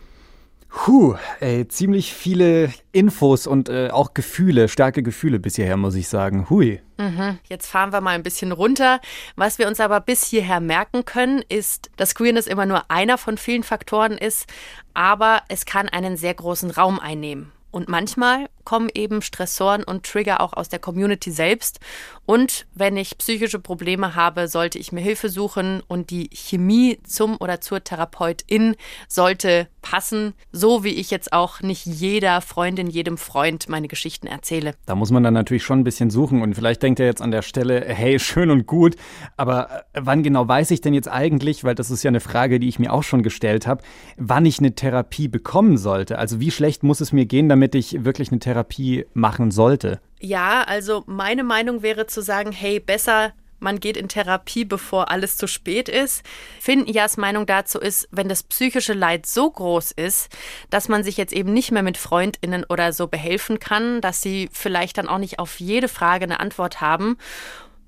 Puh, 0.77 1.15
ey, 1.39 1.67
ziemlich 1.69 2.13
viele 2.13 2.71
Infos 2.91 3.47
und 3.47 3.69
äh, 3.69 3.91
auch 3.91 4.13
Gefühle, 4.13 4.69
starke 4.69 5.03
Gefühle 5.03 5.39
bis 5.39 5.55
hierher, 5.55 5.77
muss 5.77 5.95
ich 5.95 6.09
sagen. 6.09 6.51
Hui. 6.51 6.83
Mhm. 6.99 7.39
Jetzt 7.49 7.69
fahren 7.69 7.93
wir 7.93 8.01
mal 8.01 8.11
ein 8.11 8.25
bisschen 8.25 8.53
runter. 8.53 9.01
Was 9.37 9.59
wir 9.59 9.69
uns 9.69 9.79
aber 9.79 10.01
bis 10.01 10.25
hierher 10.25 10.61
merken 10.61 11.05
können, 11.05 11.43
ist, 11.49 11.91
dass 11.97 12.15
Queerness 12.15 12.49
immer 12.49 12.67
nur 12.67 12.91
einer 12.91 13.19
von 13.19 13.39
vielen 13.39 13.63
Faktoren 13.63 14.19
ist, 14.19 14.47
aber 14.95 15.43
es 15.49 15.65
kann 15.65 15.89
einen 15.89 16.17
sehr 16.17 16.35
großen 16.35 16.71
Raum 16.73 16.99
einnehmen. 16.99 17.53
Und 17.75 17.89
manchmal 17.89 18.49
kommen 18.63 18.89
eben 18.95 19.21
Stressoren 19.21 19.83
und 19.83 20.07
Trigger 20.07 20.41
auch 20.41 20.53
aus 20.53 20.69
der 20.69 20.79
Community 20.79 21.33
selbst. 21.33 21.81
Und 22.25 22.67
wenn 22.73 22.97
ich 22.97 23.19
psychische 23.19 23.59
Probleme 23.59 24.15
habe, 24.15 24.47
sollte 24.47 24.79
ich 24.79 24.93
mir 24.93 25.01
Hilfe 25.01 25.29
suchen 25.29 25.83
und 25.89 26.11
die 26.11 26.31
Chemie 26.33 27.01
zum 27.03 27.37
oder 27.41 27.61
zur 27.61 27.83
Therapeutin 27.83 28.77
sollte 29.09 29.67
passen, 29.85 30.33
so 30.53 30.85
wie 30.85 30.95
ich 30.95 31.11
jetzt 31.11 31.33
auch 31.33 31.61
nicht 31.61 31.85
jeder 31.85 32.41
Freundin, 32.41 32.89
jedem 32.89 33.19
Freund 33.19 33.69
meine 33.69 33.89
Geschichten 33.89 34.27
erzähle. 34.27 34.75
Da 34.87 34.95
muss 34.95 35.11
man 35.11 35.23
dann 35.23 35.35
natürlich 35.35 35.63
schon 35.63 35.81
ein 35.81 35.85
bisschen 35.85 36.09
suchen 36.09 36.41
und 36.41 36.55
vielleicht 36.55 36.83
denkt 36.83 37.01
er 37.01 37.07
jetzt 37.07 37.21
an 37.21 37.31
der 37.31 37.43
Stelle, 37.43 37.85
hey, 37.87 38.19
schön 38.19 38.51
und 38.51 38.67
gut, 38.67 38.97
aber 39.37 39.85
äh, 39.93 40.01
wann 40.01 40.23
genau 40.23 40.49
weiß 40.49 40.71
ich 40.71 40.81
denn 40.81 40.95
jetzt 40.95 41.09
eigentlich, 41.09 41.65
weil 41.65 41.75
das 41.75 41.91
ist 41.91 42.03
ja 42.03 42.09
eine 42.09 42.21
Frage, 42.21 42.61
die 42.61 42.69
ich 42.69 42.79
mir 42.79 42.93
auch 42.93 43.03
schon 43.03 43.23
gestellt 43.23 43.67
habe, 43.67 43.83
wann 44.17 44.47
ich 44.47 44.59
eine 44.59 44.75
Therapie 44.75 45.29
bekommen 45.29 45.77
sollte? 45.77 46.19
Also 46.19 46.41
wie 46.41 46.51
schlecht 46.51 46.83
muss 46.83 47.01
es 47.03 47.13
mir 47.13 47.27
gehen, 47.27 47.49
damit 47.49 47.75
damit 47.75 47.75
ich 47.75 48.05
wirklich 48.05 48.31
eine 48.31 48.41
Therapie 48.41 49.07
machen 49.15 49.51
sollte? 49.51 50.01
Ja, 50.21 50.63
also 50.63 51.03
meine 51.07 51.45
Meinung 51.45 51.83
wäre 51.83 52.07
zu 52.07 52.23
sagen, 52.23 52.53
hey, 52.53 52.81
besser 52.81 53.33
man 53.65 53.81
geht 53.81 53.97
in 53.97 54.09
Therapie, 54.09 54.65
bevor 54.65 55.11
alles 55.11 55.37
zu 55.37 55.49
spät 55.49 55.89
ist. 55.89 56.23
Finjas 56.61 57.17
Meinung 57.17 57.47
dazu 57.47 57.81
ist, 57.81 58.09
wenn 58.13 58.29
das 58.29 58.45
psychische 58.45 58.93
Leid 58.93 59.27
so 59.27 59.51
groß 59.51 59.91
ist, 59.91 60.29
dass 60.71 60.89
man 60.89 61.03
sich 61.03 61.17
jetzt 61.17 61.33
eben 61.33 61.53
nicht 61.53 61.73
mehr 61.73 61.83
mit 61.83 61.97
Freundinnen 61.97 62.65
oder 62.69 62.93
so 62.93 63.09
behelfen 63.09 63.59
kann, 63.59 64.01
dass 64.01 64.23
sie 64.23 64.49
vielleicht 64.53 64.99
dann 64.99 65.09
auch 65.09 65.19
nicht 65.19 65.41
auf 65.41 65.59
jede 65.59 65.89
Frage 65.89 66.25
eine 66.25 66.39
Antwort 66.39 66.81
haben 66.81 67.17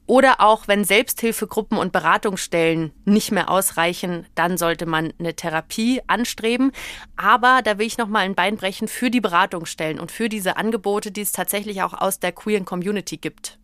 oder 0.07 0.41
auch 0.41 0.69
wenn 0.69 0.85
Selbsthilfegruppen 0.85 1.79
und 1.79 1.93
Beratungsstellen 1.93 2.93
nicht 3.05 3.33
mehr 3.33 3.51
ausreichen, 3.51 4.27
dann 4.37 4.57
sollte 4.57 4.87
man 4.87 5.13
eine 5.19 5.35
Therapie 5.35 6.01
anstreben. 6.07 6.71
Aber 7.17 7.61
da 7.63 7.79
will 7.79 7.87
ich 7.87 7.99
noch 7.99 8.09
mal 8.09 8.21
ein 8.21 8.37
Bein 8.37 8.57
brechen 8.57 8.89
für 8.89 9.11
die 9.11 9.21
Beratungsstellen 9.21 9.99
und 9.99 10.13
für 10.13 10.29
diese 10.29 10.57
Angebote, 10.57 11.11
die 11.11 11.23
es 11.23 11.33
tatsächlich 11.33 11.83
auch 11.83 11.93
aus 11.93 12.21
der 12.21 12.33
queeren 12.33 12.65
Community 12.65 13.17
gibt. 13.17 13.59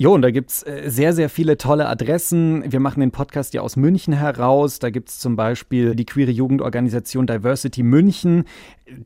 Jo, 0.00 0.14
und 0.14 0.22
da 0.22 0.30
gibt 0.30 0.50
es 0.50 0.62
äh, 0.62 0.84
sehr, 0.86 1.12
sehr 1.12 1.28
viele 1.28 1.58
tolle 1.58 1.88
Adressen. 1.88 2.62
Wir 2.70 2.78
machen 2.78 3.00
den 3.00 3.10
Podcast 3.10 3.52
ja 3.52 3.62
aus 3.62 3.74
München 3.74 4.12
heraus. 4.12 4.78
Da 4.78 4.90
gibt 4.90 5.08
es 5.08 5.18
zum 5.18 5.34
Beispiel 5.34 5.96
die 5.96 6.06
queere 6.06 6.30
Jugendorganisation 6.30 7.26
Diversity 7.26 7.82
München. 7.82 8.44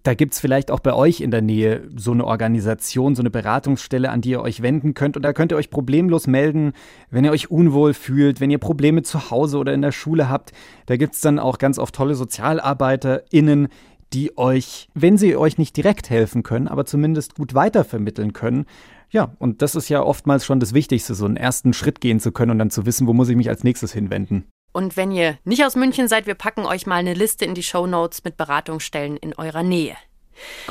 Da 0.02 0.12
gibt 0.12 0.34
es 0.34 0.40
vielleicht 0.40 0.70
auch 0.70 0.80
bei 0.80 0.92
euch 0.92 1.22
in 1.22 1.30
der 1.30 1.40
Nähe 1.40 1.88
so 1.96 2.12
eine 2.12 2.26
Organisation, 2.26 3.14
so 3.14 3.22
eine 3.22 3.30
Beratungsstelle, 3.30 4.10
an 4.10 4.20
die 4.20 4.30
ihr 4.30 4.42
euch 4.42 4.60
wenden 4.60 4.92
könnt. 4.92 5.16
Und 5.16 5.22
da 5.22 5.32
könnt 5.32 5.52
ihr 5.52 5.56
euch 5.56 5.70
problemlos 5.70 6.26
melden, 6.26 6.72
wenn 7.10 7.24
ihr 7.24 7.32
euch 7.32 7.50
unwohl 7.50 7.94
fühlt, 7.94 8.40
wenn 8.40 8.50
ihr 8.50 8.58
Probleme 8.58 9.02
zu 9.02 9.30
Hause 9.30 9.56
oder 9.56 9.72
in 9.72 9.80
der 9.80 9.92
Schule 9.92 10.28
habt. 10.28 10.52
Da 10.84 10.98
gibt 10.98 11.14
es 11.14 11.22
dann 11.22 11.38
auch 11.38 11.56
ganz 11.56 11.78
oft 11.78 11.94
tolle 11.94 12.14
SozialarbeiterInnen, 12.14 13.68
die 14.14 14.36
euch, 14.36 14.88
wenn 14.94 15.18
sie 15.18 15.36
euch 15.36 15.58
nicht 15.58 15.76
direkt 15.76 16.10
helfen 16.10 16.42
können, 16.42 16.68
aber 16.68 16.84
zumindest 16.84 17.34
gut 17.34 17.54
weitervermitteln 17.54 18.32
können. 18.32 18.66
Ja, 19.10 19.34
und 19.38 19.62
das 19.62 19.74
ist 19.74 19.88
ja 19.88 20.02
oftmals 20.02 20.44
schon 20.46 20.60
das 20.60 20.74
Wichtigste, 20.74 21.14
so 21.14 21.24
einen 21.24 21.36
ersten 21.36 21.72
Schritt 21.72 22.00
gehen 22.00 22.20
zu 22.20 22.32
können 22.32 22.52
und 22.52 22.58
dann 22.58 22.70
zu 22.70 22.86
wissen, 22.86 23.06
wo 23.06 23.12
muss 23.12 23.28
ich 23.28 23.36
mich 23.36 23.48
als 23.48 23.64
nächstes 23.64 23.92
hinwenden. 23.92 24.46
Und 24.72 24.96
wenn 24.96 25.10
ihr 25.10 25.38
nicht 25.44 25.64
aus 25.64 25.76
München 25.76 26.08
seid, 26.08 26.26
wir 26.26 26.34
packen 26.34 26.64
euch 26.64 26.86
mal 26.86 26.96
eine 26.96 27.14
Liste 27.14 27.44
in 27.44 27.54
die 27.54 27.62
Show 27.62 27.86
Notes 27.86 28.24
mit 28.24 28.38
Beratungsstellen 28.38 29.18
in 29.18 29.34
eurer 29.34 29.62
Nähe. 29.62 29.96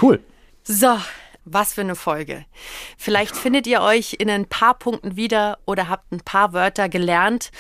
Cool. 0.02 0.20
So, 0.64 0.98
was 1.46 1.74
für 1.74 1.82
eine 1.82 1.96
Folge. 1.96 2.46
Vielleicht 2.98 3.36
findet 3.36 3.68
ihr 3.68 3.82
euch 3.82 4.16
in 4.20 4.30
ein 4.30 4.46
paar 4.46 4.74
Punkten 4.78 5.16
wieder 5.16 5.60
oder 5.66 5.90
habt 5.90 6.12
ein 6.12 6.22
paar 6.22 6.54
Wörter 6.54 6.90
gelernt 6.90 7.52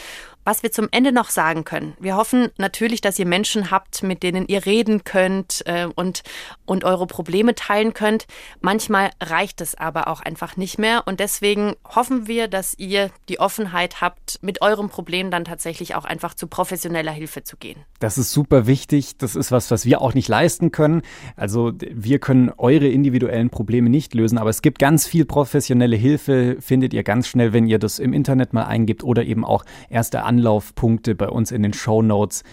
was 0.44 0.64
wir 0.64 0.72
zum 0.72 0.88
Ende 0.92 1.12
noch 1.12 1.30
sagen 1.30 1.64
können. 1.64 1.94
Wir 2.00 2.16
hoffen 2.16 2.50
natürlich, 2.58 3.02
dass 3.02 3.20
ihr 3.20 3.26
Menschen 3.26 3.72
habt, 3.72 4.04
mit 4.04 4.24
denen 4.24 4.48
ihr 4.48 4.66
reden 4.66 5.04
könnt 5.04 5.64
äh, 5.66 5.88
und, 5.96 6.24
und 6.66 6.84
eure 6.84 7.08
Probleme 7.08 7.56
teilen 7.56 7.94
könnt. 7.94 8.26
Manchmal 8.60 9.12
reicht 9.22 9.62
es 9.62 9.76
aber 9.76 10.08
auch 10.08 10.22
einfach 10.22 10.58
nicht 10.58 10.80
mehr. 10.80 11.04
Und 11.06 11.20
deswegen 11.20 11.76
hoffen 11.86 12.28
wir, 12.28 12.48
dass 12.48 12.78
ihr 12.78 13.12
die 13.30 13.39
Offenheit 13.39 14.02
habt, 14.02 14.39
mit 14.42 14.62
eurem 14.62 14.89
Problem 14.89 15.32
dann 15.32 15.46
tatsächlich 15.46 15.96
auch 15.96 16.06
einfach 16.06 16.34
zu 16.34 16.48
professioneller 16.48 17.12
Hilfe 17.12 17.44
zu 17.44 17.58
gehen. 17.58 17.80
Das 18.00 18.18
ist 18.18 18.32
super 18.32 18.68
wichtig. 18.68 19.18
Das 19.18 19.36
ist 19.36 19.52
was, 19.52 19.70
was 19.72 19.86
wir 19.86 20.02
auch 20.02 20.14
nicht 20.14 20.28
leisten 20.28 20.72
können. 20.72 21.02
Also 21.36 21.72
wir 21.80 22.20
können 22.20 22.52
eure 22.58 22.88
individuellen 22.88 23.50
Probleme 23.50 23.89
nicht 23.89 24.14
lösen, 24.14 24.38
aber 24.38 24.50
es 24.50 24.62
gibt 24.62 24.80
ganz 24.80 25.06
viel 25.06 25.26
professionelle 25.26 25.96
Hilfe, 25.96 26.58
findet 26.60 26.94
ihr 26.94 27.04
ganz 27.04 27.28
schnell, 27.28 27.54
wenn 27.54 27.68
ihr 27.68 27.80
das 27.80 28.00
im 28.00 28.14
Internet 28.14 28.54
mal 28.54 28.66
eingibt 28.66 29.04
oder 29.04 29.24
eben 29.24 29.46
auch 29.46 29.66
erste 29.89 30.24
Anlaufpunkte 30.32 31.14
bei 31.14 31.28
uns 31.28 31.52
in 31.52 31.62
den 31.62 31.74
Show 31.74 32.02
Notes. 32.02 32.44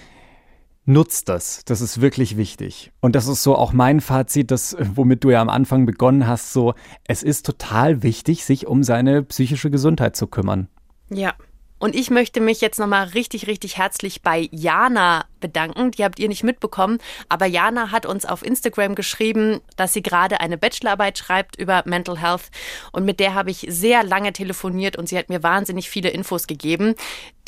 Nutzt 0.84 1.28
das. 1.28 1.64
Das 1.64 1.80
ist 1.80 2.00
wirklich 2.00 2.36
wichtig. 2.36 2.90
Und 3.00 3.14
das 3.14 3.28
ist 3.28 3.44
so 3.44 3.54
auch 3.54 3.72
mein 3.72 4.00
Fazit, 4.00 4.50
das, 4.50 4.76
womit 4.80 5.22
du 5.22 5.30
ja 5.30 5.40
am 5.40 5.48
Anfang 5.48 5.86
begonnen 5.86 6.26
hast, 6.26 6.52
so, 6.52 6.74
es 7.06 7.22
ist 7.22 7.46
total 7.46 8.02
wichtig, 8.02 8.44
sich 8.44 8.66
um 8.66 8.82
seine 8.82 9.22
psychische 9.22 9.70
Gesundheit 9.70 10.16
zu 10.16 10.26
kümmern. 10.26 10.66
Ja. 11.08 11.34
Und 11.80 11.94
ich 11.94 12.10
möchte 12.10 12.40
mich 12.40 12.60
jetzt 12.60 12.80
nochmal 12.80 13.06
richtig, 13.08 13.46
richtig 13.46 13.78
herzlich 13.78 14.22
bei 14.22 14.48
Jana 14.50 15.26
bedanken. 15.38 15.92
Die 15.92 16.02
habt 16.02 16.18
ihr 16.18 16.26
nicht 16.26 16.42
mitbekommen. 16.42 16.98
Aber 17.28 17.46
Jana 17.46 17.92
hat 17.92 18.04
uns 18.04 18.24
auf 18.24 18.44
Instagram 18.44 18.96
geschrieben, 18.96 19.60
dass 19.76 19.92
sie 19.92 20.02
gerade 20.02 20.40
eine 20.40 20.58
Bachelorarbeit 20.58 21.18
schreibt 21.18 21.56
über 21.56 21.84
Mental 21.86 22.18
Health. 22.18 22.50
Und 22.90 23.04
mit 23.04 23.20
der 23.20 23.34
habe 23.34 23.50
ich 23.52 23.66
sehr 23.68 24.02
lange 24.02 24.32
telefoniert 24.32 24.96
und 24.96 25.08
sie 25.08 25.16
hat 25.16 25.28
mir 25.28 25.44
wahnsinnig 25.44 25.88
viele 25.88 26.08
Infos 26.08 26.48
gegeben, 26.48 26.94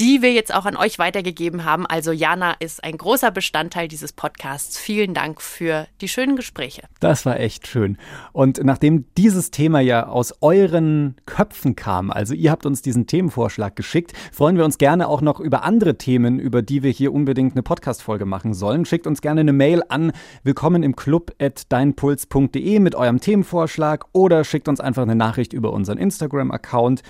die 0.01 0.22
wir 0.22 0.32
jetzt 0.32 0.55
auch 0.55 0.64
an 0.64 0.76
euch 0.76 0.98
weitergegeben 0.98 1.64
haben. 1.64 1.86
Also 1.86 2.11
Jana 2.12 2.55
ist 2.59 2.82
ein 2.82 2.96
großer 2.96 3.30
Bestandteil 3.30 3.86
dieses 3.86 4.12
Podcasts. 4.12 4.78
Vielen 4.78 5.12
Dank 5.14 5.42
für 5.42 5.86
die 6.01 6.09
schönen 6.09 6.36
Gespräche. 6.36 6.82
Das 7.01 7.26
war 7.26 7.38
echt 7.38 7.66
schön. 7.66 7.98
Und 8.32 8.64
nachdem 8.64 9.05
dieses 9.18 9.51
Thema 9.51 9.80
ja 9.80 10.09
aus 10.09 10.34
euren 10.40 11.16
Köpfen 11.26 11.76
kam, 11.76 12.11
also 12.11 12.34
ihr 12.34 12.51
habt 12.51 12.66
uns 12.66 12.82
diesen 12.82 13.07
Themenvorschlag 13.07 13.76
geschickt, 13.76 14.14
freuen 14.32 14.57
wir 14.57 14.64
uns 14.64 14.78
gerne 14.78 15.07
auch 15.07 15.20
noch 15.20 15.38
über 15.38 15.64
andere 15.64 15.98
Themen, 15.98 16.38
über 16.38 16.62
die 16.62 16.82
wir 16.82 16.90
hier 16.90 17.12
unbedingt 17.12 17.53
eine 17.53 17.62
Podcast 17.62 18.01
Podcast-Folge 18.01 18.24
machen 18.24 18.55
sollen. 18.55 18.84
Schickt 18.84 19.07
uns 19.07 19.20
gerne 19.20 19.40
eine 19.40 19.53
Mail 19.53 19.82
an 19.88 20.12
willkommen 20.44 20.82
im 20.82 20.96
Club 20.96 21.32
at 21.40 21.70
deinpuls.de 21.72 22.78
mit 22.78 22.94
eurem 22.94 23.20
Themenvorschlag 23.20 24.05
oder 24.12 24.44
schickt 24.44 24.68
uns 24.68 24.80
einfach 24.80 25.03
eine 25.03 25.16
Nachricht 25.16 25.53
über 25.53 25.72
unseren 25.72 25.98
Instagram-Account 25.98 27.03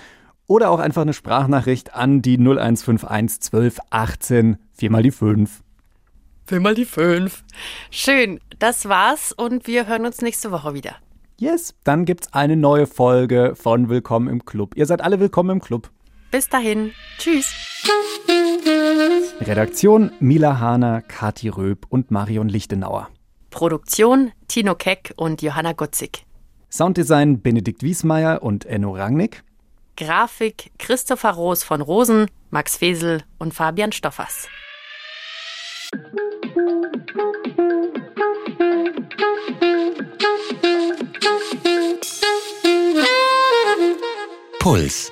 oder 0.51 0.69
auch 0.69 0.79
einfach 0.79 1.03
eine 1.03 1.13
Sprachnachricht 1.13 1.95
an 1.95 2.21
die 2.21 2.37
0151 2.37 3.39
12 3.39 3.79
18 3.89 4.57
4 4.73 4.91
mal 4.91 5.01
die 5.01 5.11
5. 5.11 5.63
4 6.45 6.59
mal 6.59 6.75
die 6.75 6.83
5. 6.83 7.45
Schön, 7.89 8.41
das 8.59 8.89
war's 8.89 9.31
und 9.31 9.65
wir 9.65 9.87
hören 9.87 10.05
uns 10.05 10.21
nächste 10.21 10.51
Woche 10.51 10.73
wieder. 10.73 10.95
Yes, 11.39 11.73
dann 11.85 12.03
gibt's 12.03 12.33
eine 12.33 12.57
neue 12.57 12.85
Folge 12.85 13.53
von 13.55 13.87
Willkommen 13.87 14.27
im 14.27 14.43
Club. 14.43 14.75
Ihr 14.75 14.85
seid 14.85 15.01
alle 15.01 15.21
willkommen 15.21 15.51
im 15.51 15.61
Club. 15.61 15.89
Bis 16.31 16.49
dahin. 16.49 16.91
Tschüss. 17.17 17.55
Redaktion 19.39 20.11
Mila 20.19 20.59
Hahner, 20.59 21.01
Kati 21.01 21.47
Röb 21.47 21.85
und 21.87 22.11
Marion 22.11 22.49
Lichtenauer. 22.49 23.07
Produktion 23.51 24.33
Tino 24.49 24.75
Keck 24.75 25.13
und 25.15 25.41
Johanna 25.41 25.71
Gutzig. 25.71 26.25
Sounddesign 26.69 27.41
Benedikt 27.41 27.83
Wiesmeier 27.83 28.43
und 28.43 28.65
Enno 28.65 28.91
Rangnick. 28.91 29.45
Grafik 29.95 30.71
Christopher 30.79 31.31
Roos 31.31 31.63
von 31.63 31.81
Rosen, 31.81 32.29
Max 32.49 32.77
Fesel 32.77 33.23
und 33.37 33.53
Fabian 33.53 33.91
Stoffers. 33.91 34.47
Puls 44.59 45.11